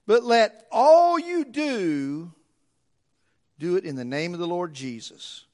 But 0.06 0.24
let 0.24 0.66
all 0.72 1.20
you 1.20 1.46
do, 1.46 2.34
do 3.60 3.76
it 3.76 3.86
in 3.86 3.96
the 3.96 4.04
name 4.04 4.34
of 4.34 4.40
the 4.40 4.48
Lord 4.48 4.74
Jesus, 4.74 5.46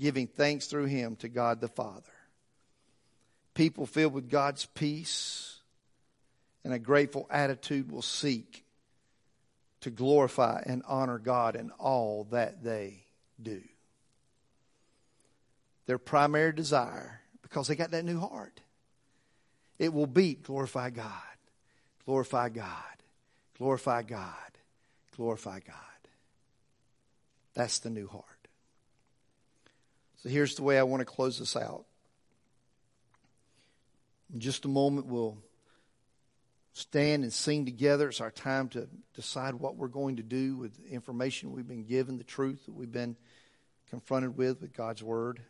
giving 0.00 0.26
thanks 0.26 0.66
through 0.66 0.86
him 0.86 1.16
to 1.16 1.28
God 1.28 1.60
the 1.60 1.68
Father. 1.68 2.00
People 3.52 3.84
filled 3.84 4.14
with 4.14 4.30
God's 4.30 4.64
peace 4.64 5.53
and 6.64 6.72
a 6.72 6.78
grateful 6.78 7.26
attitude 7.30 7.92
will 7.92 8.02
seek 8.02 8.64
to 9.82 9.90
glorify 9.90 10.62
and 10.64 10.82
honor 10.88 11.18
God 11.18 11.56
in 11.56 11.70
all 11.72 12.26
that 12.30 12.64
they 12.64 13.04
do. 13.40 13.60
Their 15.86 15.98
primary 15.98 16.52
desire, 16.52 17.20
because 17.42 17.68
they 17.68 17.76
got 17.76 17.90
that 17.90 18.04
new 18.04 18.18
heart, 18.18 18.62
it 19.78 19.92
will 19.92 20.06
be 20.06 20.34
glorify 20.34 20.88
God, 20.88 21.12
glorify 22.06 22.48
God, 22.48 22.96
glorify 23.58 24.02
God, 24.02 24.32
glorify 25.14 25.60
God. 25.60 25.76
That's 27.52 27.80
the 27.80 27.90
new 27.90 28.08
heart. 28.08 28.24
So 30.22 30.30
here's 30.30 30.54
the 30.54 30.62
way 30.62 30.78
I 30.78 30.84
want 30.84 31.02
to 31.02 31.04
close 31.04 31.38
this 31.38 31.56
out. 31.56 31.84
In 34.32 34.40
just 34.40 34.64
a 34.64 34.68
moment, 34.68 35.06
we'll 35.06 35.36
stand 36.74 37.22
and 37.22 37.32
sing 37.32 37.64
together. 37.64 38.08
It's 38.08 38.20
our 38.20 38.32
time 38.32 38.68
to 38.70 38.88
decide 39.14 39.54
what 39.54 39.76
we're 39.76 39.88
going 39.88 40.16
to 40.16 40.22
do 40.22 40.56
with 40.56 40.76
the 40.76 40.90
information 40.92 41.52
we've 41.52 41.66
been 41.66 41.86
given, 41.86 42.18
the 42.18 42.24
truth 42.24 42.66
that 42.66 42.74
we've 42.74 42.92
been 42.92 43.16
confronted 43.88 44.36
with 44.36 44.60
with 44.60 44.76
God's 44.76 45.02
Word. 45.02 45.40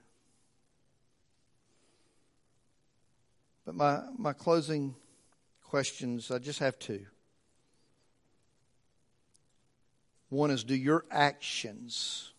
But 3.64 3.74
my, 3.74 4.02
my 4.18 4.34
closing 4.34 4.94
questions, 5.62 6.30
I 6.30 6.38
just 6.38 6.58
have 6.58 6.78
two. 6.78 7.06
One 10.28 10.50
is 10.50 10.62
Do 10.62 10.74
your 10.74 11.06
actions 11.10 12.32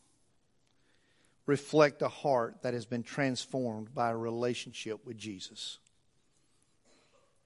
reflect 1.48 2.04
a 2.04 2.08
heart 2.08 2.62
that 2.62 2.76
has 2.76 2.86
been 2.86 3.04
transformed 3.04 3.96
by 3.96 4.12
a 4.12 4.18
relationship 4.18 5.04
with 5.06 5.18
Jesus? 5.18 5.80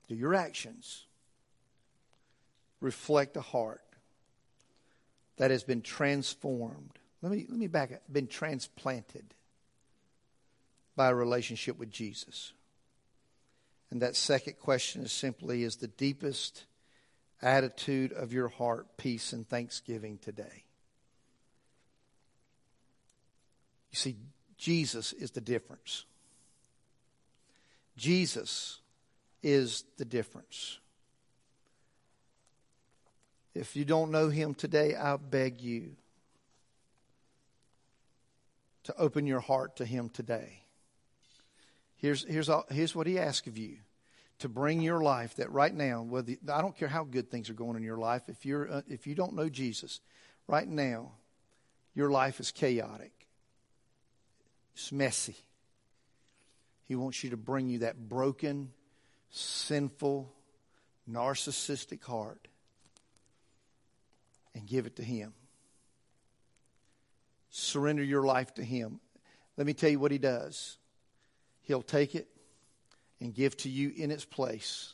Do 0.10 0.16
your 0.16 0.36
actions 0.36 1.06
reflect 2.82 3.38
a 3.38 3.42
heart 3.42 3.82
that 5.38 5.52
has 5.52 5.64
been 5.64 5.82
transformed. 5.82 7.00
Let 7.22 7.32
me, 7.32 7.46
let 7.50 7.58
me 7.58 7.68
back 7.68 7.92
up. 7.92 8.02
Been 8.12 8.28
transplanted 8.28 9.34
by 10.96 11.10
a 11.10 11.16
relationship 11.16 11.78
with 11.78 11.90
Jesus. 11.90 12.54
And 13.92 14.02
that 14.02 14.16
second 14.16 14.60
question 14.60 15.04
is 15.04 15.12
simply 15.12 15.64
is 15.64 15.78
the 15.78 15.88
deepest 15.88 16.66
attitude 17.42 18.12
of 18.12 18.34
your 18.34 18.50
heart 18.50 18.98
peace 18.98 19.34
and 19.34 19.48
thanksgiving 19.48 20.20
today? 20.22 20.66
You 23.92 23.96
see, 23.96 24.18
Jesus 24.58 25.14
is 25.14 25.32
the 25.32 25.42
difference. 25.42 26.06
Jesus 27.98 28.80
is 29.42 29.84
the 29.98 30.06
difference. 30.06 30.80
If 33.56 33.76
you 33.76 33.86
don't 33.86 34.12
know 34.12 34.30
him 34.30 34.54
today, 34.54 34.96
I 34.96 35.18
beg 35.18 35.62
you 35.62 35.96
to 38.84 38.96
open 38.98 39.26
your 39.26 39.40
heart 39.40 39.78
to 39.78 39.86
him 39.86 40.10
today. 40.10 40.64
Here's, 41.98 42.24
here's, 42.26 42.50
all, 42.50 42.66
here's 42.70 42.96
what 42.96 43.08
he 43.08 43.20
asks 43.20 43.48
of 43.48 43.58
you 43.58 43.78
to 44.40 44.48
bring 44.48 44.82
your 44.82 45.02
life 45.02 45.36
that 45.36 45.52
right 45.52 45.74
now, 45.74 46.02
whether, 46.02 46.34
I 46.52 46.62
don't 46.62 46.78
care 46.78 46.88
how 46.88 47.04
good 47.04 47.30
things 47.30 47.50
are 47.50 47.56
going 47.56 47.76
in 47.76 47.84
your 47.84 47.98
life, 47.98 48.24
if, 48.28 48.46
you're, 48.46 48.72
uh, 48.72 48.82
if 48.88 49.06
you 49.06 49.16
don't 49.16 49.34
know 49.34 49.50
Jesus, 49.50 50.00
right 50.48 50.68
now, 50.68 51.12
your 51.94 52.10
life 52.10 52.40
is 52.40 52.52
chaotic, 52.52 53.12
it's 54.74 54.92
messy. 54.92 55.36
He 56.88 56.96
wants 56.96 57.24
you 57.24 57.32
to 57.32 57.38
bring 57.38 57.70
you 57.70 57.80
that 57.80 58.10
broken, 58.10 58.72
sinful, 59.30 60.32
narcissistic 61.12 62.04
heart 62.04 62.48
and 64.56 64.68
give 64.68 64.86
it 64.86 64.96
to 64.98 65.04
Him. 65.04 65.34
Surrender 67.50 68.04
your 68.04 68.24
life 68.24 68.54
to 68.56 68.64
Him. 68.64 69.00
Let 69.58 69.68
me 69.68 69.74
tell 69.74 69.90
you 69.90 70.00
what 70.00 70.12
He 70.12 70.18
does. 70.18 70.78
He'll 71.62 71.82
take 71.82 72.16
it 72.16 72.28
and 73.20 73.34
give 73.34 73.58
to 73.58 73.70
you 73.70 73.92
in 73.96 74.12
its 74.12 74.26
place 74.26 74.94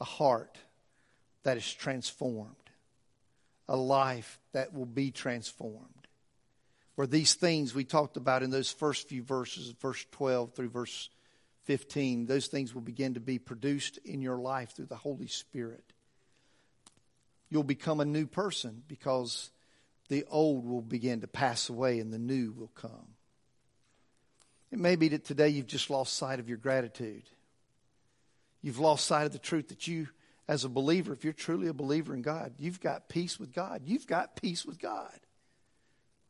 a 0.00 0.04
heart 0.04 0.58
that 1.42 1.56
is 1.56 1.74
transformed, 1.74 2.54
a 3.68 3.76
life 3.76 4.40
that 4.52 4.74
will 4.74 4.86
be 4.86 5.10
transformed. 5.10 5.86
Where 6.94 7.06
these 7.06 7.34
things 7.34 7.74
we 7.74 7.84
talked 7.84 8.16
about 8.16 8.42
in 8.42 8.50
those 8.50 8.70
first 8.70 9.08
few 9.08 9.22
verses, 9.22 9.72
verse 9.80 10.04
12 10.12 10.54
through 10.54 10.70
verse 10.70 11.08
15, 11.64 12.26
those 12.26 12.48
things 12.48 12.74
will 12.74 12.82
begin 12.82 13.14
to 13.14 13.20
be 13.20 13.38
produced 13.38 13.98
in 14.04 14.22
your 14.22 14.38
life 14.38 14.72
through 14.74 14.86
the 14.86 14.96
Holy 14.96 15.28
Spirit. 15.28 15.84
You'll 17.50 17.64
become 17.64 18.00
a 18.00 18.04
new 18.04 18.26
person 18.26 18.82
because 18.86 19.50
the 20.08 20.24
old 20.30 20.66
will 20.66 20.82
begin 20.82 21.20
to 21.20 21.26
pass 21.26 21.68
away 21.68 21.98
and 21.98 22.12
the 22.12 22.18
new 22.18 22.52
will 22.52 22.70
come. 22.74 23.14
It 24.70 24.78
may 24.78 24.96
be 24.96 25.08
that 25.08 25.24
today 25.24 25.48
you've 25.48 25.66
just 25.66 25.90
lost 25.90 26.14
sight 26.14 26.38
of 26.38 26.48
your 26.48 26.58
gratitude. 26.58 27.24
You've 28.62 28.78
lost 28.78 29.06
sight 29.06 29.26
of 29.26 29.32
the 29.32 29.38
truth 29.38 29.68
that 29.68 29.88
you, 29.88 30.08
as 30.46 30.64
a 30.64 30.68
believer, 30.68 31.12
if 31.12 31.24
you're 31.24 31.32
truly 31.32 31.66
a 31.66 31.72
believer 31.72 32.14
in 32.14 32.22
God, 32.22 32.54
you've 32.58 32.80
got 32.80 33.08
peace 33.08 33.40
with 33.40 33.52
God. 33.52 33.82
You've 33.84 34.06
got 34.06 34.36
peace 34.36 34.64
with 34.64 34.78
God. 34.78 35.18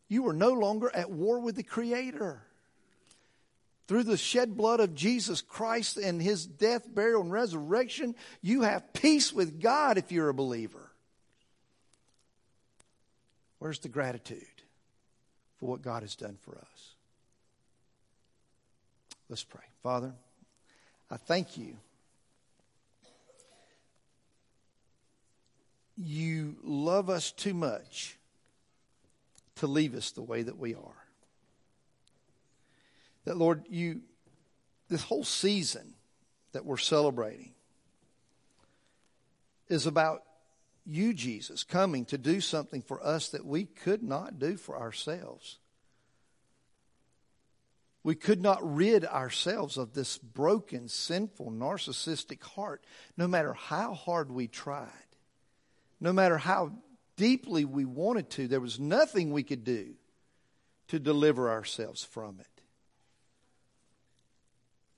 You 0.09 0.27
are 0.29 0.33
no 0.33 0.53
longer 0.53 0.91
at 0.95 1.11
war 1.11 1.41
with 1.41 1.57
the 1.57 1.63
Creator. 1.63 2.43
Through 3.89 4.05
the 4.05 4.17
shed 4.17 4.57
blood 4.57 4.79
of 4.79 4.95
Jesus 4.95 5.43
Christ 5.43 5.97
and 5.97 6.23
his 6.23 6.47
death, 6.47 6.87
burial, 6.95 7.23
and 7.23 7.33
resurrection, 7.33 8.15
you 8.41 8.63
have 8.63 8.93
peace 8.93 9.33
with 9.33 9.61
God 9.61 9.99
if 9.99 10.13
you're 10.13 10.29
a 10.29 10.35
believer. 10.35 10.80
Where's 13.61 13.79
the 13.79 13.89
gratitude 13.89 14.63
for 15.59 15.67
what 15.67 15.83
God 15.83 16.03
has 16.03 16.17
done 16.17 16.39
for 16.41 16.57
us? 16.57 16.95
Let's 19.29 19.45
pray. 19.45 19.63
Father, 19.83 20.13
I 21.11 21.19
thank 21.19 21.57
you. 21.57 21.77
You 25.97 26.57
love 26.65 27.11
us 27.11 27.31
too 27.31 27.53
much 27.53 28.17
to 29.57 29.67
leave 29.67 29.95
us 29.95 30.11
the 30.11 30.23
way 30.23 30.43
that 30.43 30.59
we 30.59 30.75
are. 30.75 31.05
That, 33.27 33.37
Lord, 33.37 33.65
you, 33.69 34.01
this 34.89 35.03
whole 35.03 35.25
season 35.25 35.93
that 36.53 36.65
we're 36.65 36.79
celebrating 36.79 37.51
is 39.69 39.87
about 39.87 40.23
you, 40.91 41.15
Jesus, 41.15 41.65
coming 41.65 42.05
to 42.07 42.19
do 42.19 42.41
something 42.41 42.83
for 42.83 43.05
us 43.05 43.29
that 43.31 43.47
we 43.47 43.65
could 43.65 44.03
not 44.03 44.39
do 44.39 44.57
for 44.57 44.79
ourselves. 44.79 45.59
We 48.03 48.15
could 48.15 48.41
not 48.41 48.59
rid 48.63 49.05
ourselves 49.05 49.77
of 49.77 49.93
this 49.93 50.17
broken, 50.19 50.89
sinful, 50.89 51.51
narcissistic 51.51 52.43
heart, 52.43 52.83
no 53.17 53.29
matter 53.29 53.53
how 53.53 53.95
hard 53.95 54.31
we 54.31 54.49
tried, 54.49 54.89
no 56.01 56.13
matter 56.13 56.39
how 56.39 56.73
deeply 57.17 57.65
we 57.65 57.85
wanted 57.85 58.31
to. 58.31 58.49
There 58.49 58.61
was 58.61 58.81
nothing 58.81 59.31
we 59.31 59.43
could 59.43 59.65
do 59.65 59.95
to 60.89 60.99
deliver 60.99 61.51
ourselves 61.51 62.03
from 62.03 62.41
it. 62.41 62.47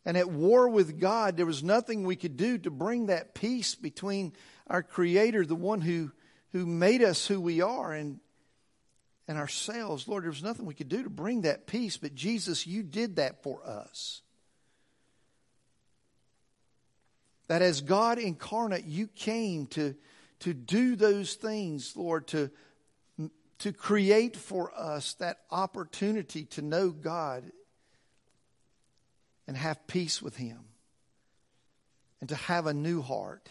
And 0.05 0.17
at 0.17 0.31
war 0.31 0.69
with 0.69 0.99
God, 0.99 1.37
there 1.37 1.47
was 1.47 1.63
nothing 1.63 2.05
we 2.05 2.17
could 2.17 2.37
do 2.37 2.59
to 2.59 2.71
bring 2.71 3.07
that 3.07 3.35
peace 3.35 3.75
between 3.75 4.33
our 4.73 4.83
Creator, 4.83 5.47
the 5.47 5.55
one 5.55 5.81
who, 5.81 6.11
who 6.51 6.67
made 6.67 7.03
us 7.03 7.29
who 7.29 7.41
we 7.41 7.61
are, 7.61 7.93
and 7.93 8.19
and 9.29 9.39
ourselves. 9.39 10.09
Lord, 10.09 10.25
there 10.25 10.31
was 10.31 10.43
nothing 10.43 10.67
we 10.67 10.75
could 10.75 10.89
do 10.89 11.05
to 11.05 11.11
bring 11.11 11.43
that 11.43 11.67
peace, 11.67 11.97
but 11.97 12.15
Jesus, 12.15 12.67
you 12.67 12.83
did 12.83 13.17
that 13.17 13.43
for 13.43 13.67
us. 13.67 14.21
That 17.49 17.63
as 17.63 17.81
God 17.81 18.19
incarnate, 18.19 18.85
you 18.85 19.07
came 19.07 19.67
to, 19.69 19.95
to 20.41 20.53
do 20.53 20.97
those 20.97 21.35
things, 21.35 21.97
Lord, 21.97 22.27
to, 22.29 22.51
to 23.61 23.73
create 23.73 24.37
for 24.37 24.73
us 24.77 25.15
that 25.15 25.39
opportunity 25.51 26.45
to 26.47 26.63
know 26.63 26.91
God 26.91 27.45
and 29.47 29.57
have 29.57 29.87
peace 29.87 30.21
with 30.21 30.37
Him 30.37 30.59
and 32.21 32.29
to 32.29 32.37
have 32.37 32.67
a 32.67 32.75
new 32.75 33.03
heart. 33.03 33.49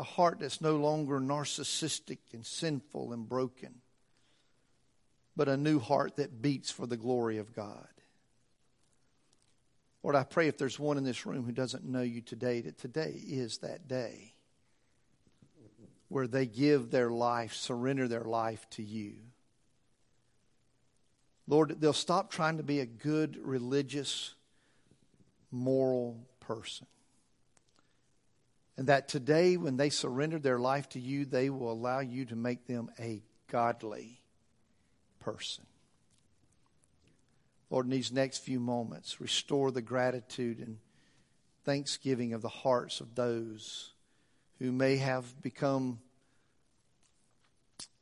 A 0.00 0.02
heart 0.02 0.40
that's 0.40 0.60
no 0.60 0.76
longer 0.78 1.20
narcissistic 1.20 2.18
and 2.32 2.44
sinful 2.44 3.12
and 3.12 3.28
broken 3.28 3.82
but 5.40 5.48
a 5.48 5.56
new 5.56 5.78
heart 5.78 6.16
that 6.16 6.42
beats 6.42 6.70
for 6.70 6.86
the 6.86 6.98
glory 6.98 7.38
of 7.38 7.54
God. 7.54 7.88
Lord, 10.02 10.14
I 10.14 10.22
pray 10.22 10.48
if 10.48 10.58
there's 10.58 10.78
one 10.78 10.98
in 10.98 11.04
this 11.04 11.24
room 11.24 11.44
who 11.44 11.52
doesn't 11.52 11.82
know 11.82 12.02
you 12.02 12.20
today, 12.20 12.60
that 12.60 12.76
today 12.76 13.14
is 13.26 13.56
that 13.58 13.88
day 13.88 14.34
where 16.08 16.26
they 16.26 16.44
give 16.44 16.90
their 16.90 17.08
life, 17.08 17.54
surrender 17.54 18.06
their 18.06 18.24
life 18.24 18.68
to 18.72 18.82
you. 18.82 19.14
Lord, 21.46 21.80
they'll 21.80 21.94
stop 21.94 22.30
trying 22.30 22.58
to 22.58 22.62
be 22.62 22.80
a 22.80 22.86
good, 22.86 23.38
religious, 23.42 24.34
moral 25.50 26.26
person. 26.40 26.86
And 28.80 28.88
that 28.88 29.08
today, 29.08 29.58
when 29.58 29.76
they 29.76 29.90
surrender 29.90 30.38
their 30.38 30.58
life 30.58 30.88
to 30.90 30.98
you, 30.98 31.26
they 31.26 31.50
will 31.50 31.70
allow 31.70 32.00
you 32.00 32.24
to 32.24 32.34
make 32.34 32.66
them 32.66 32.90
a 32.98 33.22
godly 33.46 34.22
person. 35.18 35.66
Lord, 37.68 37.84
in 37.84 37.90
these 37.90 38.10
next 38.10 38.38
few 38.38 38.58
moments, 38.58 39.20
restore 39.20 39.70
the 39.70 39.82
gratitude 39.82 40.60
and 40.60 40.78
thanksgiving 41.62 42.32
of 42.32 42.40
the 42.40 42.48
hearts 42.48 43.02
of 43.02 43.14
those 43.14 43.92
who 44.60 44.72
may 44.72 44.96
have 44.96 45.42
become 45.42 46.00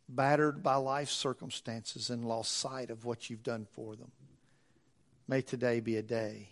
battered 0.09 0.62
by 0.62 0.76
life 0.76 1.10
circumstances 1.10 2.09
and 2.09 2.24
lost 2.24 2.56
sight 2.56 2.90
of 2.90 3.05
what 3.05 3.28
you've 3.28 3.42
done 3.42 3.66
for 3.72 3.96
them. 3.96 4.12
May 5.26 5.42
today 5.42 5.80
be 5.80 5.96
a 5.96 6.02
day 6.02 6.50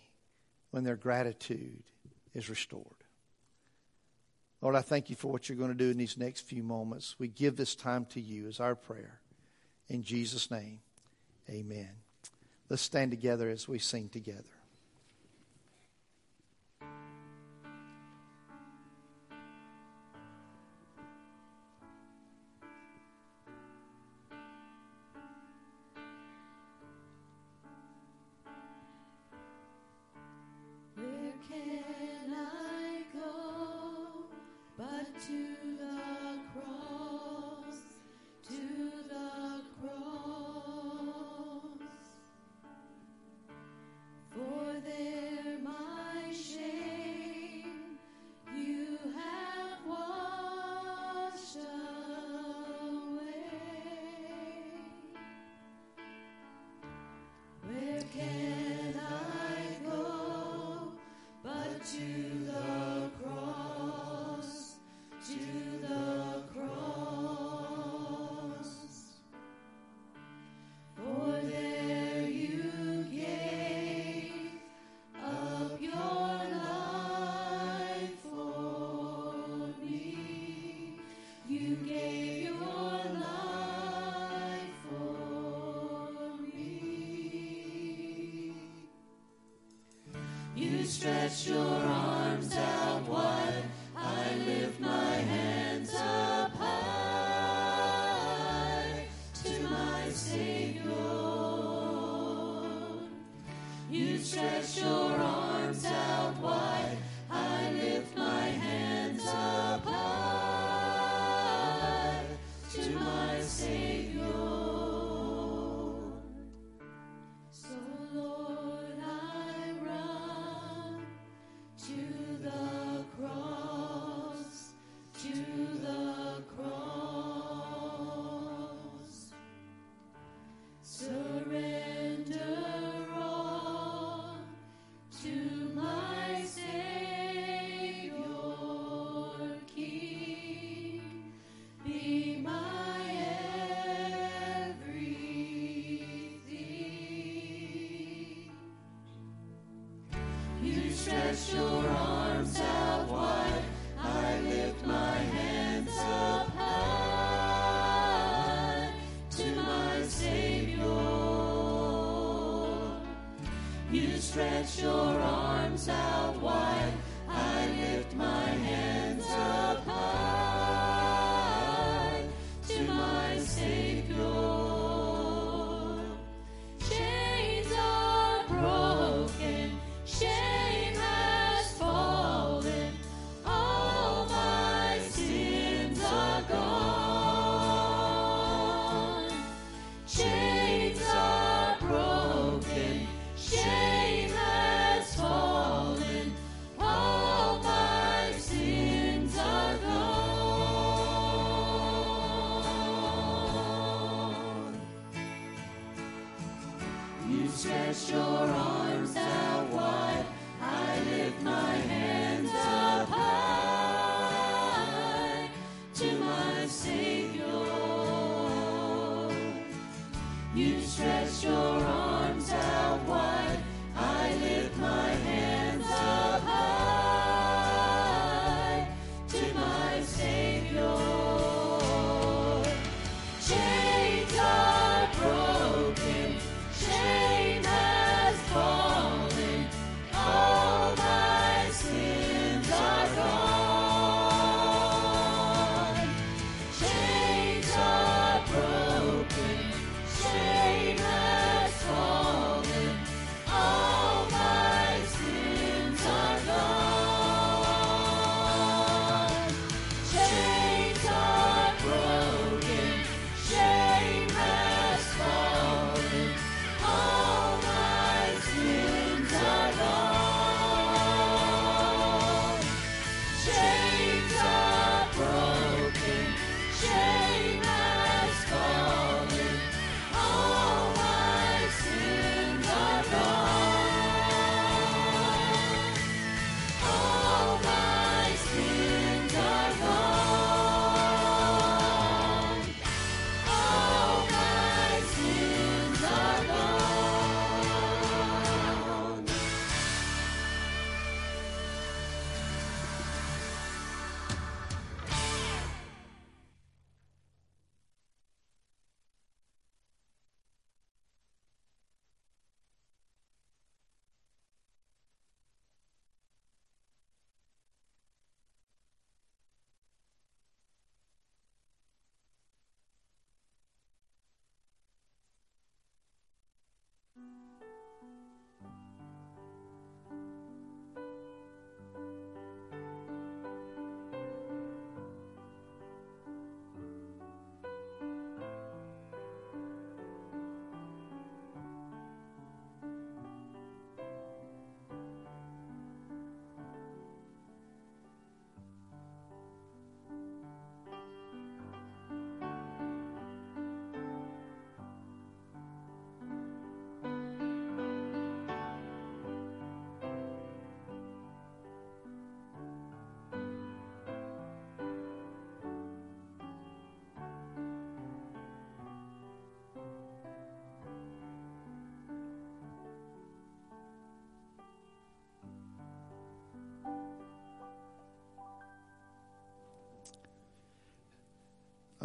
when 0.71 0.83
their 0.83 0.97
gratitude 0.97 1.83
is 2.33 2.49
restored. 2.49 2.96
Lord, 4.61 4.75
I 4.75 4.81
thank 4.81 5.09
you 5.09 5.15
for 5.15 5.31
what 5.31 5.47
you're 5.47 5.57
going 5.57 5.71
to 5.71 5.77
do 5.77 5.91
in 5.91 5.97
these 5.97 6.17
next 6.17 6.41
few 6.41 6.63
moments. 6.63 7.15
We 7.19 7.27
give 7.27 7.55
this 7.55 7.75
time 7.75 8.05
to 8.11 8.21
you 8.21 8.47
as 8.47 8.59
our 8.59 8.75
prayer. 8.75 9.19
In 9.87 10.03
Jesus' 10.03 10.49
name, 10.49 10.79
amen. 11.49 11.89
Let's 12.69 12.81
stand 12.81 13.11
together 13.11 13.49
as 13.49 13.67
we 13.67 13.79
sing 13.79 14.09
together. 14.09 14.43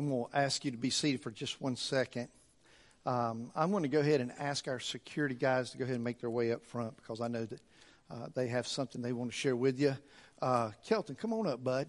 I'm 0.02 0.08
going 0.08 0.24
to 0.32 0.36
ask 0.36 0.64
you 0.64 0.72
to 0.72 0.76
be 0.76 0.90
seated 0.90 1.22
for 1.22 1.30
just 1.30 1.60
one 1.60 1.76
second. 1.76 2.26
Um, 3.06 3.52
I'm 3.54 3.70
going 3.70 3.84
to 3.84 3.88
go 3.88 4.00
ahead 4.00 4.20
and 4.20 4.32
ask 4.36 4.66
our 4.66 4.80
security 4.80 5.36
guys 5.36 5.70
to 5.70 5.78
go 5.78 5.84
ahead 5.84 5.94
and 5.94 6.02
make 6.02 6.20
their 6.20 6.28
way 6.28 6.50
up 6.50 6.64
front 6.64 6.96
because 6.96 7.20
I 7.20 7.28
know 7.28 7.44
that 7.44 7.60
uh, 8.10 8.26
they 8.34 8.48
have 8.48 8.66
something 8.66 9.00
they 9.00 9.12
want 9.12 9.30
to 9.30 9.36
share 9.36 9.54
with 9.54 9.78
you. 9.78 9.96
Uh, 10.40 10.72
Kelton, 10.84 11.14
come 11.14 11.32
on 11.32 11.46
up, 11.46 11.62
bud. 11.62 11.86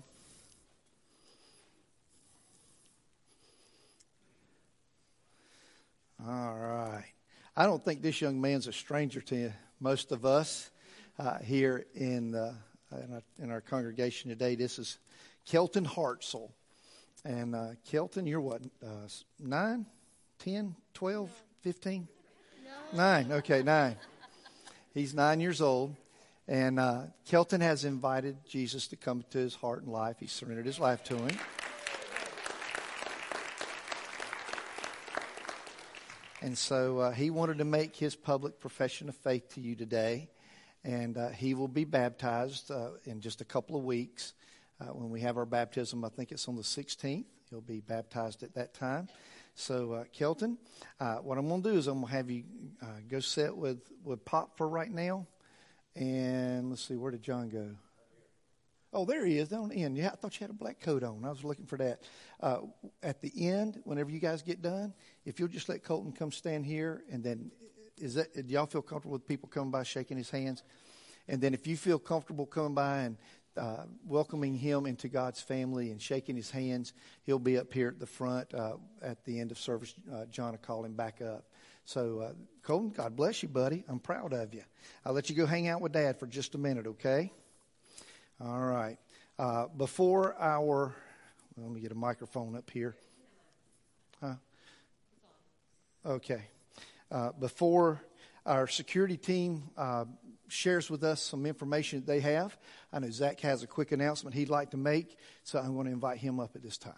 All 6.24 6.56
right. 6.56 7.06
I 7.58 7.66
don't 7.66 7.84
think 7.84 8.04
this 8.04 8.22
young 8.22 8.40
man's 8.40 8.68
a 8.68 8.74
stranger 8.74 9.22
to 9.22 9.36
you. 9.36 9.54
most 9.80 10.12
of 10.12 10.24
us 10.24 10.70
uh, 11.18 11.40
here 11.40 11.88
in, 11.96 12.36
uh, 12.36 12.54
in, 12.92 13.12
our, 13.12 13.24
in 13.40 13.50
our 13.50 13.62
congregation 13.62 14.30
today. 14.30 14.54
This 14.54 14.78
is 14.78 15.00
Kelton 15.48 15.88
Hartzell. 15.88 16.52
And 17.26 17.56
uh, 17.56 17.70
Kelton, 17.86 18.28
you're 18.28 18.42
what, 18.42 18.62
uh, 18.86 19.08
9, 19.40 19.86
10, 20.40 20.76
12, 20.94 21.44
15? 21.62 22.08
Nine. 22.94 23.32
Okay, 23.32 23.64
nine. 23.64 23.96
He's 24.94 25.14
nine 25.14 25.40
years 25.40 25.62
old. 25.62 25.96
And 26.48 26.80
uh, 26.80 27.04
Kelton 27.26 27.62
has 27.62 27.86
invited 27.86 28.38
Jesus 28.46 28.88
to 28.90 28.98
come 28.98 29.24
to 29.32 29.38
his 29.38 29.56
heart 29.56 29.84
and 29.84 29.92
life. 29.92 30.18
He 30.20 30.28
surrendered 30.28 30.66
his 30.66 30.80
life 30.80 31.04
to 31.06 31.16
him. 31.16 31.38
And 36.42 36.58
so 36.58 37.00
uh, 37.00 37.12
he 37.12 37.30
wanted 37.30 37.60
to 37.60 37.66
make 37.66 37.96
his 37.96 38.18
public 38.18 38.60
profession 38.60 39.08
of 39.08 39.16
faith 39.16 39.48
to 39.54 39.62
you 39.62 39.76
today. 39.76 40.30
And 40.84 41.18
uh, 41.18 41.30
he 41.30 41.54
will 41.54 41.70
be 41.70 41.86
baptized 41.86 42.70
uh, 42.70 42.90
in 43.06 43.22
just 43.22 43.40
a 43.40 43.46
couple 43.46 43.78
of 43.78 43.86
weeks. 43.86 44.34
Uh, 44.84 44.88
when 44.94 45.10
we 45.10 45.22
have 45.22 45.38
our 45.38 45.46
baptism, 45.46 46.04
I 46.04 46.10
think 46.10 46.32
it's 46.32 46.48
on 46.48 46.56
the 46.56 46.62
16th. 46.62 47.24
He'll 47.50 47.62
be 47.62 47.80
baptized 47.80 48.44
at 48.44 48.54
that 48.56 48.74
time. 48.74 49.08
So, 49.56 49.94
uh, 49.94 50.04
Kelton, 50.12 50.58
uh, 51.00 51.18
what 51.18 51.38
I'm 51.38 51.48
going 51.48 51.62
to 51.64 51.72
do 51.72 51.78
is 51.78 51.88
I'm 51.88 52.02
going 52.02 52.08
to 52.08 52.18
have 52.18 52.30
you 52.30 52.44
uh, 52.82 52.86
go 53.08 53.20
sit 53.20 53.56
with, 53.56 53.80
with 54.04 54.26
Pop 54.26 54.58
for 54.58 54.68
right 54.68 54.92
now. 54.92 55.28
And 55.96 56.72
let's 56.72 56.84
see, 56.84 56.96
where 56.96 57.12
did 57.12 57.22
John 57.22 57.50
go? 57.50 57.70
Oh, 58.92 59.06
there 59.06 59.26
he 59.26 59.38
is 59.38 59.54
on 59.54 59.70
the 59.70 59.84
end. 59.84 59.96
Yeah, 59.96 60.10
I 60.12 60.16
thought 60.16 60.40
you 60.40 60.44
had 60.44 60.50
a 60.50 60.54
black 60.54 60.80
coat 60.80 61.04
on. 61.04 61.24
I 61.24 61.30
was 61.30 61.44
looking 61.44 61.66
for 61.66 61.78
that. 61.78 62.02
Uh, 62.42 62.62
at 63.02 63.22
the 63.22 63.32
end, 63.48 63.80
whenever 63.86 64.12
you 64.12 64.20
guys 64.20 64.42
get 64.42 64.62
done, 64.62 64.94
if 65.26 65.40
you'll 65.40 65.48
just 65.48 65.70
let 65.70 65.84
Colton 65.84 66.12
come 66.12 66.32
stand 66.32 66.66
here, 66.66 67.04
and 67.12 67.24
then 67.24 67.52
is 67.98 68.16
that 68.16 68.34
do 68.34 68.54
y'all 68.54 68.66
feel 68.66 68.82
comfortable 68.82 69.14
with 69.14 69.28
people 69.28 69.48
coming 69.48 69.72
by 69.72 69.84
shaking 69.84 70.18
his 70.18 70.30
hands? 70.30 70.64
And 71.28 71.40
then 71.40 71.54
if 71.54 71.68
you 71.68 71.78
feel 71.78 72.00
comfortable 72.00 72.46
coming 72.46 72.74
by 72.74 73.00
and 73.00 73.18
uh, 73.58 73.84
welcoming 74.06 74.56
him 74.56 74.86
into 74.86 75.08
God's 75.08 75.40
family 75.40 75.92
and 75.92 76.02
shaking 76.02 76.36
his 76.36 76.52
hands, 76.52 76.94
he'll 77.24 77.40
be 77.40 77.58
up 77.58 77.74
here 77.74 77.90
at 77.90 78.00
the 78.00 78.06
front 78.06 78.54
uh, 78.54 78.74
at 79.02 79.24
the 79.26 79.40
end 79.40 79.52
of 79.52 79.60
service. 79.60 79.94
Uh, 80.12 80.26
John 80.26 80.52
will 80.52 80.58
call 80.60 80.86
him 80.86 80.94
back 80.94 81.22
up. 81.22 81.46
So, 81.86 82.20
uh, 82.20 82.34
Colton, 82.64 82.92
God 82.92 83.16
bless 83.16 83.44
you, 83.44 83.50
buddy. 83.50 83.84
I'm 83.90 84.00
proud 84.00 84.34
of 84.34 84.54
you. 84.54 84.64
I'll 85.06 85.14
let 85.14 85.30
you 85.30 85.36
go 85.36 85.46
hang 85.46 85.68
out 85.68 85.82
with 85.82 85.92
Dad 85.92 86.18
for 86.18 86.28
just 86.28 86.56
a 86.56 86.58
minute, 86.58 86.88
okay? 86.88 87.32
All 88.40 88.62
right. 88.62 88.98
Uh, 89.38 89.68
before 89.78 90.36
our, 90.40 90.96
let 91.58 91.72
me 91.72 91.82
get 91.82 91.92
a 91.92 91.96
microphone 91.96 92.56
up 92.56 92.70
here. 92.70 92.96
Huh? 94.22 94.36
Okay. 96.06 96.44
Uh, 97.12 97.32
before 97.40 98.02
our 98.46 98.68
security 98.68 99.18
team 99.18 99.64
uh, 99.78 100.06
shares 100.48 100.90
with 100.90 101.04
us 101.04 101.22
some 101.22 101.46
information 101.46 102.00
that 102.00 102.08
they 102.08 102.20
have, 102.20 102.58
I 102.92 103.00
know 103.00 103.10
Zach 103.10 103.40
has 103.42 103.64
a 103.64 103.68
quick 103.68 103.92
announcement 103.92 104.36
he'd 104.36 104.50
like 104.50 104.72
to 104.72 104.78
make, 104.78 105.18
so 105.44 105.60
I'm 105.60 105.74
going 105.74 105.88
to 105.88 105.92
invite 105.92 106.18
him 106.18 106.40
up 106.40 106.56
at 106.56 106.62
this 106.62 106.78
time. 106.78 106.94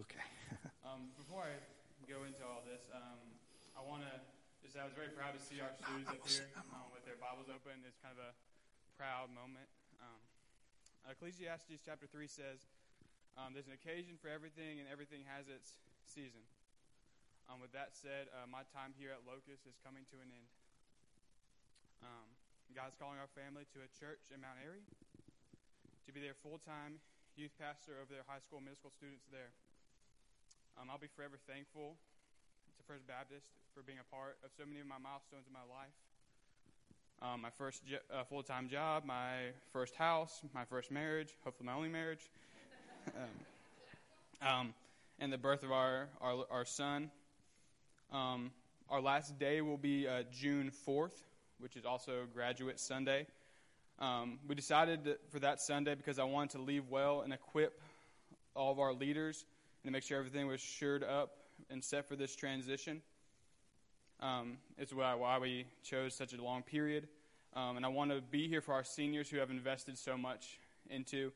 Okay. 0.00 0.18
Um, 0.84 1.08
before 1.16 1.48
I 1.48 1.56
go 2.04 2.24
into 2.28 2.44
all 2.44 2.60
this, 2.68 2.84
um, 2.92 3.16
I 3.72 3.80
want 3.80 4.04
to 4.04 4.12
just, 4.60 4.76
I 4.76 4.84
was 4.84 4.92
very 4.92 5.08
proud 5.08 5.32
to 5.32 5.40
see 5.40 5.60
our 5.64 5.72
students 5.80 6.12
up 6.12 6.20
here 6.28 6.48
um, 6.56 6.92
with 6.92 7.04
their 7.08 7.16
Bibles 7.16 7.48
open. 7.48 7.80
It's 7.88 7.96
kind 8.04 8.12
of 8.12 8.20
a 8.20 8.32
proud 9.00 9.32
moment. 9.32 9.64
Um, 10.04 10.20
Ecclesiastes 11.08 11.80
chapter 11.80 12.04
3 12.04 12.28
says, 12.28 12.68
um, 13.40 13.56
There's 13.56 13.66
an 13.66 13.76
occasion 13.76 14.20
for 14.20 14.28
everything, 14.28 14.78
and 14.78 14.86
everything 14.92 15.24
has 15.32 15.48
its 15.48 15.80
season. 16.12 16.44
Um, 17.52 17.60
with 17.60 17.76
that 17.76 17.92
said, 17.92 18.32
uh, 18.32 18.48
my 18.48 18.64
time 18.72 18.96
here 18.96 19.12
at 19.12 19.28
Locust 19.28 19.68
is 19.68 19.76
coming 19.84 20.08
to 20.08 20.16
an 20.24 20.32
end. 20.32 20.48
Um, 22.00 22.24
God's 22.72 22.96
calling 22.96 23.20
our 23.20 23.28
family 23.36 23.68
to 23.76 23.84
a 23.84 23.88
church 23.92 24.24
in 24.32 24.40
Mount 24.40 24.56
Airy 24.64 24.80
to 24.80 26.10
be 26.16 26.24
their 26.24 26.32
full 26.32 26.56
time 26.64 26.96
youth 27.36 27.52
pastor 27.60 28.00
over 28.00 28.08
their 28.08 28.24
high 28.24 28.40
school, 28.40 28.64
middle 28.64 28.80
school 28.80 28.96
students 28.96 29.28
there. 29.28 29.52
Um, 30.80 30.88
I'll 30.88 30.96
be 30.96 31.12
forever 31.12 31.36
thankful 31.44 31.92
to 31.92 32.80
First 32.88 33.04
Baptist 33.04 33.44
for 33.76 33.84
being 33.84 34.00
a 34.00 34.08
part 34.08 34.40
of 34.40 34.48
so 34.56 34.64
many 34.64 34.80
of 34.80 34.88
my 34.88 34.96
milestones 34.96 35.44
in 35.44 35.52
my 35.52 35.68
life. 35.68 35.92
Um, 37.20 37.44
my 37.44 37.52
first 37.52 37.84
uh, 37.84 38.24
full 38.24 38.40
time 38.40 38.72
job, 38.72 39.04
my 39.04 39.52
first 39.76 39.92
house, 39.92 40.40
my 40.56 40.64
first 40.64 40.88
marriage, 40.88 41.36
hopefully 41.44 41.68
my 41.68 41.76
only 41.76 41.92
marriage, 41.92 42.32
um, 43.12 43.36
um, 44.40 44.66
and 45.20 45.28
the 45.28 45.36
birth 45.36 45.60
of 45.60 45.68
our, 45.68 46.08
our, 46.24 46.48
our 46.48 46.64
son. 46.64 47.12
Um, 48.12 48.50
our 48.90 49.00
last 49.00 49.38
day 49.38 49.62
will 49.62 49.78
be 49.78 50.06
uh, 50.06 50.24
June 50.30 50.70
4th, 50.86 51.14
which 51.58 51.76
is 51.76 51.86
also 51.86 52.24
Graduate 52.34 52.78
Sunday. 52.78 53.26
Um, 53.98 54.38
we 54.46 54.54
decided 54.54 55.16
for 55.30 55.38
that 55.38 55.62
Sunday 55.62 55.94
because 55.94 56.18
I 56.18 56.24
wanted 56.24 56.50
to 56.58 56.62
leave 56.62 56.88
well 56.90 57.22
and 57.22 57.32
equip 57.32 57.80
all 58.54 58.70
of 58.70 58.78
our 58.78 58.92
leaders 58.92 59.46
and 59.82 59.88
to 59.88 59.92
make 59.92 60.02
sure 60.02 60.18
everything 60.18 60.46
was 60.46 60.60
shored 60.60 61.02
up 61.02 61.38
and 61.70 61.82
set 61.82 62.06
for 62.06 62.14
this 62.14 62.36
transition. 62.36 63.00
Um, 64.20 64.58
it's 64.76 64.92
why, 64.92 65.14
why 65.14 65.38
we 65.38 65.64
chose 65.82 66.14
such 66.14 66.34
a 66.34 66.42
long 66.42 66.62
period. 66.62 67.08
Um, 67.54 67.78
and 67.78 67.86
I 67.86 67.88
want 67.88 68.10
to 68.10 68.20
be 68.20 68.46
here 68.46 68.60
for 68.60 68.74
our 68.74 68.84
seniors 68.84 69.30
who 69.30 69.38
have 69.38 69.50
invested 69.50 69.96
so 69.96 70.18
much 70.18 70.58
into 70.90 71.32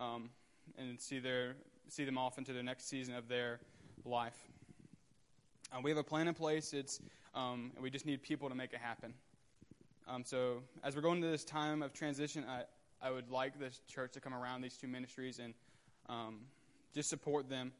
um, 0.00 0.30
and 0.76 1.00
see, 1.00 1.20
their, 1.20 1.54
see 1.88 2.04
them 2.04 2.18
off 2.18 2.36
into 2.36 2.52
the 2.52 2.64
next 2.64 2.88
season 2.88 3.14
of 3.14 3.28
their 3.28 3.60
life. 4.04 4.36
Uh, 5.72 5.80
we 5.82 5.90
have 5.90 5.98
a 5.98 6.04
plan 6.04 6.28
in 6.28 6.34
place. 6.34 6.72
It's, 6.72 7.00
um, 7.34 7.72
we 7.80 7.90
just 7.90 8.06
need 8.06 8.22
people 8.22 8.48
to 8.48 8.54
make 8.54 8.72
it 8.72 8.78
happen. 8.78 9.12
Um, 10.08 10.22
so 10.24 10.62
as 10.84 10.94
we're 10.94 11.02
going 11.02 11.16
into 11.16 11.28
this 11.28 11.44
time 11.44 11.82
of 11.82 11.92
transition, 11.92 12.44
I, 12.48 12.62
I 13.06 13.10
would 13.10 13.30
like 13.30 13.58
this 13.58 13.80
church 13.88 14.12
to 14.12 14.20
come 14.20 14.32
around 14.32 14.62
these 14.62 14.76
two 14.76 14.86
ministries 14.86 15.40
and 15.40 15.54
um, 16.08 16.38
just 16.94 17.10
support 17.10 17.48
them 17.48 17.72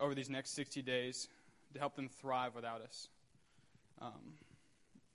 over 0.00 0.14
these 0.14 0.30
next 0.30 0.54
60 0.54 0.80
days 0.82 1.28
to 1.74 1.78
help 1.78 1.94
them 1.96 2.08
thrive 2.08 2.54
without 2.54 2.80
us. 2.80 3.08
Um, 4.00 4.34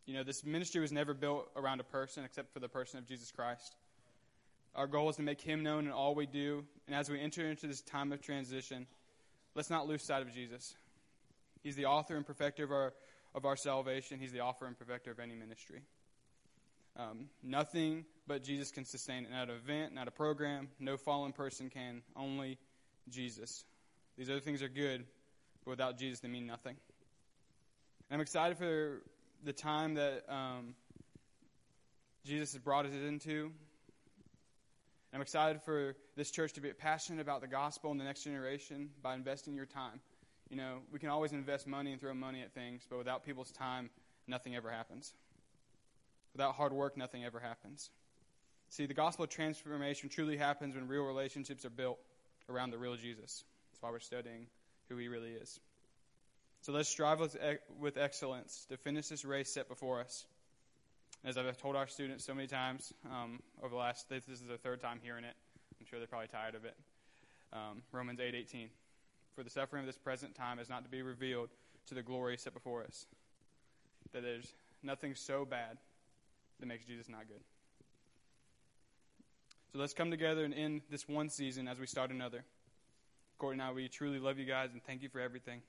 you 0.05 0.13
know, 0.13 0.23
this 0.23 0.45
ministry 0.45 0.81
was 0.81 0.91
never 0.91 1.13
built 1.13 1.49
around 1.55 1.79
a 1.79 1.83
person 1.83 2.23
except 2.23 2.53
for 2.53 2.59
the 2.59 2.69
person 2.69 2.99
of 2.99 3.07
Jesus 3.07 3.31
Christ. 3.31 3.75
Our 4.75 4.87
goal 4.87 5.09
is 5.09 5.15
to 5.17 5.21
make 5.21 5.41
him 5.41 5.63
known 5.63 5.85
in 5.85 5.91
all 5.91 6.15
we 6.15 6.25
do. 6.25 6.63
And 6.87 6.95
as 6.95 7.09
we 7.09 7.19
enter 7.19 7.49
into 7.49 7.67
this 7.67 7.81
time 7.81 8.11
of 8.11 8.21
transition, 8.21 8.87
let's 9.55 9.69
not 9.69 9.87
lose 9.87 10.03
sight 10.03 10.21
of 10.21 10.33
Jesus. 10.33 10.75
He's 11.63 11.75
the 11.75 11.85
author 11.85 12.15
and 12.15 12.25
perfecter 12.25 12.63
of 12.63 12.71
our, 12.71 12.93
of 13.35 13.45
our 13.45 13.55
salvation, 13.55 14.19
He's 14.19 14.31
the 14.31 14.41
author 14.41 14.65
and 14.65 14.77
perfecter 14.77 15.11
of 15.11 15.19
any 15.19 15.35
ministry. 15.35 15.81
Um, 16.97 17.27
nothing 17.41 18.05
but 18.27 18.43
Jesus 18.43 18.71
can 18.71 18.85
sustain 18.85 19.23
it. 19.23 19.31
Not 19.31 19.49
an 19.49 19.55
event, 19.55 19.93
not 19.93 20.07
a 20.07 20.11
program. 20.11 20.67
No 20.79 20.97
fallen 20.97 21.31
person 21.31 21.69
can. 21.69 22.01
Only 22.15 22.57
Jesus. 23.09 23.63
These 24.17 24.29
other 24.29 24.39
things 24.39 24.61
are 24.61 24.69
good, 24.69 25.05
but 25.63 25.71
without 25.71 25.97
Jesus, 25.97 26.19
they 26.19 26.27
mean 26.27 26.45
nothing. 26.45 26.75
And 28.09 28.15
I'm 28.15 28.21
excited 28.21 28.57
for 28.57 29.01
the 29.43 29.53
time 29.53 29.95
that 29.95 30.25
um, 30.27 30.75
Jesus 32.25 32.53
has 32.53 32.61
brought 32.61 32.85
us 32.85 32.91
into. 32.91 33.51
I'm 35.13 35.21
excited 35.21 35.61
for 35.63 35.95
this 36.15 36.31
church 36.31 36.53
to 36.53 36.61
be 36.61 36.71
passionate 36.71 37.21
about 37.21 37.41
the 37.41 37.47
gospel 37.47 37.91
and 37.91 37.99
the 37.99 38.05
next 38.05 38.23
generation 38.23 38.89
by 39.01 39.13
investing 39.13 39.55
your 39.55 39.65
time. 39.65 39.99
You 40.51 40.57
know, 40.57 40.79
we 40.91 40.99
can 40.99 41.07
always 41.07 41.31
invest 41.31 41.65
money 41.65 41.93
and 41.93 42.01
throw 42.01 42.13
money 42.13 42.41
at 42.41 42.53
things, 42.53 42.85
but 42.89 42.97
without 42.97 43.25
people's 43.25 43.51
time, 43.51 43.89
nothing 44.27 44.53
ever 44.53 44.69
happens. 44.69 45.13
Without 46.33 46.55
hard 46.55 46.73
work, 46.73 46.97
nothing 46.97 47.23
ever 47.23 47.39
happens. 47.39 47.89
See, 48.67 48.85
the 48.85 48.93
gospel 48.93 49.23
of 49.23 49.29
transformation 49.29 50.09
truly 50.09 50.35
happens 50.35 50.75
when 50.75 50.89
real 50.89 51.03
relationships 51.03 51.63
are 51.63 51.69
built 51.69 51.99
around 52.49 52.71
the 52.71 52.77
real 52.77 52.97
Jesus. 52.97 53.45
That's 53.71 53.81
why 53.81 53.91
we're 53.91 53.99
studying 53.99 54.47
who 54.89 54.97
he 54.97 55.07
really 55.07 55.31
is. 55.31 55.57
So 56.63 56.73
let's 56.73 56.89
strive 56.89 57.21
with, 57.21 57.37
with 57.79 57.95
excellence 57.95 58.65
to 58.69 58.75
finish 58.75 59.07
this 59.07 59.23
race 59.23 59.53
set 59.53 59.69
before 59.69 60.01
us. 60.01 60.25
As 61.23 61.37
I've 61.37 61.57
told 61.59 61.77
our 61.77 61.87
students 61.87 62.25
so 62.25 62.33
many 62.33 62.47
times 62.47 62.93
um, 63.09 63.39
over 63.61 63.69
the 63.69 63.77
last, 63.77 64.09
this 64.09 64.27
is 64.27 64.41
their 64.41 64.57
third 64.57 64.81
time 64.81 64.99
hearing 65.01 65.23
it. 65.23 65.35
I'm 65.79 65.85
sure 65.85 65.99
they're 65.99 66.09
probably 66.09 66.27
tired 66.27 66.55
of 66.55 66.65
it. 66.65 66.75
Um, 67.53 67.83
Romans 67.93 68.19
8:18. 68.19 68.69
For 69.35 69.43
the 69.43 69.49
suffering 69.49 69.81
of 69.81 69.87
this 69.87 69.97
present 69.97 70.35
time 70.35 70.59
is 70.59 70.69
not 70.69 70.83
to 70.83 70.89
be 70.89 71.01
revealed 71.01 71.49
to 71.87 71.95
the 71.95 72.01
glory 72.01 72.37
set 72.37 72.53
before 72.53 72.83
us. 72.83 73.05
That 74.13 74.23
there's 74.23 74.53
nothing 74.83 75.15
so 75.15 75.45
bad 75.45 75.77
that 76.59 76.65
makes 76.65 76.85
Jesus 76.85 77.07
not 77.09 77.27
good. 77.27 77.41
So 79.71 79.79
let's 79.79 79.93
come 79.93 80.11
together 80.11 80.43
and 80.43 80.53
end 80.53 80.81
this 80.89 81.07
one 81.07 81.29
season 81.29 81.67
as 81.67 81.79
we 81.79 81.87
start 81.87 82.11
another. 82.11 82.43
Courtney 83.37 83.61
and 83.61 83.71
I, 83.71 83.73
we 83.73 83.87
truly 83.87 84.19
love 84.19 84.37
you 84.37 84.45
guys 84.45 84.69
and 84.73 84.83
thank 84.83 85.01
you 85.01 85.09
for 85.09 85.19
everything. 85.19 85.61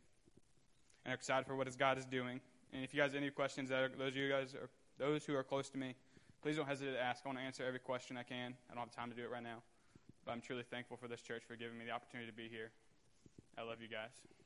And 1.04 1.12
are 1.12 1.14
excited 1.14 1.46
for 1.46 1.56
what 1.56 1.68
God 1.78 1.98
is 1.98 2.04
doing. 2.04 2.40
And 2.72 2.84
if 2.84 2.92
you 2.92 3.00
guys 3.00 3.12
have 3.12 3.22
any 3.22 3.30
questions, 3.30 3.70
those 3.70 3.90
of 3.98 4.16
you 4.16 4.28
guys 4.28 4.54
are 4.54 4.68
those 4.98 5.24
who 5.24 5.34
are 5.34 5.42
close 5.42 5.68
to 5.70 5.78
me, 5.78 5.94
please 6.42 6.56
don't 6.56 6.66
hesitate 6.66 6.92
to 6.92 7.02
ask. 7.02 7.22
I 7.24 7.28
want 7.28 7.38
to 7.38 7.44
answer 7.44 7.64
every 7.64 7.80
question 7.80 8.16
I 8.16 8.22
can. 8.22 8.54
I 8.70 8.74
don't 8.74 8.84
have 8.84 8.94
time 8.94 9.10
to 9.10 9.16
do 9.16 9.22
it 9.22 9.30
right 9.30 9.42
now. 9.42 9.62
But 10.24 10.32
I'm 10.32 10.40
truly 10.40 10.62
thankful 10.62 10.96
for 10.96 11.08
this 11.08 11.20
church 11.20 11.42
for 11.46 11.56
giving 11.56 11.78
me 11.78 11.86
the 11.86 11.92
opportunity 11.92 12.30
to 12.30 12.36
be 12.36 12.48
here. 12.48 12.70
I 13.58 13.62
love 13.62 13.80
you 13.80 13.88
guys. 13.88 14.41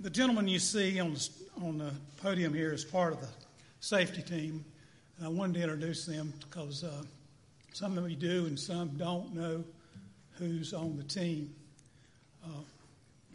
The 0.00 0.10
gentleman 0.10 0.48
you 0.48 0.58
see 0.58 0.98
on 0.98 1.12
the, 1.12 1.28
on 1.62 1.78
the 1.78 1.92
podium 2.22 2.54
here 2.54 2.72
is 2.72 2.84
part 2.84 3.12
of 3.12 3.20
the 3.20 3.28
safety 3.80 4.22
team. 4.22 4.64
And 5.18 5.26
I 5.26 5.28
wanted 5.28 5.54
to 5.54 5.62
introduce 5.62 6.06
them 6.06 6.32
because 6.40 6.84
uh, 6.84 7.02
some 7.74 7.98
of 7.98 8.08
you 8.08 8.16
do 8.16 8.46
and 8.46 8.58
some 8.58 8.88
don't 8.96 9.34
know 9.34 9.62
who's 10.32 10.72
on 10.72 10.96
the 10.96 11.04
team. 11.04 11.54
Uh, 12.42 12.62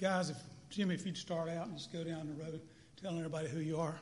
guys, 0.02 0.32
if 0.32 0.38
Jimmy, 0.72 0.96
if 0.96 1.06
you'd 1.06 1.18
start 1.18 1.50
out 1.50 1.68
and 1.68 1.78
just 1.78 1.94
go 1.94 2.04
down 2.04 2.36
the 2.36 2.44
road 2.44 2.60
telling 3.00 3.20
everybody 3.20 3.48
who 3.48 3.60
you 3.60 3.78
are. 3.78 3.96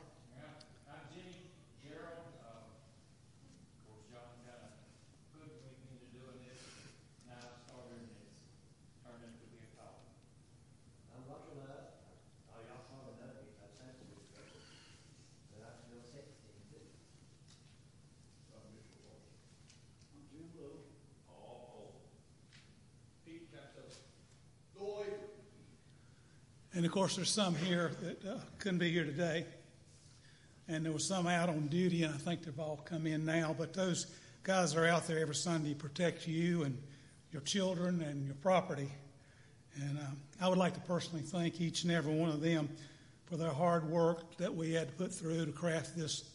And 26.76 26.84
of 26.84 26.90
course, 26.90 27.14
there's 27.14 27.30
some 27.30 27.54
here 27.54 27.92
that 28.02 28.26
uh, 28.28 28.38
couldn't 28.58 28.78
be 28.78 28.90
here 28.90 29.04
today. 29.04 29.46
And 30.66 30.84
there 30.84 30.92
was 30.92 31.06
some 31.06 31.28
out 31.28 31.48
on 31.48 31.68
duty, 31.68 32.02
and 32.02 32.12
I 32.12 32.16
think 32.16 32.42
they've 32.42 32.58
all 32.58 32.80
come 32.84 33.06
in 33.06 33.24
now. 33.24 33.54
But 33.56 33.74
those 33.74 34.08
guys 34.42 34.74
are 34.74 34.84
out 34.84 35.06
there 35.06 35.20
every 35.20 35.36
Sunday 35.36 35.70
to 35.70 35.76
protect 35.76 36.26
you 36.26 36.64
and 36.64 36.76
your 37.30 37.42
children 37.42 38.00
and 38.02 38.26
your 38.26 38.34
property. 38.36 38.90
And 39.80 39.98
um, 39.98 40.16
I 40.40 40.48
would 40.48 40.58
like 40.58 40.74
to 40.74 40.80
personally 40.80 41.22
thank 41.22 41.60
each 41.60 41.84
and 41.84 41.92
every 41.92 42.12
one 42.12 42.30
of 42.30 42.40
them 42.40 42.68
for 43.26 43.36
their 43.36 43.52
hard 43.52 43.88
work 43.88 44.36
that 44.38 44.52
we 44.52 44.72
had 44.72 44.88
to 44.88 44.94
put 44.94 45.14
through 45.14 45.46
to 45.46 45.52
craft 45.52 45.96
this 45.96 46.28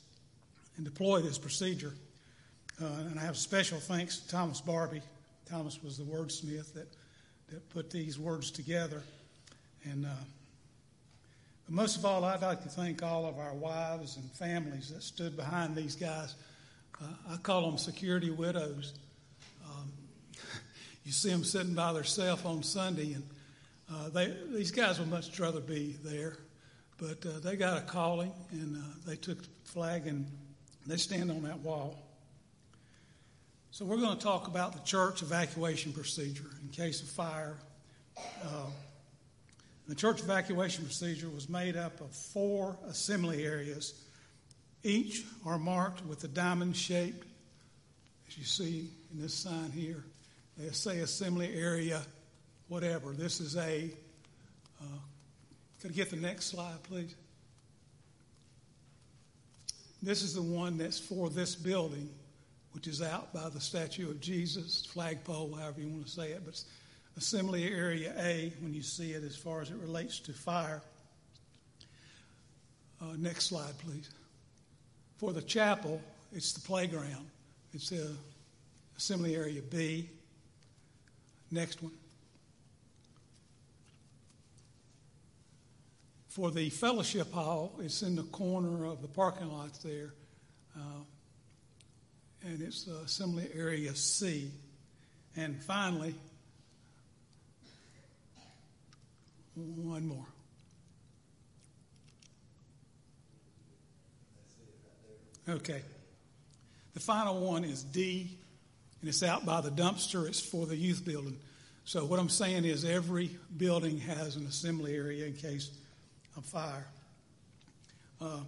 and 0.77 0.85
deploy 0.85 1.19
this 1.19 1.37
procedure. 1.37 1.95
Uh, 2.81 2.85
and 2.85 3.19
I 3.19 3.23
have 3.23 3.35
special 3.35 3.79
thanks 3.79 4.19
to 4.19 4.29
Thomas 4.29 4.61
Barbie. 4.61 5.01
Thomas 5.49 5.83
was 5.83 5.97
the 5.97 6.05
wordsmith 6.05 6.73
that, 6.75 6.87
that 7.49 7.69
put 7.71 7.91
these 7.91 8.17
words 8.17 8.51
together. 8.51 9.03
And 9.85 10.05
uh, 10.05 10.09
most 11.69 11.97
of 11.97 12.05
all, 12.05 12.25
I'd 12.25 12.41
like 12.41 12.63
to 12.63 12.69
thank 12.69 13.03
all 13.03 13.25
of 13.25 13.37
our 13.37 13.53
wives 13.53 14.17
and 14.17 14.29
families 14.31 14.89
that 14.89 15.03
stood 15.03 15.37
behind 15.37 15.75
these 15.75 15.95
guys. 15.95 16.35
Uh, 17.01 17.05
I 17.31 17.37
call 17.37 17.69
them 17.69 17.77
security 17.77 18.31
widows. 18.31 18.93
Um, 19.65 19.91
you 21.05 21.11
see 21.11 21.29
them 21.29 21.43
sitting 21.43 21.75
by 21.75 21.93
themselves 21.93 22.43
on 22.43 22.63
Sunday, 22.63 23.13
and 23.13 23.23
uh, 23.91 24.09
they, 24.09 24.35
these 24.51 24.71
guys 24.71 24.99
would 24.99 25.09
much 25.09 25.39
rather 25.39 25.61
be 25.61 25.95
there. 26.03 26.37
But 26.97 27.25
uh, 27.25 27.39
they 27.39 27.55
got 27.55 27.77
a 27.77 27.81
calling, 27.81 28.33
and 28.51 28.75
uh, 28.75 28.79
they 29.05 29.15
took 29.15 29.41
the 29.41 29.49
flag 29.63 30.07
and 30.07 30.25
they 30.85 30.97
stand 30.97 31.29
on 31.29 31.43
that 31.43 31.59
wall. 31.59 31.97
So 33.71 33.85
we're 33.85 33.97
going 33.97 34.17
to 34.17 34.23
talk 34.23 34.47
about 34.47 34.73
the 34.73 34.79
church 34.79 35.21
evacuation 35.21 35.93
procedure 35.93 36.49
in 36.63 36.69
case 36.69 37.01
of 37.01 37.09
fire. 37.09 37.57
The 39.89 39.95
church 39.95 40.21
evacuation 40.21 40.85
procedure 40.85 41.29
was 41.29 41.49
made 41.49 41.75
up 41.75 41.99
of 41.99 42.11
four 42.11 42.77
assembly 42.87 43.43
areas. 43.43 43.99
Each 44.83 45.25
are 45.47 45.57
marked 45.57 46.05
with 46.05 46.23
a 46.23 46.27
diamond 46.27 46.77
shape, 46.77 47.25
as 48.27 48.37
you 48.37 48.43
see 48.43 48.91
in 49.11 49.19
this 49.19 49.33
sign 49.33 49.71
here. 49.71 50.03
They 50.59 50.69
say 50.69 50.99
assembly 50.99 51.51
area, 51.55 52.03
whatever. 52.67 53.13
This 53.13 53.39
is 53.39 53.57
a. 53.57 53.89
Uh, 54.79 54.99
could 55.81 55.89
I 55.89 55.93
get 55.95 56.11
the 56.11 56.17
next 56.17 56.45
slide, 56.45 56.83
please? 56.83 57.15
This 60.03 60.21
is 60.21 60.35
the 60.35 60.43
one 60.43 60.77
that's 60.77 60.99
for 60.99 61.31
this 61.31 61.55
building, 61.55 62.11
which 62.73 62.85
is 62.85 63.01
out 63.01 63.33
by 63.33 63.49
the 63.49 63.59
statue 63.59 64.11
of 64.11 64.21
Jesus, 64.21 64.85
flagpole, 64.85 65.55
however 65.55 65.81
you 65.81 65.87
want 65.87 66.05
to 66.05 66.11
say 66.11 66.29
it, 66.29 66.43
but 66.45 66.63
Assembly 67.19 67.67
Area 67.67 68.13
A 68.17 68.53
when 68.61 68.73
you 68.73 68.81
see 68.81 69.11
it 69.11 69.25
as 69.25 69.35
far 69.35 69.59
as 69.59 69.69
it 69.69 69.75
relates 69.75 70.19
to 70.21 70.31
fire. 70.31 70.81
Uh, 73.01 73.07
next 73.17 73.47
slide, 73.47 73.77
please. 73.79 74.09
For 75.17 75.33
the 75.33 75.41
chapel, 75.41 76.01
it's 76.31 76.53
the 76.53 76.61
playground. 76.61 77.27
It's 77.73 77.91
uh, 77.91 78.07
Assembly 78.95 79.35
Area 79.35 79.61
B. 79.61 80.09
Next 81.51 81.83
one. 81.83 81.91
For 86.29 86.51
the 86.51 86.69
fellowship 86.69 87.33
hall, 87.33 87.73
it's 87.81 88.01
in 88.01 88.15
the 88.15 88.23
corner 88.23 88.85
of 88.85 89.01
the 89.01 89.09
parking 89.09 89.51
lot 89.51 89.73
there. 89.83 90.13
Uh, 90.73 91.03
and 92.45 92.61
it's 92.61 92.87
uh, 92.87 93.01
Assembly 93.03 93.49
Area 93.53 93.93
C. 93.93 94.51
And 95.35 95.61
finally, 95.61 96.15
One 99.59 100.07
more. 100.07 100.25
Okay. 105.47 105.81
The 106.93 106.99
final 106.99 107.39
one 107.39 107.63
is 107.63 107.83
D, 107.83 108.37
and 109.01 109.09
it's 109.09 109.23
out 109.23 109.45
by 109.45 109.61
the 109.61 109.71
dumpster. 109.71 110.27
It's 110.27 110.39
for 110.39 110.65
the 110.65 110.75
youth 110.75 111.03
building. 111.05 111.37
So, 111.85 112.05
what 112.05 112.19
I'm 112.19 112.29
saying 112.29 112.65
is 112.65 112.85
every 112.85 113.31
building 113.57 113.97
has 113.99 114.35
an 114.35 114.45
assembly 114.45 114.95
area 114.95 115.25
in 115.25 115.33
case 115.33 115.71
of 116.37 116.45
fire. 116.45 116.85
Uh, 118.21 118.41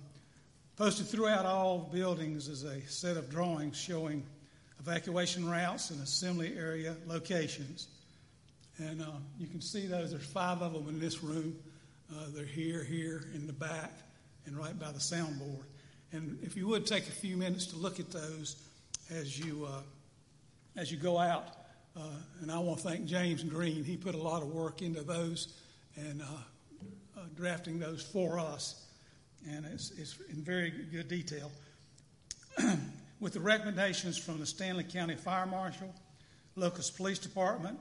posted 0.76 1.08
throughout 1.08 1.46
all 1.46 1.90
buildings 1.92 2.48
is 2.48 2.64
a 2.64 2.82
set 2.82 3.18
of 3.18 3.30
drawings 3.30 3.78
showing 3.78 4.24
evacuation 4.80 5.50
routes 5.50 5.90
and 5.92 6.02
assembly 6.02 6.56
area 6.58 6.96
locations. 7.08 7.88
And 8.82 9.02
uh, 9.02 9.06
you 9.40 9.48
can 9.48 9.62
see 9.62 9.86
those. 9.86 10.12
There's 10.12 10.26
five 10.26 10.62
of 10.62 10.74
them 10.74 10.90
in 10.90 10.99
this 10.99 11.24
room. 11.24 11.56
Uh, 12.12 12.26
they're 12.34 12.45
here, 12.45 12.84
here, 12.84 13.28
in 13.36 13.45
the 13.45 13.53
back, 13.53 13.91
and 14.45 14.58
right 14.58 14.78
by 14.78 14.91
the 14.91 14.99
soundboard. 14.99 15.64
And 16.12 16.40
if 16.41 16.58
you 16.58 16.68
would 16.68 16.86
take 16.88 17.08
a 17.08 17.12
few 17.12 17.38
minutes 17.38 17.68
to 17.68 17.78
look 17.78 17.99
at 17.99 18.12
those 18.12 18.56
as 19.12 19.40
you 19.40 19.68
uh, 19.70 19.82
as 20.76 20.91
you 20.91 20.98
go 20.98 21.18
out. 21.18 21.45
Uh, 21.95 22.02
and 22.41 22.52
I 22.52 22.60
want 22.60 22.80
to 22.80 22.88
thank 22.88 23.06
James 23.06 23.44
Green. 23.44 23.84
He 23.84 23.98
put 23.98 24.16
a 24.16 24.22
lot 24.22 24.41
of 24.41 24.49
work 24.49 24.82
into 24.82 25.02
those 25.02 25.53
and 25.95 26.22
uh, 26.22 26.26
uh, 27.18 27.22
drafting 27.36 27.80
those 27.80 28.02
for 28.02 28.40
us. 28.40 28.86
And 29.49 29.66
it's, 29.66 29.91
it's 29.91 30.18
in 30.30 30.41
very 30.44 30.72
good 30.91 31.08
detail. 31.08 31.52
With 33.20 33.34
the 33.34 33.40
recommendations 33.40 34.18
from 34.18 34.40
the 34.40 34.45
Stanly 34.45 34.91
County 34.91 35.16
Fire 35.16 35.45
Marshal, 35.45 35.94
Locust 36.56 36.95
Police 36.98 37.20
Department, 37.20 37.78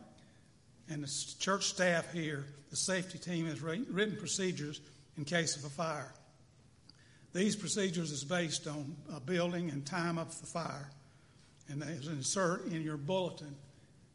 and 0.91 1.05
the 1.05 1.11
church 1.39 1.67
staff 1.67 2.13
here, 2.13 2.45
the 2.71 2.77
safety 2.77 3.19
team 3.19 3.47
has 3.47 3.63
written 3.63 4.17
procedures 4.17 4.81
in 5.17 5.25
case 5.25 5.57
of 5.57 5.65
a 5.65 5.69
fire. 5.69 6.13
These 7.33 7.55
procedures 7.57 8.11
is 8.11 8.25
based 8.25 8.67
on 8.67 8.97
a 9.15 9.21
building 9.21 9.71
and 9.71 9.87
time 9.87 10.19
of 10.19 10.29
the 10.41 10.47
fire, 10.47 10.91
and 11.69 11.81
there's 11.81 12.09
an 12.09 12.17
insert 12.17 12.67
in 12.67 12.83
your 12.83 12.97
bulletin. 12.97 13.55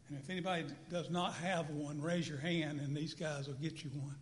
And 0.09 0.17
if 0.17 0.29
anybody 0.29 0.65
does 0.91 1.09
not 1.09 1.33
have 1.35 1.69
one, 1.69 2.01
raise 2.01 2.27
your 2.27 2.37
hand, 2.37 2.79
and 2.81 2.95
these 2.95 3.13
guys 3.13 3.47
will 3.47 3.55
get 3.55 3.83
you 3.83 3.89
one. 3.91 4.15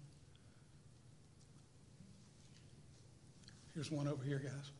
Here's 3.73 3.91
one 3.91 4.07
over 4.07 4.23
here, 4.23 4.39
guys. 4.39 4.71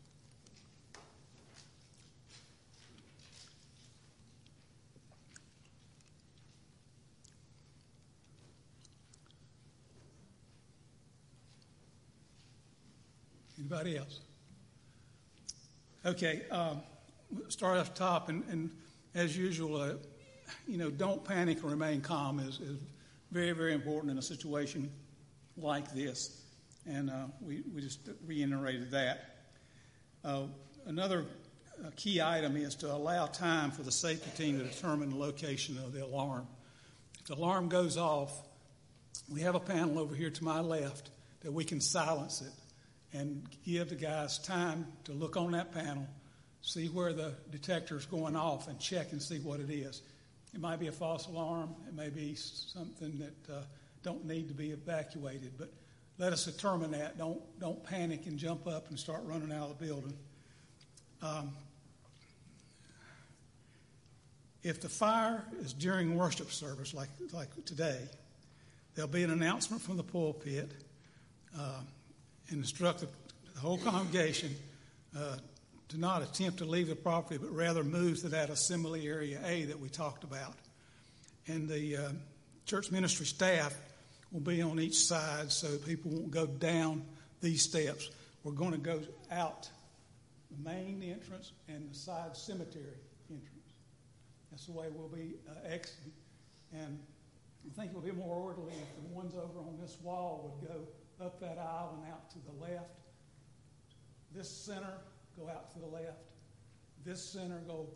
Anybody 13.58 13.98
else? 13.98 14.20
Okay, 16.06 16.42
um, 16.52 16.82
start 17.48 17.78
off 17.78 17.94
top, 17.94 18.30
and, 18.30 18.44
and 18.50 18.72
as 19.16 19.38
usual, 19.38 19.78
uh, 19.78 19.94
you 20.68 20.78
know, 20.78 20.90
don't 20.90 21.24
panic 21.24 21.62
and 21.62 21.72
remain 21.72 22.02
calm 22.02 22.40
is, 22.40 22.60
is, 22.60 22.78
very, 23.32 23.52
very 23.52 23.74
important 23.74 24.12
in 24.12 24.18
a 24.20 24.22
situation 24.22 24.92
like 25.58 25.92
this. 25.92 26.44
And 26.86 27.10
uh, 27.10 27.26
we, 27.42 27.64
we 27.74 27.82
just 27.82 28.00
reiterated 28.28 28.92
that. 28.92 29.38
Uh, 30.24 30.44
another 30.86 31.26
uh, 31.84 31.90
key 31.96 32.22
item 32.22 32.56
is 32.56 32.76
to 32.76 32.94
allow 32.94 33.26
time 33.26 33.72
for 33.72 33.82
the 33.82 33.92
safety 33.92 34.30
team 34.38 34.60
to 34.60 34.66
determine 34.66 35.10
the 35.10 35.18
location 35.18 35.80
of 35.80 35.94
the 35.94 36.06
alarm. 36.06 36.46
If 37.20 37.26
the 37.26 37.34
alarm 37.34 37.70
goes 37.70 37.98
off, 37.98 38.32
we 39.28 39.42
have 39.42 39.56
a 39.56 39.60
panel 39.60 39.98
over 39.98 40.14
here 40.14 40.30
to 40.30 40.44
my 40.44 40.60
left 40.60 41.10
that 41.42 41.52
we 41.52 41.64
can 41.64 41.82
silence 41.82 42.42
it 42.42 42.54
and 43.14 43.48
give 43.64 43.90
the 43.90 43.96
guys 43.96 44.40
time 44.40 44.88
to 45.06 45.14
look 45.14 45.38
on 45.38 45.52
that 45.52 45.72
panel, 45.72 46.08
see 46.62 46.88
where 46.88 47.14
the 47.14 47.34
detector 47.52 47.96
is 47.96 48.06
going 48.06 48.36
off, 48.36 48.68
and 48.68 48.80
check 48.80 49.12
and 49.12 49.22
see 49.22 49.40
what 49.40 49.60
it 49.60 49.70
is. 49.70 50.02
It 50.54 50.60
might 50.60 50.80
be 50.80 50.88
a 50.88 50.92
false 50.92 51.28
alarm. 51.28 51.76
It 51.88 51.96
may 51.96 52.10
be 52.10 52.36
something 52.36 53.20
that 53.20 53.54
uh, 53.54 53.62
don't 54.04 54.26
need 54.26 54.48
to 54.50 54.54
be 54.54 54.72
evacuated, 54.72 55.54
but 55.58 55.72
let 56.18 56.34
us 56.34 56.46
determine 56.46 56.92
that. 56.92 57.18
Don't, 57.18 57.42
don't 57.60 57.84
panic 57.84 58.28
and 58.28 58.38
jump 58.38 58.68
up 58.68 58.90
and 58.90 59.00
start 59.00 59.22
running 59.26 59.52
out 59.52 59.70
of 59.70 59.80
the 59.80 59.86
building. 59.86 60.14
Um, 61.22 61.52
if 64.62 64.80
the 64.80 64.90
fire 64.90 65.44
is 65.60 65.74
during 65.74 66.16
worship 66.16 66.52
service, 66.52 66.94
like, 66.94 67.10
like 67.32 67.50
today, 67.66 68.00
there'll 68.96 69.12
be 69.12 69.24
an 69.24 69.32
announcement 69.32 69.82
from 69.82 69.98
the 69.98 70.04
pulpit 70.04 70.72
uh, 71.58 71.82
and 72.54 72.62
instruct 72.62 73.00
the, 73.00 73.08
the 73.56 73.60
whole 73.60 73.80
congregation 73.80 74.56
uh, 75.18 75.36
to 75.90 76.00
not 76.00 76.22
attempt 76.22 76.60
to 76.60 76.66
leave 76.66 76.88
the 76.88 76.96
property, 76.96 77.38
but 77.38 77.52
rather 77.52 77.84
move 77.84 78.22
to 78.22 78.30
that 78.30 78.50
assembly 78.50 79.08
area 79.08 79.40
A 79.46 79.66
that 79.66 79.80
we 79.80 79.90
talked 79.90 80.24
about. 80.24 80.54
And 81.48 81.68
the 81.68 81.98
uh, 81.98 82.10
church 82.66 82.92
ministry 82.92 83.26
staff 83.26 83.76
will 84.32 84.40
be 84.40 84.62
on 84.62 84.80
each 84.80 84.96
side 84.96 85.52
so 85.52 85.78
people 85.78 86.12
won't 86.12 86.32
go 86.32 86.46
down 86.46 87.04
these 87.42 87.64
steps. 87.64 88.10
We're 88.44 88.54
going 88.54 88.72
to 88.72 88.78
go 88.78 89.02
out 89.32 89.68
the 90.52 90.70
main 90.70 91.04
entrance 91.04 91.52
and 91.68 91.90
the 91.90 91.96
side 91.96 92.38
cemetery 92.38 92.98
entrance. 93.30 93.74
That's 94.52 94.66
the 94.68 94.74
way 94.74 94.86
we'll 94.96 95.08
be 95.10 95.34
uh, 95.50 95.74
exiting. 95.74 96.14
And 96.72 97.00
I 97.66 97.80
think 97.80 97.92
it'll 97.92 98.02
be 98.02 98.12
more 98.12 98.36
orderly 98.36 98.74
if 98.74 99.10
the 99.10 99.16
ones 99.16 99.34
over 99.36 99.60
on 99.60 99.78
this 99.82 99.98
wall 100.04 100.60
would 100.62 100.70
go 100.70 100.88
up 101.24 101.40
that 101.40 101.58
aisle 101.58 101.98
and 101.98 102.12
out 102.12 102.30
to 102.32 102.38
the 102.40 102.62
left. 102.62 103.00
This 104.36 104.50
center 104.50 104.94
go 105.40 105.48
out 105.50 105.72
to 105.74 105.80
the 105.80 105.86
left. 105.86 106.18
This 107.06 107.24
center 107.24 107.62
go 107.66 107.88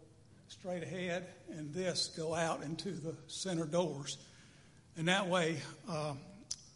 straight 0.47 0.83
ahead, 0.83 1.27
and 1.49 1.73
this 1.73 2.07
go 2.15 2.33
out 2.33 2.63
into 2.63 2.91
the 2.91 3.13
center 3.27 3.65
doors. 3.65 4.17
And 4.95 5.07
that 5.09 5.27
way, 5.27 5.57
uh, 5.89 6.13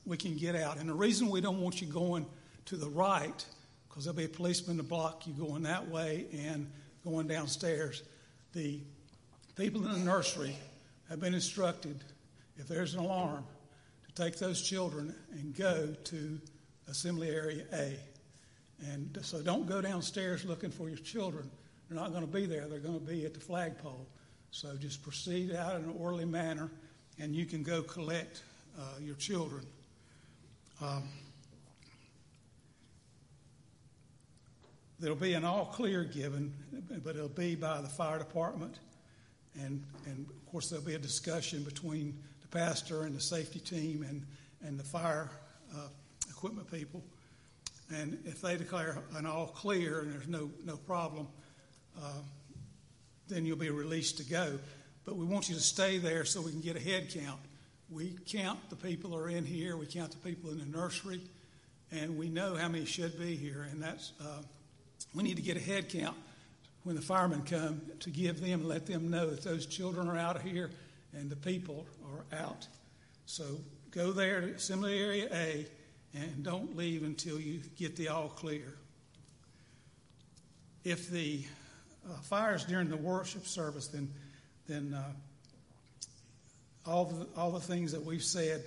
we 0.06 0.18
can 0.18 0.36
get 0.36 0.56
out. 0.56 0.78
And 0.78 0.90
the 0.90 0.94
reason 0.94 1.30
we 1.30 1.42
don't 1.42 1.62
want 1.62 1.82
you 1.82 1.88
going 1.88 2.26
to 2.66 2.76
the 2.76 2.90
right, 2.90 3.46
because 3.88 4.04
there'll 4.04 4.18
be 4.18 4.26
a 4.26 4.30
policeman 4.30 4.78
to 4.78 4.84
block 4.84 5.26
you 5.26 5.34
going 5.34 5.64
that 5.64 5.88
way 5.88 6.26
and 6.34 6.70
going 7.04 7.28
downstairs. 7.28 8.04
The 8.54 8.82
people 9.56 9.86
in 9.86 9.94
the 9.94 10.00
nursery 10.00 10.56
have 11.10 11.20
been 11.20 11.34
instructed 11.34 12.04
if 12.58 12.68
there's 12.68 12.94
an 12.94 13.00
alarm 13.00 13.46
take 14.16 14.38
those 14.38 14.62
children 14.62 15.16
and 15.32 15.56
go 15.56 15.96
to 16.06 16.40
assembly 16.88 17.30
area 17.30 17.64
A. 17.74 17.98
And 18.92 19.18
so 19.22 19.42
don't 19.42 19.68
go 19.68 19.82
downstairs 19.82 20.44
looking 20.46 20.72
for 20.72 20.90
your 20.90 20.98
children. 20.98 21.50
They're 21.88 21.98
not 22.00 22.12
going 22.12 22.26
to 22.26 22.32
be 22.32 22.46
there. 22.46 22.68
They're 22.68 22.80
going 22.80 23.00
to 23.00 23.06
be 23.06 23.26
at 23.26 23.34
the 23.34 23.40
flagpole. 23.40 24.08
So 24.52 24.76
just 24.76 25.04
proceed 25.04 25.54
out 25.54 25.76
in 25.76 25.84
an 25.84 25.96
orderly 25.98 26.26
manner, 26.26 26.72
and 27.20 27.36
you 27.36 27.46
can 27.46 27.64
go 27.64 27.82
collect 27.82 28.44
uh, 28.78 29.00
your 29.00 29.16
children. 29.16 29.66
Um, 30.82 31.04
there'll 35.00 35.16
be 35.16 35.34
an 35.34 35.46
all 35.46 35.66
clear 35.66 36.04
given, 36.04 36.54
but 37.04 37.16
it'll 37.16 37.30
be 37.30 37.56
by 37.56 37.82
the 37.82 37.88
fire 37.88 38.18
department. 38.18 38.80
And, 39.60 39.84
and 40.06 40.28
of 40.30 40.52
course, 40.52 40.70
there'll 40.70 40.86
be 40.86 40.96
a 40.96 41.00
discussion 41.00 41.64
between 41.64 42.18
pastor 42.52 43.04
and 43.04 43.16
the 43.16 43.22
safety 43.22 43.60
team 43.60 44.06
and, 44.08 44.26
and 44.62 44.80
the 44.80 44.84
fire 44.84 45.30
uh, 45.74 45.88
equipment 46.30 46.70
people. 46.70 47.02
And 47.94 48.18
if 48.26 48.42
they 48.42 48.58
declare 48.58 48.98
an 49.16 49.26
all 49.26 49.48
clear 49.48 50.02
and 50.02 50.14
there's 50.14 50.28
no, 50.28 50.50
no 50.66 50.78
problem, 50.78 51.28
uh, 52.02 52.22
then 53.28 53.46
you'll 53.46 53.58
be 53.58 53.70
released 53.70 54.18
to 54.18 54.24
go. 54.24 54.60
But 55.04 55.16
we 55.16 55.26
want 55.26 55.50
you 55.50 55.56
to 55.56 55.62
stay 55.62 55.98
there 55.98 56.26
so 56.26 56.42
we 56.42 56.52
can 56.52 56.62
get 56.62 56.76
a 56.76 56.80
head 56.80 57.10
count. 57.10 57.40
We 57.90 58.16
count 58.26 58.70
the 58.70 58.76
people 58.76 59.16
are 59.16 59.30
in 59.30 59.46
here, 59.46 59.76
we 59.76 59.86
count 59.86 60.12
the 60.12 60.18
people 60.18 60.52
in 60.52 60.60
the 60.60 60.66
nursery, 60.66 61.22
and 61.92 62.18
we 62.18 62.30
know 62.30 62.56
how 62.56 62.70
many 62.70 62.86
should 62.86 63.20
be 63.20 63.36
here. 63.36 63.68
And 63.70 63.82
that's 63.82 64.14
uh, 64.22 64.42
we 65.14 65.24
need 65.24 65.36
to 65.36 65.42
get 65.42 65.58
a 65.58 65.62
head 65.62 65.90
count 65.90 66.16
when 66.84 66.96
the 66.96 67.02
firemen 67.02 67.42
come 67.44 67.82
to 68.00 68.10
give 68.10 68.42
them, 68.42 68.68
let 68.68 68.86
them 68.86 69.10
know 69.10 69.30
that 69.30 69.44
those 69.44 69.66
children 69.66 70.08
are 70.08 70.18
out 70.18 70.36
of 70.36 70.42
here 70.42 70.70
and 71.14 71.30
the 71.30 71.36
people 71.36 71.86
are 72.12 72.38
out. 72.38 72.68
So 73.26 73.44
go 73.92 74.12
there 74.12 74.42
to 74.42 74.48
Assembly 74.48 75.00
Area 75.00 75.30
A 75.32 75.66
and 76.14 76.44
don't 76.44 76.76
leave 76.76 77.04
until 77.04 77.40
you 77.40 77.62
get 77.78 77.96
the 77.96 78.10
all 78.10 78.30
clear. 78.30 78.74
If 80.84 81.10
the 81.10 81.44
uh, 82.10 82.16
fires 82.22 82.66
during 82.66 82.90
the 82.90 82.98
worship 82.98 83.46
service, 83.46 83.88
then 83.88 84.12
then 84.68 84.94
uh, 84.94 85.12
all 86.86 87.06
the 87.06 87.28
all 87.38 87.52
the 87.52 87.60
things 87.60 87.92
that 87.92 88.04
we've 88.04 88.24
said 88.24 88.64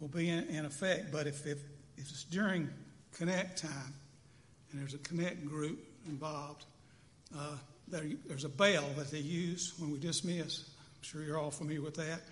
will 0.00 0.08
be 0.08 0.28
in, 0.28 0.44
in 0.48 0.64
effect. 0.64 1.12
But 1.12 1.26
if, 1.26 1.46
if 1.46 1.58
if 1.96 2.10
it's 2.10 2.24
during 2.24 2.68
connect 3.12 3.62
time 3.62 3.94
and 4.70 4.80
there's 4.80 4.94
a 4.94 4.98
connect 4.98 5.46
group 5.46 5.78
involved, 6.06 6.64
uh, 7.36 7.56
there, 7.88 8.04
there's 8.26 8.44
a 8.44 8.48
bell 8.48 8.84
that 8.96 9.10
they 9.10 9.18
use 9.18 9.74
when 9.78 9.92
we 9.92 9.98
dismiss. 9.98 10.68
I'm 10.68 11.02
sure 11.02 11.22
you're 11.22 11.38
all 11.38 11.50
familiar 11.50 11.82
with 11.82 11.94
that. 11.96 12.22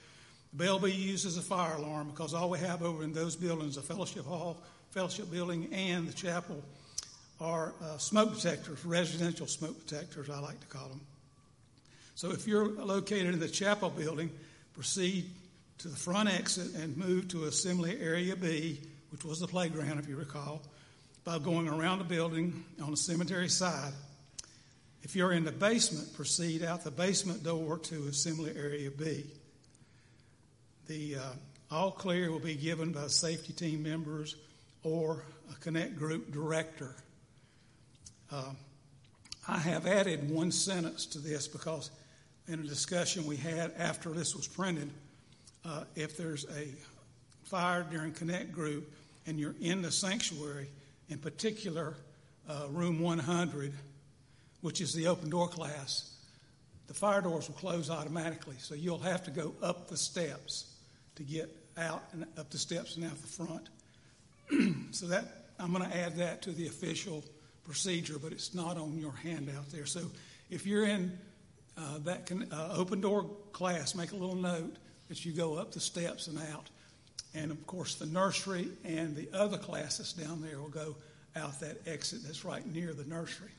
The 0.53 0.65
bell 0.65 0.79
be 0.79 0.93
used 0.93 1.27
as 1.27 1.37
a 1.37 1.43
fire 1.43 1.77
alarm 1.77 2.09
because 2.09 2.35
all 2.35 2.51
we 2.51 2.59
have 2.59 2.83
over 2.83 3.05
in 3.05 3.13
those 3.13 3.37
buildings, 3.37 3.77
the 3.77 3.83
fellowship 3.83 4.27
hall, 4.27 4.57
fellowship 4.91 5.31
building, 5.31 5.73
and 5.73 6.09
the 6.09 6.13
chapel, 6.13 6.63
are 7.41 7.73
uh, 7.83 7.97
smoke 7.99 8.35
detectors, 8.35 8.85
residential 8.85 9.47
smoke 9.47 9.87
detectors, 9.87 10.29
I 10.29 10.41
like 10.41 10.61
to 10.61 10.67
call 10.67 10.89
them. 10.89 11.01
So 12.15 12.33
if 12.33 12.47
you're 12.47 12.69
located 12.69 13.33
in 13.33 13.41
the 13.41 13.49
chapel 13.49 13.89
building, 13.89 14.31
proceed 14.75 15.31
to 15.79 15.89
the 15.89 15.97
front 15.97 16.29
exit 16.29 16.75
and 16.75 16.97
move 16.97 17.29
to 17.29 17.45
Assembly 17.45 17.99
Area 17.99 18.37
B, 18.37 18.79
which 19.11 19.25
was 19.25 19.41
the 19.41 19.47
playground, 19.47 19.99
if 19.99 20.09
you 20.09 20.17
recall, 20.17 20.61
by 21.25 21.39
going 21.39 21.69
around 21.69 21.99
the 21.99 22.05
building 22.05 22.65
on 22.83 22.91
the 22.91 22.97
cemetery 22.97 23.49
side. 23.49 23.93
If 25.03 25.17
you're 25.17 25.33
in 25.33 25.45
the 25.45 25.53
basement, 25.53 26.13
proceed 26.15 26.63
out 26.63 26.85
the 26.85 26.91
basement 26.91 27.43
door 27.43 27.79
to 27.79 28.07
Assembly 28.09 28.53
Area 28.55 28.91
B. 28.91 29.25
The 30.91 31.15
uh, 31.15 31.21
all 31.71 31.93
clear 31.93 32.33
will 32.33 32.41
be 32.41 32.57
given 32.57 32.91
by 32.91 33.07
safety 33.07 33.53
team 33.53 33.85
members 33.85 34.35
or 34.83 35.23
a 35.49 35.55
Connect 35.61 35.95
Group 35.95 36.33
director. 36.33 36.97
Uh, 38.29 38.51
I 39.47 39.59
have 39.59 39.87
added 39.87 40.29
one 40.29 40.51
sentence 40.51 41.07
to 41.07 41.21
this 41.21 41.47
because 41.47 41.93
in 42.49 42.59
a 42.59 42.65
discussion 42.65 43.25
we 43.25 43.37
had 43.37 43.73
after 43.79 44.11
this 44.11 44.35
was 44.35 44.49
printed, 44.49 44.91
uh, 45.65 45.85
if 45.95 46.17
there's 46.17 46.45
a 46.47 46.67
fire 47.45 47.87
during 47.89 48.11
Connect 48.11 48.51
Group 48.51 48.93
and 49.29 49.39
you're 49.39 49.55
in 49.61 49.83
the 49.83 49.93
sanctuary, 49.93 50.67
in 51.09 51.19
particular, 51.19 51.95
uh, 52.49 52.67
room 52.69 52.99
100, 52.99 53.73
which 54.61 54.81
is 54.81 54.93
the 54.93 55.07
open 55.07 55.31
door 55.31 55.47
class, 55.47 56.17
the 56.89 56.95
fire 56.95 57.21
doors 57.21 57.47
will 57.47 57.55
close 57.55 57.91
automatically. 57.91 58.57
So 58.59 58.75
you'll 58.75 58.99
have 58.99 59.23
to 59.27 59.31
go 59.31 59.55
up 59.63 59.87
the 59.87 59.97
steps 59.97 60.70
to 61.21 61.25
get 61.25 61.55
out 61.77 62.03
and 62.13 62.25
up 62.39 62.49
the 62.51 62.59
steps 62.59 62.97
and 62.97 63.05
out 63.05 63.21
the 63.21 63.29
front. 63.29 63.69
so 64.91 65.07
that 65.07 65.25
I'm 65.59 65.71
going 65.71 65.89
to 65.89 65.97
add 65.97 66.17
that 66.17 66.41
to 66.43 66.53
the 66.53 66.67
official 66.67 67.23
procedure, 67.65 68.19
but 68.19 68.33
it's 68.33 68.55
not 68.55 68.79
on 68.79 68.99
your 68.99 69.13
handout 69.13 69.71
there. 69.71 69.85
So 69.85 70.01
if 70.49 70.67
you're 70.67 70.87
in 70.87 71.19
uh, 71.77 71.99
that 72.05 72.25
can, 72.25 72.51
uh, 72.51 72.75
open 72.75 73.03
door 73.03 73.25
class, 73.53 73.95
make 73.95 74.13
a 74.13 74.17
little 74.17 74.35
note 74.35 74.77
that 75.09 75.25
you 75.25 75.33
go 75.33 75.57
up 75.57 75.73
the 75.73 75.81
steps 75.81 76.27
and 76.27 76.39
out. 76.53 76.71
And 77.35 77.51
of 77.51 77.67
course, 77.67 77.97
the 77.97 78.07
nursery 78.07 78.69
and 78.83 79.15
the 79.15 79.29
other 79.35 79.59
classes 79.59 80.15
down 80.15 80.41
there 80.41 80.59
will 80.59 80.69
go 80.69 80.97
out 81.37 81.61
that 81.61 81.87
exit 81.87 82.21
that's 82.25 82.47
right 82.47 82.67
near 82.67 82.95
the 82.95 83.05
nursery. 83.05 83.51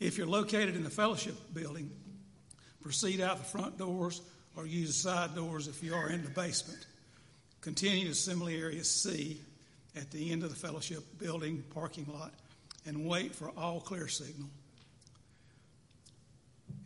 If 0.00 0.16
you're 0.16 0.26
located 0.26 0.76
in 0.76 0.82
the 0.82 0.90
fellowship 0.90 1.36
building, 1.52 1.90
proceed 2.82 3.20
out 3.20 3.38
the 3.38 3.44
front 3.44 3.76
doors 3.76 4.22
or 4.56 4.66
use 4.66 4.96
side 4.96 5.34
doors 5.34 5.68
if 5.68 5.82
you 5.82 5.94
are 5.94 6.08
in 6.08 6.22
the 6.22 6.30
basement. 6.30 6.86
Continue 7.60 8.04
to 8.04 8.10
assembly 8.10 8.60
area 8.60 8.84
C 8.84 9.40
at 9.96 10.10
the 10.10 10.32
end 10.32 10.42
of 10.42 10.50
the 10.50 10.56
fellowship 10.56 11.02
building 11.18 11.64
parking 11.74 12.06
lot 12.12 12.32
and 12.86 13.06
wait 13.06 13.34
for 13.34 13.50
all 13.56 13.80
clear 13.80 14.08
signal. 14.08 14.48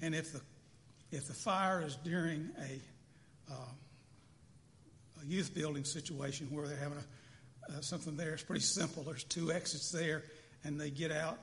And 0.00 0.14
if 0.14 0.32
the 0.32 0.40
if 1.10 1.26
the 1.26 1.34
fire 1.34 1.82
is 1.82 1.96
during 1.96 2.50
a, 2.58 3.52
uh, 3.52 3.54
a 5.22 5.26
youth 5.26 5.54
building 5.54 5.84
situation 5.84 6.46
where 6.50 6.66
they're 6.66 6.76
having 6.76 6.98
a, 6.98 7.78
uh, 7.78 7.80
something 7.80 8.14
there, 8.14 8.34
it's 8.34 8.42
pretty 8.42 8.62
simple. 8.62 9.02
There's 9.02 9.24
two 9.24 9.50
exits 9.50 9.90
there, 9.90 10.24
and 10.64 10.78
they 10.78 10.90
get 10.90 11.10
out 11.10 11.38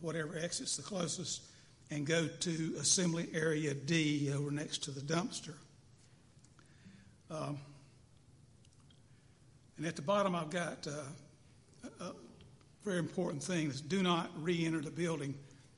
whatever 0.00 0.38
exit's 0.38 0.76
the 0.76 0.84
closest 0.84 1.42
and 1.90 2.06
go 2.06 2.28
to 2.28 2.76
assembly 2.78 3.28
area 3.34 3.74
D 3.74 4.32
over 4.32 4.50
next 4.50 4.84
to 4.84 4.92
the 4.92 5.00
dumpster. 5.00 5.54
Um, 7.30 7.58
and 9.76 9.86
at 9.86 9.96
the 9.96 10.02
bottom, 10.02 10.34
I've 10.34 10.50
got 10.50 10.86
uh, 10.86 12.04
a, 12.04 12.12
very 12.84 12.98
important 12.98 13.42
thing: 13.42 13.68
is 13.68 13.80
do 13.80 14.02
not 14.02 14.30
re-enter 14.40 14.80
the 14.80 14.90
building. 14.90 15.34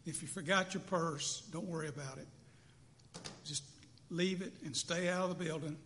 If 0.07 0.23
you 0.23 0.29
forgot 0.29 0.75
your 0.75 0.83
purse, 0.83 1.43
don't 1.53 1.67
worry 1.67 1.89
about 1.89 2.19
it. 2.19 2.27
Just 3.45 3.65
leave 4.11 4.43
it 4.43 4.53
and 4.65 4.77
stay 4.77 5.09
out 5.09 5.29
of 5.29 5.39
the 5.39 5.45
building, 5.45 5.77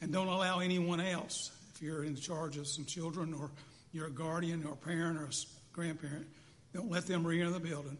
and 0.00 0.12
don't 0.12 0.28
allow 0.28 0.60
anyone 0.60 1.00
else. 1.00 1.50
if 1.74 1.82
you're 1.82 2.04
in 2.04 2.16
charge 2.16 2.56
of 2.56 2.66
some 2.66 2.84
children 2.84 3.34
or 3.34 3.50
you're 3.92 4.06
a 4.06 4.10
guardian 4.10 4.64
or 4.64 4.72
a 4.72 4.76
parent 4.76 5.18
or 5.18 5.24
a 5.24 5.32
grandparent, 5.72 6.26
don't 6.72 6.90
let 6.90 7.06
them 7.06 7.26
re 7.26 7.40
enter 7.40 7.52
the 7.52 7.60
building. 7.60 7.98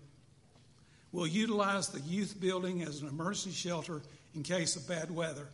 We'll 1.12 1.26
utilize 1.26 1.88
the 1.88 2.00
youth 2.00 2.40
building 2.40 2.82
as 2.82 3.02
an 3.02 3.08
emergency 3.08 3.50
shelter 3.50 4.00
in 4.34 4.42
case 4.42 4.76
of 4.76 4.86
bad 4.88 5.10
weather. 5.10 5.48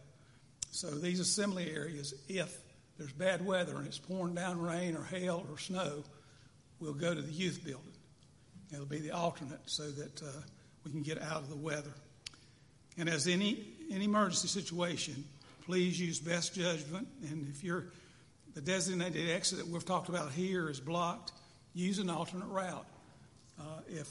So 0.76 0.90
these 0.90 1.20
assembly 1.20 1.72
areas, 1.74 2.12
if 2.28 2.54
there's 2.98 3.12
bad 3.12 3.42
weather 3.42 3.76
and 3.76 3.86
it's 3.86 3.98
pouring 3.98 4.34
down 4.34 4.60
rain 4.60 4.94
or 4.94 5.02
hail 5.04 5.46
or 5.50 5.58
snow, 5.58 6.04
we'll 6.80 6.92
go 6.92 7.14
to 7.14 7.22
the 7.22 7.32
youth 7.32 7.64
building. 7.64 7.94
It'll 8.70 8.84
be 8.84 8.98
the 8.98 9.12
alternate 9.12 9.60
so 9.64 9.90
that 9.90 10.22
uh, 10.22 10.26
we 10.84 10.90
can 10.90 11.00
get 11.00 11.22
out 11.22 11.38
of 11.38 11.48
the 11.48 11.56
weather. 11.56 11.94
And 12.98 13.08
as 13.08 13.26
any 13.26 13.64
any 13.90 14.04
emergency 14.04 14.48
situation, 14.48 15.24
please 15.64 15.98
use 15.98 16.20
best 16.20 16.54
judgment. 16.54 17.08
And 17.30 17.48
if 17.48 17.64
you're 17.64 17.86
the 18.54 18.60
designated 18.60 19.30
exit 19.30 19.60
that 19.60 19.68
we've 19.68 19.82
talked 19.82 20.10
about 20.10 20.30
here 20.32 20.68
is 20.68 20.78
blocked, 20.78 21.32
use 21.72 22.00
an 22.00 22.10
alternate 22.10 22.48
route. 22.48 22.86
Uh, 23.58 23.80
if 23.88 24.10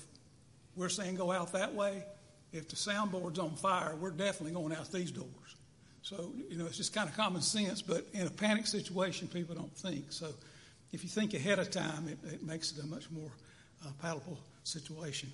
we're 0.76 0.90
saying 0.90 1.14
go 1.14 1.32
out 1.32 1.54
that 1.54 1.76
way, 1.76 2.04
if 2.52 2.70
the 2.70 2.76
soundboard's 2.76 3.38
on 3.38 3.56
fire, 3.56 3.96
we're 3.96 4.10
definitely 4.10 4.54
going 4.54 4.74
out 4.74 4.92
these 4.92 5.12
doors. 5.12 5.30
So, 6.06 6.34
you 6.52 6.56
know, 6.56 6.68
it's 6.68 6.78
just 6.78 6.94
kind 6.94 7.10
of 7.10 7.18
common 7.18 7.42
sense, 7.42 7.82
but 7.82 8.06
in 8.14 8.28
a 8.28 8.30
panic 8.30 8.68
situation, 8.68 9.28
people 9.28 9.56
don't 9.56 9.76
think. 9.76 10.12
So, 10.12 10.28
if 10.92 11.02
you 11.02 11.10
think 11.10 11.34
ahead 11.34 11.58
of 11.58 11.72
time, 11.72 12.08
it, 12.08 12.20
it 12.32 12.44
makes 12.44 12.72
it 12.72 12.84
a 12.84 12.86
much 12.86 13.10
more 13.10 13.32
uh, 13.84 13.90
palatable 14.00 14.38
situation. 14.64 15.32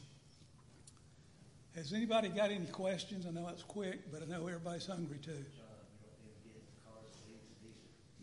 Has 1.75 1.91
anybody 1.91 2.29
got 2.29 2.51
any 2.51 2.67
questions? 2.67 3.25
I 3.25 3.31
know 3.31 3.47
that's 3.47 3.63
quick, 3.63 4.09
but 4.13 4.21
I 4.23 4.25
know 4.27 4.47
everybody's 4.47 4.85
hungry 4.85 5.17
too. 5.17 5.43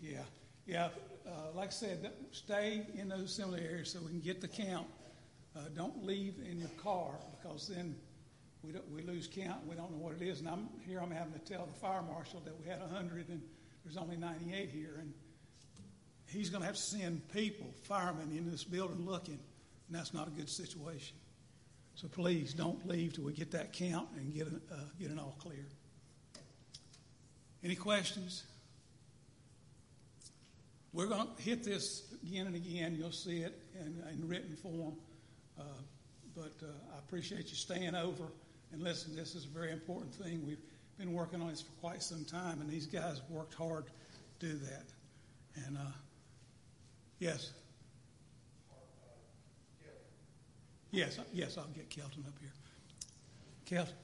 Yeah, 0.00 0.22
yeah. 0.64 0.88
Uh, 1.26 1.54
like 1.54 1.68
I 1.68 1.72
said, 1.72 2.10
stay 2.32 2.86
in 2.94 3.10
those 3.10 3.24
assembly 3.24 3.60
areas 3.60 3.92
so 3.92 3.98
we 4.00 4.08
can 4.08 4.20
get 4.20 4.40
the 4.40 4.48
count. 4.48 4.86
Uh, 5.54 5.64
don't 5.76 6.02
leave 6.02 6.36
in 6.50 6.58
your 6.58 6.70
car 6.82 7.10
because 7.42 7.68
then 7.68 7.94
we, 8.69 9.03
we 9.03 9.03
lose 9.03 9.28
count. 9.32 9.66
We 9.66 9.74
don't 9.74 9.90
know 9.90 9.99
what 9.99 10.15
it 10.15 10.23
is. 10.23 10.40
And 10.40 10.49
I'm 10.49 10.69
here. 10.86 11.01
I'm 11.01 11.11
having 11.11 11.32
to 11.32 11.39
tell 11.39 11.66
the 11.66 11.78
fire 11.81 12.03
marshal 12.03 12.40
that 12.45 12.59
we 12.61 12.69
had 12.69 12.81
100 12.81 13.28
and 13.28 13.40
there's 13.89 13.97
only 13.97 14.16
98 14.19 14.69
here, 14.69 14.97
and 15.01 15.15
he's 16.27 16.51
going 16.51 16.61
to 16.61 16.66
have 16.66 16.77
to 16.77 16.82
send 16.82 17.27
people, 17.31 17.69
firemen, 17.85 18.31
into 18.36 18.51
this 18.51 18.65
building 18.65 19.07
looking, 19.07 19.39
and 19.89 19.97
that's 19.99 20.12
not 20.12 20.28
a 20.28 20.31
good 20.31 20.51
situation. 20.51 21.16
So 21.95 22.07
please 22.07 22.53
don't 22.53 22.86
leave 22.86 23.15
till 23.15 23.24
we 23.24 23.32
get 23.32 23.51
that 23.53 23.73
count 23.73 24.09
and 24.16 24.35
get 24.35 24.47
it, 24.47 24.61
uh, 24.70 24.77
get 25.01 25.11
it 25.11 25.19
all 25.19 25.36
clear. 25.39 25.65
Any 27.65 27.77
questions? 27.77 28.45
We're 30.93 31.07
going 31.07 31.28
to 31.35 31.43
hit 31.43 31.65
this 31.65 32.12
again 32.23 32.47
and 32.47 32.57
again. 32.57 32.95
You'll 32.95 33.11
see 33.11 33.39
it 33.39 33.59
in, 33.81 34.03
in 34.12 34.28
written 34.28 34.55
form. 34.57 34.97
Uh, 35.59 35.62
but 36.36 36.53
uh, 36.62 36.66
I 36.95 36.99
appreciate 36.99 37.49
you 37.49 37.57
staying 37.57 37.95
over 37.95 38.24
and 38.73 38.82
listen. 38.82 39.15
This 39.16 39.35
is 39.35 39.45
a 39.45 39.49
very 39.49 39.73
important 39.73 40.15
thing. 40.15 40.45
We've 40.47 40.61
been 40.99 41.12
working 41.12 41.40
on 41.40 41.49
this 41.49 41.62
for 41.62 41.73
quite 41.81 42.03
some 42.03 42.24
time, 42.24 42.61
and 42.61 42.69
these 42.69 42.86
guys 42.86 43.23
worked 43.28 43.55
hard 43.55 43.86
to 44.40 44.47
do 44.47 44.55
that. 44.55 44.85
And 45.66 45.77
uh, 45.77 45.93
yes. 47.19 47.53
Yes, 50.90 51.19
yes, 51.35 51.59
I'll 51.59 51.65
get 51.66 51.90
Kelton 51.90 52.24
up 52.27 52.35
here. 52.40 52.53
Kelton, 53.66 53.95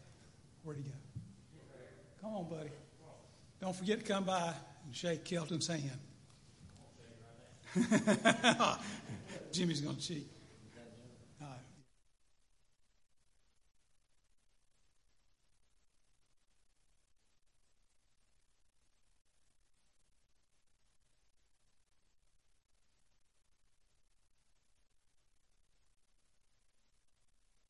where'd 0.63 0.79
he 0.79 0.85
go? 0.85 0.91
Come 2.21 2.35
on, 2.35 2.49
buddy. 2.49 2.71
Don't 3.61 3.75
forget 3.75 4.01
to 4.01 4.05
come 4.05 4.25
by 4.25 4.53
and 4.85 4.95
shake 4.95 5.25
Kelton's 5.25 5.67
hand. 5.67 5.91
Jimmy's 9.53 9.81
going 9.81 9.97
to 9.97 10.03
cheat. 10.03 10.34